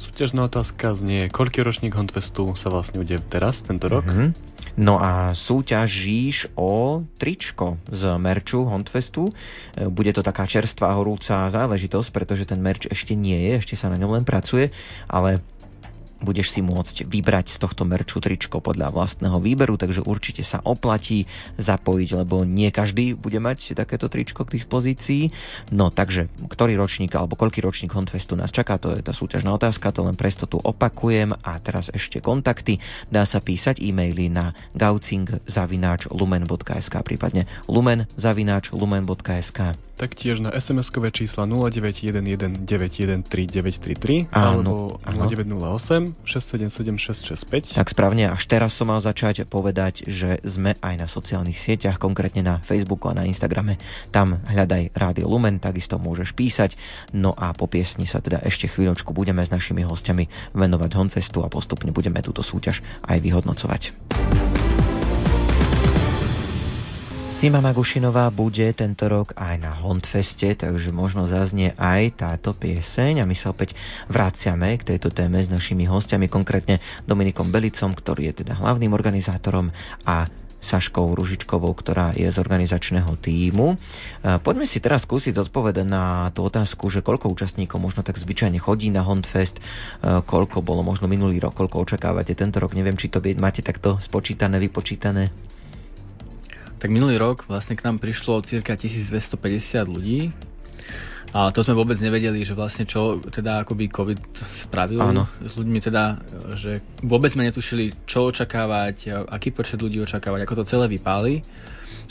Súťažná 0.00 0.48
otázka 0.48 0.96
znie, 0.96 1.28
koľký 1.28 1.60
ročník 1.60 1.92
Huntfestu 1.92 2.56
sa 2.56 2.72
vlastne 2.72 3.04
udeje 3.04 3.20
teraz, 3.28 3.60
tento 3.60 3.84
rok? 3.92 4.08
Mm-hmm. 4.08 4.47
No 4.78 5.02
a 5.02 5.34
súťažíš 5.34 6.54
o 6.54 7.02
tričko 7.18 7.82
z 7.90 8.14
merču 8.14 8.62
Huntfestu. 8.62 9.34
Bude 9.90 10.14
to 10.14 10.22
taká 10.22 10.46
čerstvá 10.46 10.94
horúca 10.94 11.50
záležitosť, 11.50 12.08
pretože 12.14 12.46
ten 12.46 12.62
merč 12.62 12.86
ešte 12.86 13.18
nie 13.18 13.50
je, 13.50 13.52
ešte 13.58 13.74
sa 13.74 13.90
na 13.90 13.98
ňom 13.98 14.14
len 14.14 14.24
pracuje, 14.24 14.70
ale 15.10 15.42
budeš 16.18 16.50
si 16.54 16.60
môcť 16.62 17.06
vybrať 17.06 17.54
z 17.54 17.58
tohto 17.62 17.86
merču 17.86 18.18
tričko 18.18 18.58
podľa 18.58 18.90
vlastného 18.90 19.38
výberu, 19.38 19.78
takže 19.78 20.02
určite 20.02 20.42
sa 20.42 20.58
oplatí 20.66 21.30
zapojiť, 21.58 22.08
lebo 22.24 22.42
nie 22.42 22.74
každý 22.74 23.14
bude 23.14 23.38
mať 23.38 23.78
takéto 23.78 24.10
tričko 24.10 24.44
k 24.44 24.58
dispozícii. 24.58 25.30
No 25.70 25.90
takže, 25.94 26.26
ktorý 26.50 26.74
ročník 26.78 27.14
alebo 27.14 27.38
koľký 27.38 27.62
ročník 27.62 27.94
Honfestu 27.94 28.34
nás 28.34 28.50
čaká, 28.50 28.78
to 28.78 28.90
je 28.94 29.02
tá 29.02 29.12
súťažná 29.14 29.54
otázka, 29.54 29.94
to 29.94 30.02
len 30.06 30.18
presto 30.18 30.46
tu 30.50 30.58
opakujem 30.58 31.34
a 31.42 31.58
teraz 31.62 31.90
ešte 31.94 32.18
kontakty. 32.18 32.82
Dá 33.10 33.22
sa 33.22 33.38
písať 33.38 33.78
e-maily 33.82 34.30
na 34.30 34.54
gaucing.lumen.sk 34.74 36.94
prípadne 37.06 37.46
lumen.lumen.sk 37.70 39.60
Taktiež 39.98 40.38
na 40.38 40.54
SMS-kové 40.54 41.10
čísla 41.10 41.42
0911 41.42 42.62
913 42.62 44.30
alebo 44.30 45.02
0908 45.02 46.07
677 46.24 47.74
665. 47.74 47.78
Tak 47.80 47.88
správne, 47.90 48.30
až 48.30 48.44
teraz 48.46 48.76
som 48.76 48.90
mal 48.90 49.00
začať 49.00 49.48
povedať, 49.48 50.06
že 50.06 50.38
sme 50.46 50.76
aj 50.78 50.94
na 51.00 51.06
sociálnych 51.10 51.56
sieťach, 51.58 51.96
konkrétne 51.96 52.44
na 52.44 52.60
Facebooku 52.60 53.10
a 53.10 53.16
na 53.16 53.26
Instagrame. 53.26 53.80
Tam 54.12 54.40
hľadaj 54.46 54.92
Rádio 54.94 55.26
Lumen, 55.26 55.58
takisto 55.58 55.96
môžeš 55.96 56.36
písať. 56.36 56.76
No 57.16 57.32
a 57.34 57.56
po 57.56 57.66
piesni 57.66 58.04
sa 58.04 58.22
teda 58.22 58.44
ešte 58.44 58.68
chvíľočku 58.68 59.10
budeme 59.16 59.42
s 59.42 59.50
našimi 59.50 59.82
hostiami 59.82 60.54
venovať 60.54 60.90
Honfestu 60.94 61.42
a 61.42 61.52
postupne 61.52 61.90
budeme 61.90 62.20
túto 62.20 62.44
súťaž 62.44 62.84
aj 63.08 63.18
vyhodnocovať. 63.24 64.67
Sima 67.28 67.60
Magušinová 67.60 68.32
bude 68.32 68.66
tento 68.72 69.04
rok 69.06 69.36
aj 69.36 69.60
na 69.60 69.70
Hondfeste, 69.70 70.58
takže 70.58 70.90
možno 70.90 71.28
zaznie 71.28 71.76
aj 71.76 72.24
táto 72.24 72.56
pieseň 72.56 73.22
a 73.22 73.28
my 73.28 73.36
sa 73.36 73.52
opäť 73.54 73.76
vraciame 74.08 74.74
k 74.80 74.96
tejto 74.96 75.12
téme 75.12 75.38
s 75.38 75.46
našimi 75.46 75.86
hostiami, 75.86 76.26
konkrétne 76.26 76.80
Dominikom 77.06 77.52
Belicom, 77.52 77.94
ktorý 77.94 78.32
je 78.32 78.42
teda 78.42 78.58
hlavným 78.58 78.90
organizátorom 78.90 79.70
a 80.08 80.26
Saškou 80.58 81.14
Ružičkovou, 81.14 81.70
ktorá 81.78 82.10
je 82.18 82.26
z 82.26 82.42
organizačného 82.42 83.14
týmu. 83.22 83.78
Poďme 84.42 84.66
si 84.66 84.82
teraz 84.82 85.06
skúsiť 85.06 85.38
zodpovedať 85.38 85.86
na 85.86 86.34
tú 86.34 86.42
otázku, 86.42 86.90
že 86.90 87.06
koľko 87.06 87.30
účastníkov 87.30 87.78
možno 87.78 88.02
tak 88.02 88.18
zvyčajne 88.18 88.58
chodí 88.58 88.90
na 88.90 89.06
Hondfest, 89.06 89.62
koľko 90.02 90.64
bolo 90.64 90.82
možno 90.82 91.06
minulý 91.06 91.38
rok, 91.38 91.54
koľko 91.54 91.86
očakávate 91.86 92.34
tento 92.34 92.58
rok, 92.58 92.74
neviem, 92.74 92.98
či 92.98 93.06
to 93.06 93.22
máte 93.38 93.62
takto 93.62 94.02
spočítané, 94.02 94.58
vypočítané. 94.58 95.30
Tak 96.78 96.94
minulý 96.94 97.18
rok 97.18 97.46
vlastne 97.50 97.74
k 97.74 97.82
nám 97.82 97.98
prišlo 97.98 98.42
cirka 98.46 98.78
1250 98.78 99.86
ľudí. 99.90 100.30
A 101.36 101.52
to 101.52 101.60
sme 101.60 101.76
vôbec 101.76 102.00
nevedeli, 102.00 102.40
že 102.40 102.56
vlastne 102.56 102.88
čo 102.88 103.20
teda 103.20 103.60
akoby 103.60 103.92
COVID 103.92 104.20
spravil 104.48 105.02
Áno. 105.04 105.28
s 105.44 105.52
ľuďmi 105.60 105.76
teda, 105.84 106.24
že 106.56 106.80
vôbec 107.04 107.28
sme 107.28 107.44
netušili, 107.44 107.92
čo 108.08 108.32
očakávať, 108.32 109.28
aký 109.28 109.52
počet 109.52 109.76
ľudí 109.76 110.00
očakávať, 110.00 110.48
ako 110.48 110.64
to 110.64 110.70
celé 110.70 110.88
vypáli. 110.88 111.44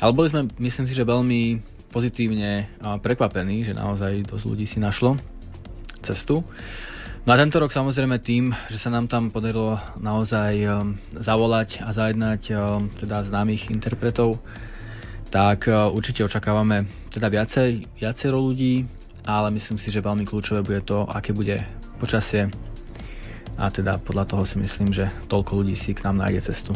Ale 0.06 0.14
boli 0.14 0.30
sme, 0.30 0.46
myslím 0.62 0.86
si, 0.86 0.94
že 0.94 1.02
veľmi 1.02 1.58
pozitívne 1.90 2.70
prekvapení, 3.02 3.66
že 3.66 3.74
naozaj 3.74 4.30
dosť 4.30 4.46
ľudí 4.46 4.70
si 4.70 4.78
našlo 4.78 5.18
cestu. 6.06 6.46
No 7.28 7.36
a 7.36 7.44
tento 7.44 7.60
rok 7.60 7.76
samozrejme 7.76 8.24
tým, 8.24 8.56
že 8.72 8.80
sa 8.80 8.88
nám 8.88 9.12
tam 9.12 9.28
podarilo 9.36 9.76
naozaj 10.00 10.64
um, 10.64 10.96
zavolať 11.12 11.84
a 11.84 11.92
zajednať 11.92 12.42
um, 12.56 12.88
teda 12.88 13.20
známych 13.20 13.68
interpretov, 13.68 14.40
tak 15.28 15.68
uh, 15.68 15.92
určite 15.92 16.24
očakávame 16.24 16.88
teda 17.12 17.28
viacej, 17.28 17.84
viacero 18.00 18.40
ľudí, 18.40 18.88
ale 19.28 19.52
myslím 19.60 19.76
si, 19.76 19.92
že 19.92 20.00
veľmi 20.00 20.24
kľúčové 20.24 20.64
bude 20.64 20.80
to, 20.88 21.04
aké 21.04 21.36
bude 21.36 21.60
počasie 22.00 22.48
a 23.60 23.68
teda 23.76 24.00
podľa 24.00 24.24
toho 24.24 24.48
si 24.48 24.56
myslím, 24.64 24.96
že 24.96 25.12
toľko 25.28 25.60
ľudí 25.60 25.76
si 25.76 25.92
k 25.92 26.08
nám 26.08 26.24
nájde 26.24 26.48
cestu. 26.48 26.72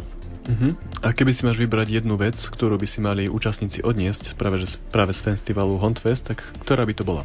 Uh-huh. 0.52 0.76
A 1.00 1.16
keby 1.16 1.32
si 1.32 1.48
máš 1.48 1.64
vybrať 1.64 2.04
jednu 2.04 2.20
vec, 2.20 2.36
ktorú 2.36 2.76
by 2.76 2.88
si 2.92 3.00
mali 3.00 3.32
účastníci 3.32 3.88
odniesť 3.88 4.36
práve, 4.36 4.60
že, 4.60 4.76
práve 4.92 5.16
z 5.16 5.24
festivalu 5.24 5.80
Huntfest, 5.80 6.28
tak 6.28 6.44
ktorá 6.60 6.84
by 6.84 6.92
to 6.92 7.08
bola? 7.08 7.24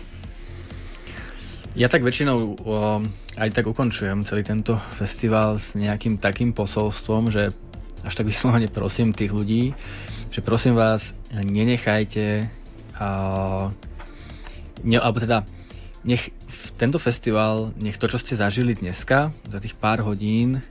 Ja 1.76 1.92
tak 1.92 2.08
väčšinou 2.08 2.38
o, 2.40 3.04
aj 3.36 3.52
tak 3.52 3.68
ukončujem 3.68 4.24
celý 4.24 4.40
tento 4.40 4.80
festival 4.96 5.60
s 5.60 5.76
nejakým 5.76 6.16
takým 6.16 6.56
posolstvom, 6.56 7.28
že 7.28 7.52
až 8.00 8.12
tak 8.16 8.24
vyslovene 8.32 8.72
prosím 8.72 9.12
tých 9.12 9.28
ľudí, 9.28 9.76
že 10.32 10.40
prosím 10.40 10.72
vás, 10.72 11.12
nenechajte 11.36 12.48
a, 12.96 13.08
ne, 14.88 14.96
alebo 14.96 15.20
teda 15.20 15.44
nech 16.08 16.32
tento 16.80 16.96
festival, 16.96 17.76
nech 17.76 18.00
to, 18.00 18.08
čo 18.08 18.16
ste 18.24 18.40
zažili 18.40 18.72
dneska, 18.72 19.36
za 19.44 19.60
tých 19.60 19.76
pár 19.76 20.00
hodín, 20.00 20.64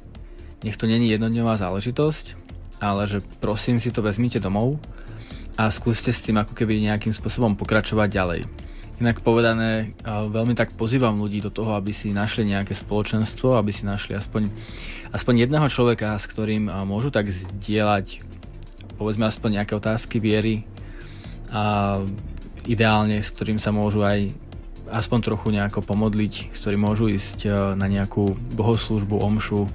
nech 0.65 0.73
to 0.73 0.89
není 0.89 1.13
jednodňová 1.13 1.61
záležitosť, 1.61 2.33
ale 2.81 3.05
že 3.05 3.21
prosím 3.37 3.77
si 3.77 3.93
to 3.93 4.01
vezmite 4.01 4.41
domov 4.41 4.81
a 5.53 5.69
skúste 5.69 6.09
s 6.09 6.25
tým 6.25 6.41
ako 6.41 6.57
keby 6.57 6.81
nejakým 6.81 7.13
spôsobom 7.13 7.53
pokračovať 7.53 8.09
ďalej. 8.09 8.64
Inak 8.95 9.19
povedané, 9.19 9.91
veľmi 10.07 10.55
tak 10.55 10.71
pozývam 10.79 11.19
ľudí 11.19 11.43
do 11.43 11.51
toho, 11.51 11.75
aby 11.75 11.91
si 11.91 12.15
našli 12.15 12.47
nejaké 12.47 12.71
spoločenstvo, 12.71 13.59
aby 13.59 13.71
si 13.75 13.83
našli 13.83 14.15
aspoň, 14.15 14.47
aspoň 15.11 15.47
jedného 15.47 15.67
človeka, 15.67 16.15
s 16.15 16.31
ktorým 16.31 16.71
môžu 16.87 17.11
tak 17.11 17.27
zdieľať 17.27 18.23
povedzme 18.95 19.27
aspoň 19.27 19.61
nejaké 19.61 19.75
otázky 19.75 20.17
viery 20.23 20.63
a 21.51 21.99
ideálne 22.65 23.19
s 23.21 23.29
ktorým 23.29 23.59
sa 23.59 23.75
môžu 23.75 24.01
aj 24.01 24.31
aspoň 24.89 25.19
trochu 25.21 25.47
nejako 25.51 25.83
pomodliť, 25.83 26.55
s 26.55 26.57
ktorým 26.63 26.81
môžu 26.81 27.11
ísť 27.11 27.73
na 27.75 27.87
nejakú 27.89 28.37
bohoslužbu, 28.55 29.17
omšu 29.17 29.67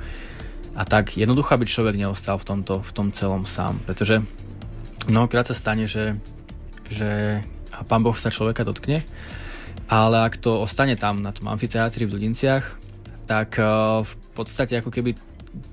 a 0.75 0.83
tak. 0.87 1.19
Jednoducho, 1.19 1.55
aby 1.55 1.67
človek 1.67 1.99
neostal 1.99 2.39
v 2.39 2.47
tomto, 2.47 2.75
v 2.81 2.91
tom 2.95 3.11
celom 3.11 3.43
sám, 3.45 3.83
pretože 3.85 4.23
mnohokrát 5.11 5.47
sa 5.47 5.55
stane, 5.55 5.91
že, 5.91 6.19
že 6.89 7.43
pán 7.85 8.05
Boh 8.05 8.15
sa 8.17 8.33
človeka 8.33 8.65
dotkne. 8.65 9.05
Ale 9.91 10.23
ak 10.23 10.39
to 10.39 10.63
ostane 10.63 10.95
tam 10.95 11.23
na 11.23 11.35
tom 11.35 11.51
amfiteátri 11.51 12.07
v 12.07 12.15
Dudinciach, 12.15 12.79
tak 13.27 13.59
eh, 13.59 13.67
v 14.03 14.15
podstate 14.35 14.79
ako 14.79 14.91
keby 14.91 15.19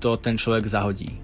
to 0.02 0.17
ten 0.17 0.38
človek 0.38 0.65
zahodí. 0.65 1.17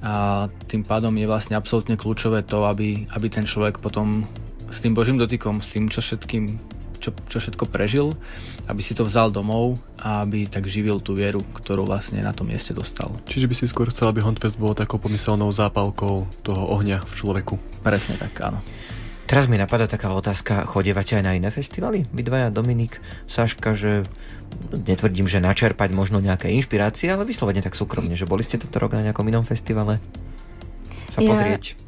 A 0.00 0.46
tým 0.64 0.80
pádom 0.80 1.12
je 1.12 1.28
vlastne 1.28 1.58
absolútne 1.60 1.98
kľúčové 1.98 2.40
to, 2.46 2.64
aby, 2.64 3.04
aby 3.12 3.26
ten 3.28 3.44
človek 3.44 3.84
potom 3.84 4.24
s 4.72 4.80
tým 4.80 4.96
Božím 4.96 5.20
dotykom, 5.20 5.60
s 5.60 5.76
tým, 5.76 5.92
čo 5.92 6.00
všetkým 6.00 6.56
čo, 7.00 7.16
čo 7.32 7.40
všetko 7.40 7.64
prežil, 7.72 8.12
aby 8.68 8.84
si 8.84 8.92
to 8.92 9.08
vzal 9.08 9.32
domov 9.32 9.80
a 9.96 10.22
aby 10.22 10.44
tak 10.44 10.68
živil 10.68 11.00
tú 11.00 11.16
vieru, 11.16 11.40
ktorú 11.56 11.88
vlastne 11.88 12.20
na 12.20 12.36
tom 12.36 12.52
mieste 12.52 12.76
dostal. 12.76 13.08
Čiže 13.24 13.48
by 13.48 13.54
si 13.56 13.64
skôr 13.66 13.88
chcel, 13.88 14.12
aby 14.12 14.20
Huntfest 14.20 14.60
bol 14.60 14.76
takou 14.76 15.00
pomyselnou 15.00 15.48
zápalkou 15.48 16.28
toho 16.44 16.62
ohňa 16.76 17.00
v 17.08 17.12
človeku. 17.16 17.56
Presne 17.80 18.20
tak, 18.20 18.36
áno. 18.44 18.60
Teraz 19.30 19.46
mi 19.46 19.54
napadá 19.54 19.86
taká 19.86 20.10
otázka, 20.10 20.66
chodievate 20.66 21.14
aj 21.14 21.22
na 21.22 21.38
iné 21.38 21.54
festivaly? 21.54 22.02
Vy 22.10 22.26
dvaja, 22.26 22.50
Dominik, 22.50 22.98
Saška, 23.30 23.78
že 23.78 24.02
netvrdím, 24.74 25.30
že 25.30 25.38
načerpať 25.38 25.94
možno 25.94 26.18
nejaké 26.18 26.50
inšpirácie, 26.50 27.14
ale 27.14 27.22
vyslovene 27.22 27.62
tak 27.62 27.78
súkromne, 27.78 28.18
že 28.18 28.26
boli 28.26 28.42
ste 28.42 28.58
toto 28.58 28.82
rok 28.82 28.98
na 28.98 29.06
nejakom 29.06 29.22
inom 29.30 29.46
festivale? 29.46 30.02
Sa 31.14 31.22
ja, 31.22 31.30
pozrieť? 31.30 31.62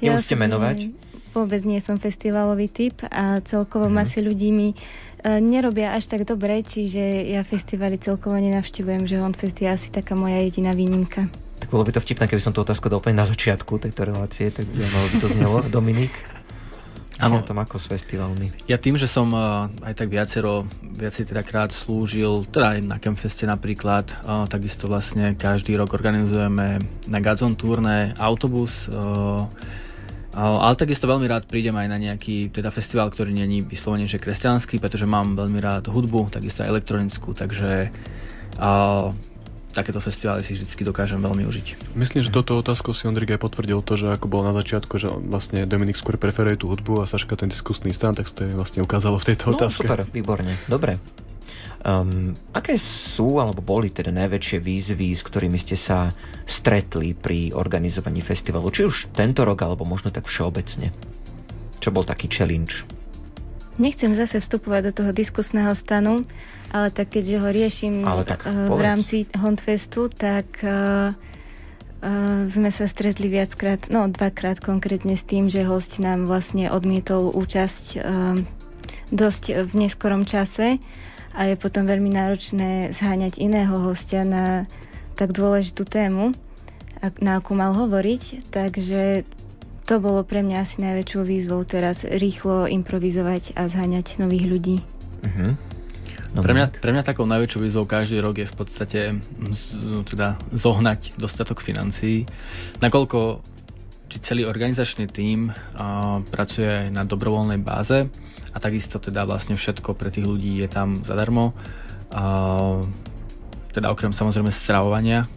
Ja 0.00 0.16
Nemusíte 0.16 0.40
menovať? 0.40 0.96
Vôbec 1.36 1.60
nie 1.68 1.76
som 1.84 2.00
festivalový 2.00 2.72
typ 2.72 3.04
a 3.12 3.44
celkovo 3.44 3.92
mm. 3.92 3.94
masy 4.00 4.24
ľudí 4.24 4.48
mi 4.48 4.72
uh, 4.72 5.36
nerobia 5.36 5.92
až 5.92 6.08
tak 6.08 6.24
dobre, 6.24 6.64
čiže 6.64 7.28
ja 7.28 7.44
festivaly 7.44 8.00
celkovo 8.00 8.40
nenavštevujem, 8.40 9.04
že 9.04 9.20
Honfest 9.20 9.60
je 9.60 9.68
asi 9.68 9.92
taká 9.92 10.16
moja 10.16 10.40
jediná 10.40 10.72
výnimka. 10.72 11.28
Tak 11.60 11.68
bolo 11.68 11.84
by 11.84 11.92
to 11.92 12.00
vtipné, 12.00 12.32
keby 12.32 12.40
som 12.40 12.56
tú 12.56 12.64
otázku 12.64 12.88
dal 12.88 13.04
úplne 13.04 13.20
na 13.20 13.28
začiatku 13.28 13.76
tejto 13.76 14.08
relácie, 14.08 14.48
tak 14.48 14.64
by 14.72 15.20
to 15.20 15.28
znelo. 15.28 15.60
Dominik? 15.76 16.39
Áno. 17.20 17.44
tom 17.44 17.60
ako 17.60 17.76
s 17.76 17.86
festivalmi? 17.92 18.48
Ja 18.64 18.80
tým, 18.80 18.96
že 18.96 19.04
som 19.04 19.28
uh, 19.36 19.68
aj 19.84 19.94
tak 19.94 20.08
viacero, 20.08 20.64
viacej 20.80 21.28
teda 21.28 21.44
krát 21.44 21.70
slúžil, 21.70 22.48
teda 22.48 22.76
aj 22.76 22.78
na 22.88 22.96
Campfeste 22.96 23.44
napríklad, 23.44 24.08
uh, 24.24 24.48
takisto 24.48 24.88
vlastne 24.88 25.36
každý 25.36 25.76
rok 25.76 25.92
organizujeme 25.92 26.80
na 27.12 27.18
Gazon 27.20 27.54
turné 27.60 28.16
autobus, 28.16 28.88
uh, 28.88 29.44
ale 30.30 30.78
takisto 30.78 31.10
veľmi 31.10 31.26
rád 31.26 31.50
prídem 31.50 31.74
aj 31.74 31.88
na 31.90 31.98
nejaký 31.98 32.54
teda 32.54 32.70
festival, 32.70 33.10
ktorý 33.10 33.34
není 33.34 33.66
vyslovene 33.66 34.06
že 34.06 34.22
kresťanský, 34.22 34.78
pretože 34.78 35.04
mám 35.04 35.34
veľmi 35.34 35.58
rád 35.58 35.90
hudbu, 35.90 36.30
takisto 36.30 36.62
aj 36.62 36.70
elektronickú, 36.70 37.34
takže 37.34 37.90
uh, 38.56 39.10
takéto 39.70 40.02
festivály 40.02 40.42
si 40.42 40.58
vždy 40.58 40.82
dokážem 40.82 41.22
veľmi 41.22 41.46
užiť. 41.46 41.94
Myslím, 41.94 42.26
že 42.26 42.34
toto 42.34 42.58
otázku 42.58 42.90
si 42.90 43.06
Ondrik 43.06 43.34
aj 43.34 43.40
potvrdil 43.40 43.80
to, 43.86 43.94
že 43.94 44.10
ako 44.10 44.26
bol 44.26 44.42
na 44.42 44.54
začiatku, 44.54 44.98
že 44.98 45.08
vlastne 45.10 45.64
Dominik 45.66 45.94
skôr 45.94 46.18
preferuje 46.18 46.58
tú 46.58 46.66
hudbu 46.70 47.02
a 47.02 47.08
Saška 47.08 47.38
ten 47.38 47.50
diskusný 47.50 47.94
stan, 47.94 48.14
tak 48.14 48.26
je 48.26 48.54
vlastne 48.54 48.82
ukázalo 48.82 49.22
v 49.22 49.34
tejto 49.34 49.50
no, 49.50 49.58
otázke. 49.58 49.86
super, 49.86 50.02
výborne, 50.10 50.58
dobre. 50.66 50.98
Um, 51.80 52.36
aké 52.52 52.76
sú 52.76 53.40
alebo 53.40 53.64
boli 53.64 53.88
teda 53.88 54.12
najväčšie 54.12 54.60
výzvy, 54.60 55.16
s 55.16 55.24
ktorými 55.24 55.56
ste 55.56 55.80
sa 55.80 56.12
stretli 56.44 57.16
pri 57.16 57.56
organizovaní 57.56 58.20
festivalu? 58.20 58.68
Či 58.68 58.82
už 58.84 58.96
tento 59.16 59.48
rok, 59.48 59.64
alebo 59.64 59.88
možno 59.88 60.12
tak 60.12 60.28
všeobecne? 60.28 60.92
Čo 61.80 61.88
bol 61.88 62.04
taký 62.04 62.28
challenge? 62.28 62.84
Nechcem 63.80 64.12
zase 64.12 64.44
vstupovať 64.44 64.92
do 64.92 64.92
toho 64.92 65.10
diskusného 65.16 65.72
stanu, 65.72 66.28
ale 66.70 66.88
tak 66.94 67.14
keďže 67.14 67.36
ho 67.42 67.48
riešim 67.50 67.94
tak, 68.24 68.46
uh, 68.46 68.70
v 68.70 68.80
rámci 68.80 69.16
Hondfestu, 69.34 70.06
tak 70.10 70.46
uh, 70.62 71.10
uh, 71.10 72.46
sme 72.46 72.70
sa 72.70 72.86
stretli 72.86 73.26
viackrát, 73.26 73.90
no 73.90 74.06
dvakrát 74.06 74.62
konkrétne 74.62 75.18
s 75.18 75.26
tým, 75.26 75.50
že 75.50 75.66
host 75.66 75.98
nám 75.98 76.30
vlastne 76.30 76.70
odmietol 76.70 77.34
účasť 77.34 77.84
uh, 77.98 78.38
dosť 79.10 79.66
v 79.66 79.72
neskorom 79.86 80.22
čase 80.24 80.78
a 81.34 81.40
je 81.46 81.54
potom 81.58 81.86
veľmi 81.86 82.10
náročné 82.10 82.94
zháňať 82.94 83.42
iného 83.42 83.74
hostia 83.82 84.22
na 84.26 84.66
tak 85.14 85.36
dôležitú 85.36 85.84
tému, 85.84 86.32
na 87.20 87.38
akú 87.38 87.52
mal 87.52 87.76
hovoriť, 87.76 88.50
takže 88.50 89.28
to 89.84 89.98
bolo 89.98 90.22
pre 90.22 90.40
mňa 90.46 90.56
asi 90.62 90.76
najväčšou 90.80 91.22
výzvou 91.26 91.60
teraz 91.66 92.06
rýchlo 92.06 92.70
improvizovať 92.70 93.58
a 93.58 93.66
zháňať 93.66 94.22
nových 94.22 94.46
ľudí. 94.46 94.76
Uh-huh. 95.26 95.58
Pre 96.30 96.54
mňa, 96.54 96.78
pre 96.78 96.94
mňa 96.94 97.02
takou 97.02 97.26
najväčšou 97.26 97.60
výzvou 97.60 97.90
každý 97.90 98.22
rok 98.22 98.38
je 98.38 98.46
v 98.46 98.54
podstate 98.54 99.00
teda 100.06 100.38
zohnať 100.54 101.18
dostatok 101.18 101.58
financií, 101.58 102.22
nakoľko 102.78 103.42
či 104.10 104.16
celý 104.22 104.42
organizačný 104.46 105.06
tím 105.10 105.50
uh, 105.50 106.18
pracuje 106.34 106.90
na 106.90 107.06
dobrovoľnej 107.06 107.62
báze 107.62 108.10
a 108.50 108.56
takisto 108.58 108.98
teda 108.98 109.22
vlastne 109.22 109.54
všetko 109.54 109.94
pre 109.94 110.10
tých 110.10 110.26
ľudí 110.26 110.58
je 110.62 110.68
tam 110.70 111.02
zadarmo. 111.02 111.54
Uh, 112.10 112.82
teda 113.70 113.94
okrem 113.94 114.10
samozrejme 114.10 114.50
stravovania, 114.50 115.30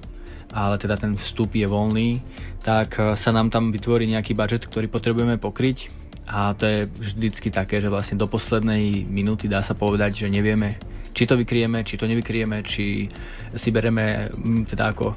ale 0.50 0.82
teda 0.82 0.98
ten 0.98 1.14
vstup 1.18 1.54
je 1.54 1.70
voľný, 1.70 2.22
tak 2.66 2.98
sa 3.14 3.30
nám 3.30 3.54
tam 3.54 3.70
vytvorí 3.70 4.10
nejaký 4.10 4.34
budget, 4.34 4.66
ktorý 4.66 4.90
potrebujeme 4.90 5.38
pokryť 5.38 6.03
a 6.28 6.56
to 6.56 6.64
je 6.64 6.80
vždycky 6.88 7.52
také, 7.52 7.84
že 7.84 7.92
vlastne 7.92 8.16
do 8.16 8.32
poslednej 8.32 9.04
minúty 9.04 9.52
dá 9.52 9.60
sa 9.60 9.76
povedať, 9.76 10.24
že 10.24 10.32
nevieme, 10.32 10.80
či 11.12 11.28
to 11.28 11.36
vykrieme, 11.36 11.84
či 11.84 12.00
to 12.00 12.08
nevykrieme, 12.08 12.64
či 12.64 13.12
si 13.54 13.70
bereme 13.70 14.32
teda 14.66 14.96
ako 14.96 15.14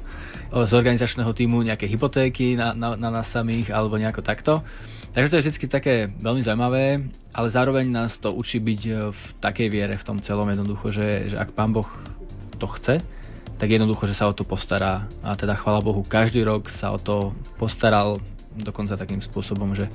z 0.67 0.71
organizačného 0.75 1.31
týmu 1.33 1.63
nejaké 1.63 1.89
hypotéky 1.89 2.55
na, 2.55 2.71
na, 2.71 2.95
na 2.95 3.09
nás 3.09 3.27
samých 3.27 3.71
alebo 3.71 3.99
nejako 3.99 4.21
takto. 4.21 4.53
Takže 5.11 5.29
to 5.31 5.37
je 5.39 5.45
vždy 5.49 5.67
také 5.71 5.95
veľmi 6.21 6.45
zaujímavé, 6.45 7.01
ale 7.33 7.47
zároveň 7.49 7.89
nás 7.89 8.21
to 8.21 8.29
učí 8.29 8.61
byť 8.61 8.81
v 9.09 9.23
takej 9.41 9.67
viere 9.73 9.95
v 9.97 10.05
tom 10.05 10.21
celom 10.21 10.45
jednoducho, 10.45 10.93
že, 10.93 11.33
že 11.33 11.35
ak 11.41 11.57
pán 11.57 11.73
Boh 11.73 11.89
to 12.61 12.67
chce, 12.77 13.01
tak 13.57 13.73
jednoducho, 13.73 14.05
že 14.05 14.13
sa 14.13 14.29
o 14.29 14.37
to 14.37 14.45
postará. 14.45 15.09
A 15.25 15.33
teda 15.33 15.57
chvála 15.57 15.81
Bohu, 15.81 16.05
každý 16.05 16.45
rok 16.45 16.69
sa 16.69 16.93
o 16.93 17.01
to 17.01 17.33
postaral 17.57 18.21
dokonca 18.57 18.97
takým 18.97 19.21
spôsobom, 19.21 19.77
že 19.77 19.87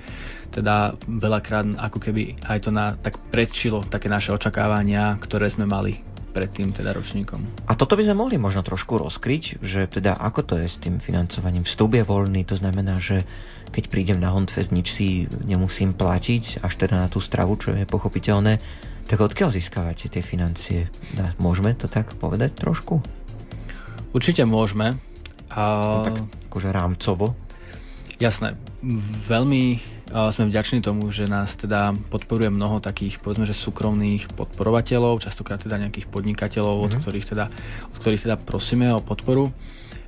teda 0.55 0.95
veľakrát 1.07 1.75
ako 1.79 1.99
keby 1.99 2.39
aj 2.47 2.59
to 2.65 2.71
na, 2.71 2.95
tak 2.99 3.19
predčilo 3.31 3.83
také 3.83 4.07
naše 4.07 4.31
očakávania, 4.31 5.19
ktoré 5.19 5.51
sme 5.51 5.67
mali 5.67 6.01
pred 6.33 6.49
tým 6.49 6.73
teda 6.73 6.97
ročníkom. 6.97 7.69
A 7.69 7.77
toto 7.77 7.93
by 7.93 8.09
sme 8.09 8.17
mohli 8.17 8.41
možno 8.41 8.65
trošku 8.65 8.97
rozkryť, 8.97 9.61
že 9.61 9.85
teda 9.85 10.17
ako 10.17 10.41
to 10.49 10.55
je 10.57 10.67
s 10.67 10.81
tým 10.81 10.97
financovaním. 10.97 11.69
Vstup 11.69 11.93
je 11.93 12.09
voľný, 12.09 12.49
to 12.49 12.57
znamená, 12.57 12.97
že 12.97 13.29
keď 13.69 13.85
prídem 13.93 14.19
na 14.21 14.33
Hondfest, 14.33 14.73
nič 14.73 14.89
si 14.93 15.29
nemusím 15.45 15.93
platiť, 15.93 16.65
až 16.65 16.73
teda 16.77 17.05
na 17.05 17.09
tú 17.13 17.21
stravu, 17.21 17.61
čo 17.61 17.77
je 17.77 17.85
pochopiteľné. 17.85 18.61
Tak 19.09 19.19
odkiaľ 19.21 19.53
získavate 19.53 20.09
tie 20.09 20.25
financie? 20.25 20.89
Môžeme 21.37 21.77
to 21.77 21.89
tak 21.89 22.17
povedať 22.17 22.57
trošku? 22.57 23.05
Určite 24.13 24.45
môžeme. 24.49 24.97
A... 25.53 25.63
No, 26.01 26.05
tak 26.05 26.17
akože 26.49 26.69
rámcovo. 26.73 27.37
Jasné. 28.23 28.55
Veľmi 29.27 29.83
sme 30.13 30.47
vďační 30.47 30.85
tomu, 30.85 31.09
že 31.11 31.27
nás 31.27 31.59
teda 31.59 31.97
podporuje 32.13 32.53
mnoho 32.53 32.79
takých, 32.79 33.19
povedzme, 33.19 33.49
že 33.49 33.57
súkromných 33.57 34.31
podporovateľov, 34.37 35.25
častokrát 35.25 35.59
teda 35.59 35.81
nejakých 35.81 36.07
podnikateľov, 36.07 36.79
mm-hmm. 36.79 36.87
od, 36.87 36.93
mhm. 36.95 37.01
ktorých 37.03 37.27
teda, 37.27 37.45
od 37.91 37.97
ktorých 37.99 38.23
teda 38.31 38.37
prosíme 38.39 38.87
o 38.95 39.03
podporu. 39.03 39.51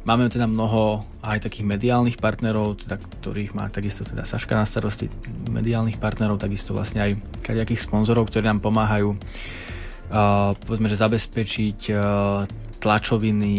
Máme 0.04 0.28
teda 0.28 0.44
mnoho 0.44 1.00
aj 1.24 1.48
takých 1.48 1.64
mediálnych 1.64 2.20
partnerov, 2.20 2.84
teda, 2.84 3.00
ktorých 3.00 3.56
má 3.56 3.72
takisto 3.72 4.04
teda 4.04 4.28
Saška 4.28 4.52
na 4.52 4.68
starosti, 4.68 5.08
mediálnych 5.48 5.96
partnerov, 5.96 6.36
takisto 6.36 6.76
vlastne 6.76 7.00
aj 7.00 7.10
kadejakých 7.40 7.88
sponzorov, 7.88 8.28
ktorí 8.28 8.44
nám 8.44 8.60
pomáhajú 8.60 9.16
uh, 9.16 10.52
povedzme, 10.60 10.92
že 10.92 11.00
zabezpečiť 11.00 11.80
uh, 11.88 12.44
tlačoviny, 12.84 13.56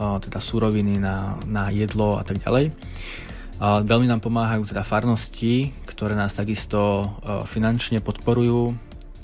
uh, 0.00 0.16
teda 0.24 0.40
súroviny 0.40 0.96
na, 0.96 1.36
na 1.44 1.68
jedlo 1.68 2.16
a 2.16 2.24
tak 2.24 2.40
ďalej. 2.40 2.72
Veľmi 3.58 4.06
nám 4.06 4.22
pomáhajú 4.22 4.70
teda 4.70 4.86
farnosti, 4.86 5.74
ktoré 5.82 6.14
nás 6.14 6.30
takisto 6.30 6.78
e, 6.78 7.06
finančne 7.42 7.98
podporujú. 7.98 8.70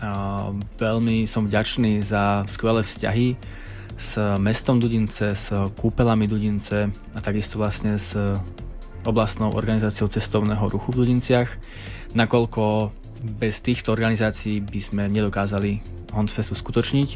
A 0.02 0.50
veľmi 0.74 1.22
som 1.30 1.46
vďačný 1.46 2.02
za 2.02 2.42
skvelé 2.50 2.82
vzťahy 2.82 3.38
s 3.94 4.18
mestom 4.42 4.82
Dudince, 4.82 5.38
s 5.38 5.54
kúpelami 5.78 6.26
Dudince 6.26 6.90
a 7.14 7.18
takisto 7.22 7.62
vlastne 7.62 7.94
s 7.94 8.18
oblastnou 9.06 9.54
organizáciou 9.54 10.10
cestovného 10.10 10.66
ruchu 10.66 10.90
v 10.90 11.06
Dudinciach, 11.06 11.50
nakoľko 12.18 12.90
bez 13.38 13.62
týchto 13.62 13.94
organizácií 13.94 14.60
by 14.60 14.80
sme 14.82 15.02
nedokázali 15.08 15.78
Hondsfest 16.10 16.52
uskutočniť 16.52 17.10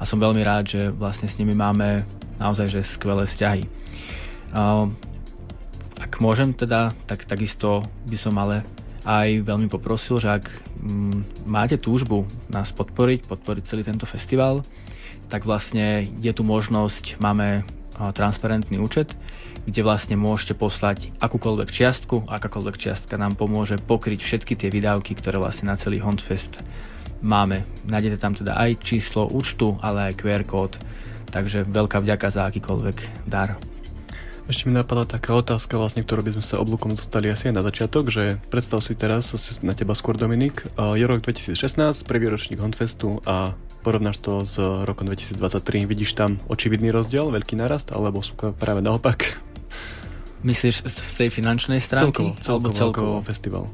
a 0.00 0.08
som 0.08 0.18
veľmi 0.18 0.40
rád, 0.40 0.64
že 0.72 0.82
vlastne 0.88 1.28
s 1.28 1.36
nimi 1.36 1.52
máme 1.52 2.02
naozaj 2.40 2.80
že 2.80 2.80
skvelé 2.80 3.28
vzťahy. 3.28 3.62
Ak 6.02 6.18
môžem 6.18 6.50
teda, 6.50 6.98
tak 7.06 7.22
takisto 7.30 7.86
by 8.10 8.18
som 8.18 8.34
ale 8.42 8.66
aj 9.06 9.46
veľmi 9.46 9.70
poprosil, 9.70 10.18
že 10.18 10.42
ak 10.42 10.50
mm, 10.82 11.46
máte 11.46 11.78
túžbu 11.78 12.26
nás 12.50 12.74
podporiť, 12.74 13.30
podporiť 13.30 13.62
celý 13.62 13.86
tento 13.86 14.06
festival, 14.06 14.66
tak 15.30 15.46
vlastne 15.46 16.10
je 16.18 16.32
tu 16.34 16.42
možnosť, 16.42 17.22
máme 17.22 17.62
transparentný 18.10 18.82
účet, 18.82 19.14
kde 19.62 19.86
vlastne 19.86 20.18
môžete 20.18 20.58
poslať 20.58 21.14
akúkoľvek 21.22 21.70
čiastku, 21.70 22.26
akákoľvek 22.26 22.74
čiastka 22.74 23.14
nám 23.14 23.38
pomôže 23.38 23.78
pokryť 23.78 24.18
všetky 24.18 24.58
tie 24.58 24.74
výdavky, 24.74 25.14
ktoré 25.14 25.38
vlastne 25.38 25.70
na 25.70 25.78
celý 25.78 26.02
Hondfest 26.02 26.58
máme. 27.22 27.62
Nájdete 27.86 28.18
tam 28.18 28.34
teda 28.34 28.58
aj 28.58 28.82
číslo 28.82 29.30
účtu, 29.30 29.78
ale 29.78 30.10
aj 30.10 30.18
QR 30.18 30.42
kód, 30.42 30.74
takže 31.30 31.62
veľká 31.70 32.02
vďaka 32.02 32.26
za 32.26 32.50
akýkoľvek 32.50 33.30
dar. 33.30 33.71
Ešte 34.50 34.66
mi 34.66 34.74
napadla 34.74 35.06
taká 35.06 35.38
otázka, 35.38 35.78
vlastne, 35.78 36.02
ktorú 36.02 36.26
by 36.26 36.34
sme 36.34 36.42
sa 36.42 36.58
oblúkom 36.58 36.98
dostali 36.98 37.30
asi 37.30 37.54
aj 37.54 37.54
na 37.54 37.62
začiatok, 37.62 38.10
že 38.10 38.42
predstav 38.50 38.82
si 38.82 38.98
teraz, 38.98 39.30
na 39.62 39.70
teba 39.70 39.94
skôr 39.94 40.18
Dominik, 40.18 40.66
je 40.74 41.04
rok 41.06 41.22
2016, 41.22 41.54
prvý 42.02 42.26
ročník 42.26 42.58
Honfestu 42.58 43.22
a 43.22 43.54
porovnáš 43.86 44.18
to 44.18 44.42
s 44.42 44.58
rokom 44.58 45.06
2023, 45.06 45.86
vidíš 45.86 46.18
tam 46.18 46.42
očividný 46.50 46.90
rozdiel, 46.90 47.30
veľký 47.30 47.54
narast, 47.54 47.94
alebo 47.94 48.18
sú 48.18 48.34
práve 48.34 48.82
naopak? 48.82 49.38
Myslíš 50.42 50.90
z 50.90 51.12
tej 51.22 51.28
finančnej 51.30 51.78
stránky? 51.78 52.34
Celkovo, 52.42 52.42
celkovo, 52.42 52.74
celkovo 52.74 53.14
festival. 53.22 53.64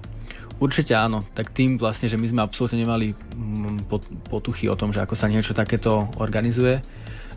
Určite 0.61 0.93
áno, 0.93 1.25
tak 1.33 1.49
tým 1.55 1.81
vlastne, 1.81 2.13
že 2.13 2.21
my 2.21 2.29
sme 2.29 2.41
absolútne 2.45 2.83
nemali 2.83 3.17
mm, 3.17 3.89
potuchy 4.29 4.69
o 4.69 4.77
tom, 4.77 4.93
že 4.93 5.01
ako 5.01 5.17
sa 5.17 5.33
niečo 5.33 5.57
takéto 5.57 6.13
organizuje, 6.21 6.85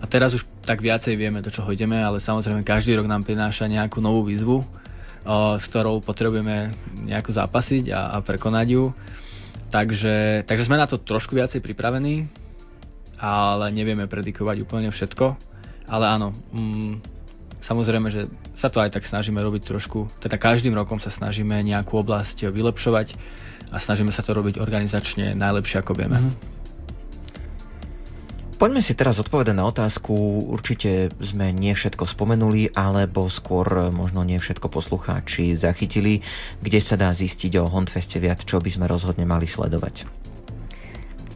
a 0.01 0.05
teraz 0.09 0.33
už 0.33 0.49
tak 0.65 0.81
viacej 0.81 1.13
vieme, 1.13 1.45
do 1.45 1.53
čoho 1.53 1.69
ideme, 1.69 2.01
ale 2.01 2.17
samozrejme 2.17 2.65
každý 2.65 2.97
rok 2.97 3.05
nám 3.05 3.21
prináša 3.21 3.69
nejakú 3.69 4.01
novú 4.01 4.25
výzvu, 4.25 4.65
o, 4.65 4.65
s 5.61 5.65
ktorou 5.69 6.01
potrebujeme 6.01 6.73
nejako 7.05 7.37
zápasiť 7.37 7.93
a, 7.93 8.17
a 8.17 8.25
prekonať 8.25 8.67
ju. 8.73 8.83
Takže, 9.69 10.43
takže 10.49 10.65
sme 10.65 10.81
na 10.81 10.89
to 10.89 10.97
trošku 10.97 11.37
viacej 11.37 11.61
pripravení, 11.61 12.27
ale 13.21 13.69
nevieme 13.69 14.09
predikovať 14.09 14.65
úplne 14.65 14.89
všetko. 14.89 15.37
Ale 15.87 16.05
áno, 16.09 16.33
mm, 16.49 16.93
samozrejme, 17.61 18.09
že 18.09 18.25
sa 18.57 18.73
to 18.73 18.81
aj 18.81 18.97
tak 18.97 19.05
snažíme 19.05 19.37
robiť 19.37 19.69
trošku, 19.69 20.09
teda 20.17 20.41
každým 20.41 20.73
rokom 20.73 20.97
sa 20.97 21.13
snažíme 21.13 21.61
nejakú 21.61 22.01
oblasť 22.01 22.49
vylepšovať 22.49 23.15
a 23.71 23.77
snažíme 23.77 24.09
sa 24.09 24.25
to 24.25 24.33
robiť 24.33 24.57
organizačne 24.57 25.37
najlepšie, 25.37 25.79
ako 25.79 25.93
vieme. 25.93 26.19
Mm-hmm. 26.19 26.60
Poďme 28.61 28.77
si 28.77 28.93
teraz 28.93 29.17
odpovedať 29.17 29.57
na 29.57 29.65
otázku. 29.65 30.13
Určite 30.53 31.09
sme 31.17 31.49
nie 31.49 31.73
všetko 31.73 32.05
spomenuli, 32.05 32.69
alebo 32.77 33.25
skôr 33.25 33.89
možno 33.89 34.21
nie 34.21 34.37
všetko 34.37 34.69
poslucháči 34.69 35.57
zachytili, 35.57 36.21
kde 36.61 36.77
sa 36.77 36.93
dá 36.93 37.09
zistiť 37.09 37.57
o 37.57 37.65
Hondfeste 37.65 38.21
viac, 38.21 38.45
čo 38.45 38.61
by 38.61 38.69
sme 38.69 38.85
rozhodne 38.85 39.25
mali 39.25 39.49
sledovať. 39.49 40.05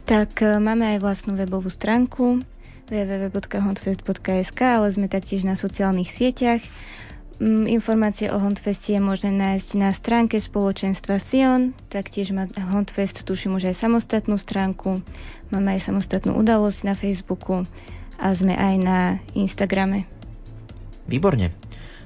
Tak 0.06 0.38
e, 0.38 0.62
máme 0.62 0.94
aj 0.94 0.98
vlastnú 1.02 1.34
webovú 1.34 1.66
stránku 1.66 2.46
www.hondfest.sk, 2.86 4.60
ale 4.62 4.86
sme 4.94 5.10
taktiež 5.10 5.42
na 5.42 5.58
sociálnych 5.58 6.06
sieťach. 6.06 6.62
Mm, 7.36 7.68
informácie 7.68 8.32
o 8.32 8.40
Hondfeste 8.40 8.96
je 8.96 9.00
možné 9.02 9.28
nájsť 9.28 9.70
na 9.76 9.92
stránke 9.92 10.40
spoločenstva 10.40 11.20
Sion, 11.20 11.76
taktiež 11.92 12.32
má 12.32 12.48
Hondfest, 12.48 13.28
tuším 13.28 13.60
už 13.60 13.68
aj 13.68 13.76
samostatnú 13.76 14.40
stránku, 14.40 15.04
máme 15.52 15.76
aj 15.76 15.84
samostatnú 15.84 16.32
udalosť 16.32 16.80
na 16.88 16.94
Facebooku 16.96 17.68
a 18.16 18.26
sme 18.32 18.56
aj 18.56 18.74
na 18.80 18.98
Instagrame. 19.36 20.08
Výborne. 21.04 21.52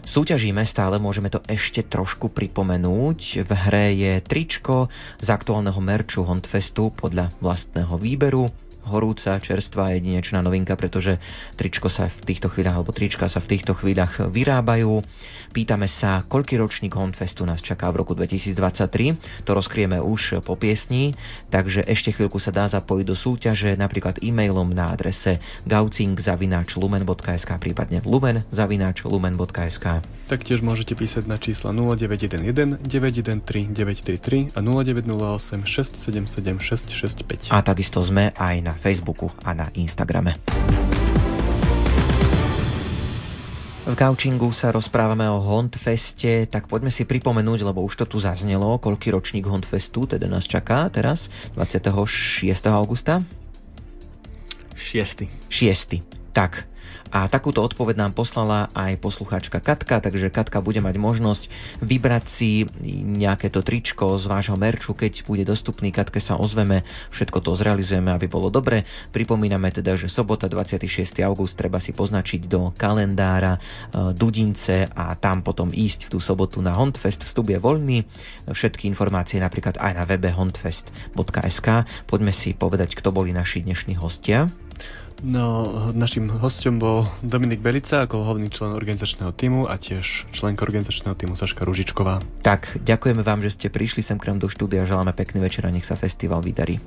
Súťažíme 0.02 0.66
stále, 0.66 0.98
môžeme 0.98 1.30
to 1.30 1.38
ešte 1.46 1.86
trošku 1.86 2.32
pripomenúť. 2.34 3.46
V 3.46 3.50
hre 3.54 3.94
je 3.94 4.12
tričko 4.24 4.90
z 5.22 5.28
aktuálneho 5.30 5.78
merču 5.78 6.26
Hondfestu 6.26 6.90
podľa 6.90 7.30
vlastného 7.38 7.94
výberu 8.00 8.50
horúca, 8.88 9.36
čerstvá 9.40 9.96
jedinečná 9.96 10.40
novinka, 10.40 10.76
pretože 10.76 11.20
tričko 11.56 11.92
sa 11.92 12.08
v 12.08 12.24
týchto 12.24 12.48
chvíľach, 12.48 12.80
alebo 12.80 12.94
trička 12.94 13.28
sa 13.28 13.42
v 13.42 13.56
týchto 13.56 13.76
chvíľach 13.76 14.30
vyrábajú. 14.32 15.04
Pýtame 15.50 15.90
sa, 15.90 16.22
koľký 16.30 16.62
ročník 16.62 16.94
Honfestu 16.94 17.42
nás 17.42 17.58
čaká 17.58 17.90
v 17.90 18.06
roku 18.06 18.14
2023. 18.14 19.18
To 19.42 19.50
rozkrieme 19.58 19.98
už 19.98 20.46
po 20.46 20.54
piesni, 20.54 21.18
takže 21.50 21.82
ešte 21.82 22.14
chvíľku 22.14 22.38
sa 22.38 22.54
dá 22.54 22.70
zapojiť 22.70 23.02
do 23.02 23.18
súťaže, 23.18 23.74
napríklad 23.74 24.22
e-mailom 24.22 24.70
na 24.70 24.94
adrese 24.94 25.42
gaucing.lumen.sk 25.66 27.50
prípadne 27.58 27.98
lumen.lumen.sk 28.06 29.86
Taktiež 30.30 30.62
môžete 30.62 30.94
písať 30.94 31.26
na 31.26 31.42
čísla 31.42 31.74
0911 31.74 32.86
913 32.86 33.74
933 33.74 34.54
a 34.54 34.62
0908 34.62 35.66
677 35.66 36.62
665. 36.62 37.50
A 37.50 37.58
takisto 37.66 37.98
sme 38.06 38.30
aj 38.38 38.56
na 38.62 38.78
Facebooku 38.78 39.34
a 39.42 39.50
na 39.50 39.66
Instagrame. 39.74 40.38
V 43.90 43.98
Gaučingu 43.98 44.54
sa 44.54 44.70
rozprávame 44.70 45.26
o 45.26 45.42
Hondfeste, 45.42 46.46
tak 46.46 46.70
poďme 46.70 46.94
si 46.94 47.02
pripomenúť, 47.02 47.66
lebo 47.66 47.82
už 47.82 47.98
to 47.98 48.06
tu 48.06 48.22
zaznelo, 48.22 48.78
koľký 48.78 49.10
ročník 49.10 49.50
Hondfestu 49.50 50.06
teda 50.06 50.30
nás 50.30 50.46
čaká 50.46 50.86
teraz, 50.94 51.26
26. 51.58 52.46
augusta? 52.70 53.26
6. 54.78 55.26
6. 55.50 56.19
Tak, 56.30 56.70
a 57.10 57.26
takúto 57.26 57.58
odpoveď 57.66 58.06
nám 58.06 58.12
poslala 58.14 58.70
aj 58.70 59.02
poslucháčka 59.02 59.58
Katka, 59.58 59.98
takže 59.98 60.30
Katka 60.30 60.62
bude 60.62 60.78
mať 60.78 60.94
možnosť 60.94 61.44
vybrať 61.82 62.24
si 62.30 62.50
nejaké 62.86 63.50
to 63.50 63.66
tričko 63.66 64.14
z 64.14 64.30
vášho 64.30 64.54
merču, 64.54 64.94
keď 64.94 65.26
bude 65.26 65.42
dostupný. 65.42 65.90
Katke 65.90 66.22
sa 66.22 66.38
ozveme, 66.38 66.86
všetko 67.10 67.42
to 67.42 67.58
zrealizujeme, 67.58 68.14
aby 68.14 68.30
bolo 68.30 68.46
dobre. 68.46 68.86
Pripomíname 69.10 69.74
teda, 69.74 69.98
že 69.98 70.06
sobota 70.06 70.46
26. 70.46 71.18
august 71.26 71.58
treba 71.58 71.82
si 71.82 71.90
poznačiť 71.90 72.46
do 72.46 72.70
kalendára 72.78 73.58
e, 73.58 73.60
Dudince 74.14 74.86
a 74.94 75.18
tam 75.18 75.42
potom 75.42 75.74
ísť 75.74 76.06
v 76.06 76.10
tú 76.14 76.18
sobotu 76.22 76.62
na 76.62 76.78
Hondfest. 76.78 77.26
Vstup 77.26 77.50
je 77.50 77.58
voľný. 77.58 77.98
Všetky 78.46 78.86
informácie 78.86 79.42
napríklad 79.42 79.82
aj 79.82 79.92
na 79.98 80.06
webe 80.06 80.30
hondfest.sk. 80.30 81.68
Poďme 82.06 82.30
si 82.30 82.54
povedať, 82.54 82.94
kto 82.94 83.10
boli 83.10 83.34
naši 83.34 83.66
dnešní 83.66 83.98
hostia. 83.98 84.46
No, 85.20 85.68
našim 85.92 86.32
hostom 86.32 86.80
bol 86.80 87.04
Dominik 87.20 87.60
Belica 87.60 88.08
ako 88.08 88.24
hlavný 88.24 88.48
člen 88.48 88.72
organizačného 88.72 89.36
týmu 89.36 89.68
a 89.68 89.76
tiež 89.76 90.32
členka 90.32 90.64
organizačného 90.64 91.12
týmu 91.12 91.36
Saška 91.36 91.68
Ružičková. 91.68 92.24
Tak, 92.40 92.80
ďakujeme 92.80 93.20
vám, 93.20 93.44
že 93.44 93.52
ste 93.52 93.66
prišli 93.68 94.00
sem 94.00 94.16
k 94.16 94.32
nám 94.32 94.40
do 94.40 94.48
štúdia, 94.48 94.88
želáme 94.88 95.12
pekný 95.12 95.44
večer 95.44 95.68
a 95.68 95.70
nech 95.70 95.84
sa 95.84 95.92
festival 95.92 96.40
vydarí. 96.40 96.80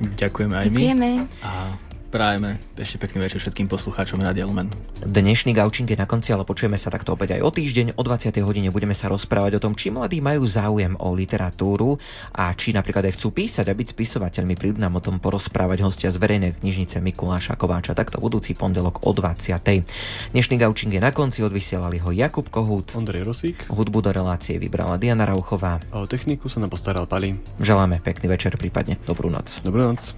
Ďakujeme 0.00 0.52
aj 0.52 0.66
Ďakujeme. 0.68 0.96
my. 1.00 1.12
A 1.40 1.50
Prajeme 2.10 2.58
ešte 2.74 2.98
pekný 2.98 3.22
večer 3.22 3.38
všetkým 3.38 3.70
poslucháčom 3.70 4.18
Radia 4.18 4.42
Lumen. 4.42 4.66
Dnešný 4.98 5.54
gaučing 5.54 5.86
je 5.86 5.94
na 5.94 6.10
konci, 6.10 6.34
ale 6.34 6.42
počujeme 6.42 6.74
sa 6.74 6.90
takto 6.90 7.14
opäť 7.14 7.38
aj 7.38 7.46
o 7.46 7.50
týždeň. 7.54 7.94
O 7.94 8.02
20. 8.02 8.34
hodine 8.42 8.74
budeme 8.74 8.98
sa 8.98 9.06
rozprávať 9.06 9.56
o 9.56 9.62
tom, 9.62 9.78
či 9.78 9.94
mladí 9.94 10.18
majú 10.18 10.42
záujem 10.42 10.98
o 10.98 11.14
literatúru 11.14 12.02
a 12.34 12.50
či 12.58 12.74
napríklad 12.74 13.06
aj 13.06 13.14
chcú 13.14 13.30
písať 13.30 13.70
a 13.70 13.78
byť 13.78 13.94
spisovateľmi. 13.94 14.58
Prídu 14.58 14.82
nám 14.82 14.98
o 14.98 15.04
tom 15.06 15.22
porozprávať 15.22 15.86
hostia 15.86 16.10
z 16.10 16.18
verejnej 16.18 16.58
knižnice 16.58 16.98
Mikuláša 16.98 17.54
Kováča. 17.54 17.94
Takto 17.94 18.18
budúci 18.18 18.58
pondelok 18.58 19.06
o 19.06 19.14
20. 19.14 19.62
Dnešný 20.34 20.56
gaučing 20.58 20.90
je 20.90 20.98
na 20.98 21.14
konci, 21.14 21.46
odvysielali 21.46 22.02
ho 22.02 22.10
Jakub 22.10 22.50
Kohút. 22.50 22.90
Ondrej 22.98 23.22
Rosík. 23.22 23.70
Hudbu 23.70 24.02
do 24.02 24.10
relácie 24.10 24.58
vybrala 24.58 24.98
Diana 24.98 25.30
Rauchová. 25.30 25.78
A 25.94 26.02
o 26.02 26.10
techniku 26.10 26.50
sa 26.50 26.58
nám 26.58 26.74
postaral 26.74 27.06
Pali. 27.06 27.38
Želáme 27.62 28.02
pekný 28.02 28.34
večer, 28.34 28.58
prípadne 28.58 28.98
dobrú 29.06 29.30
noc. 29.30 29.62
Dobrú 29.62 29.86
noc. 29.94 30.10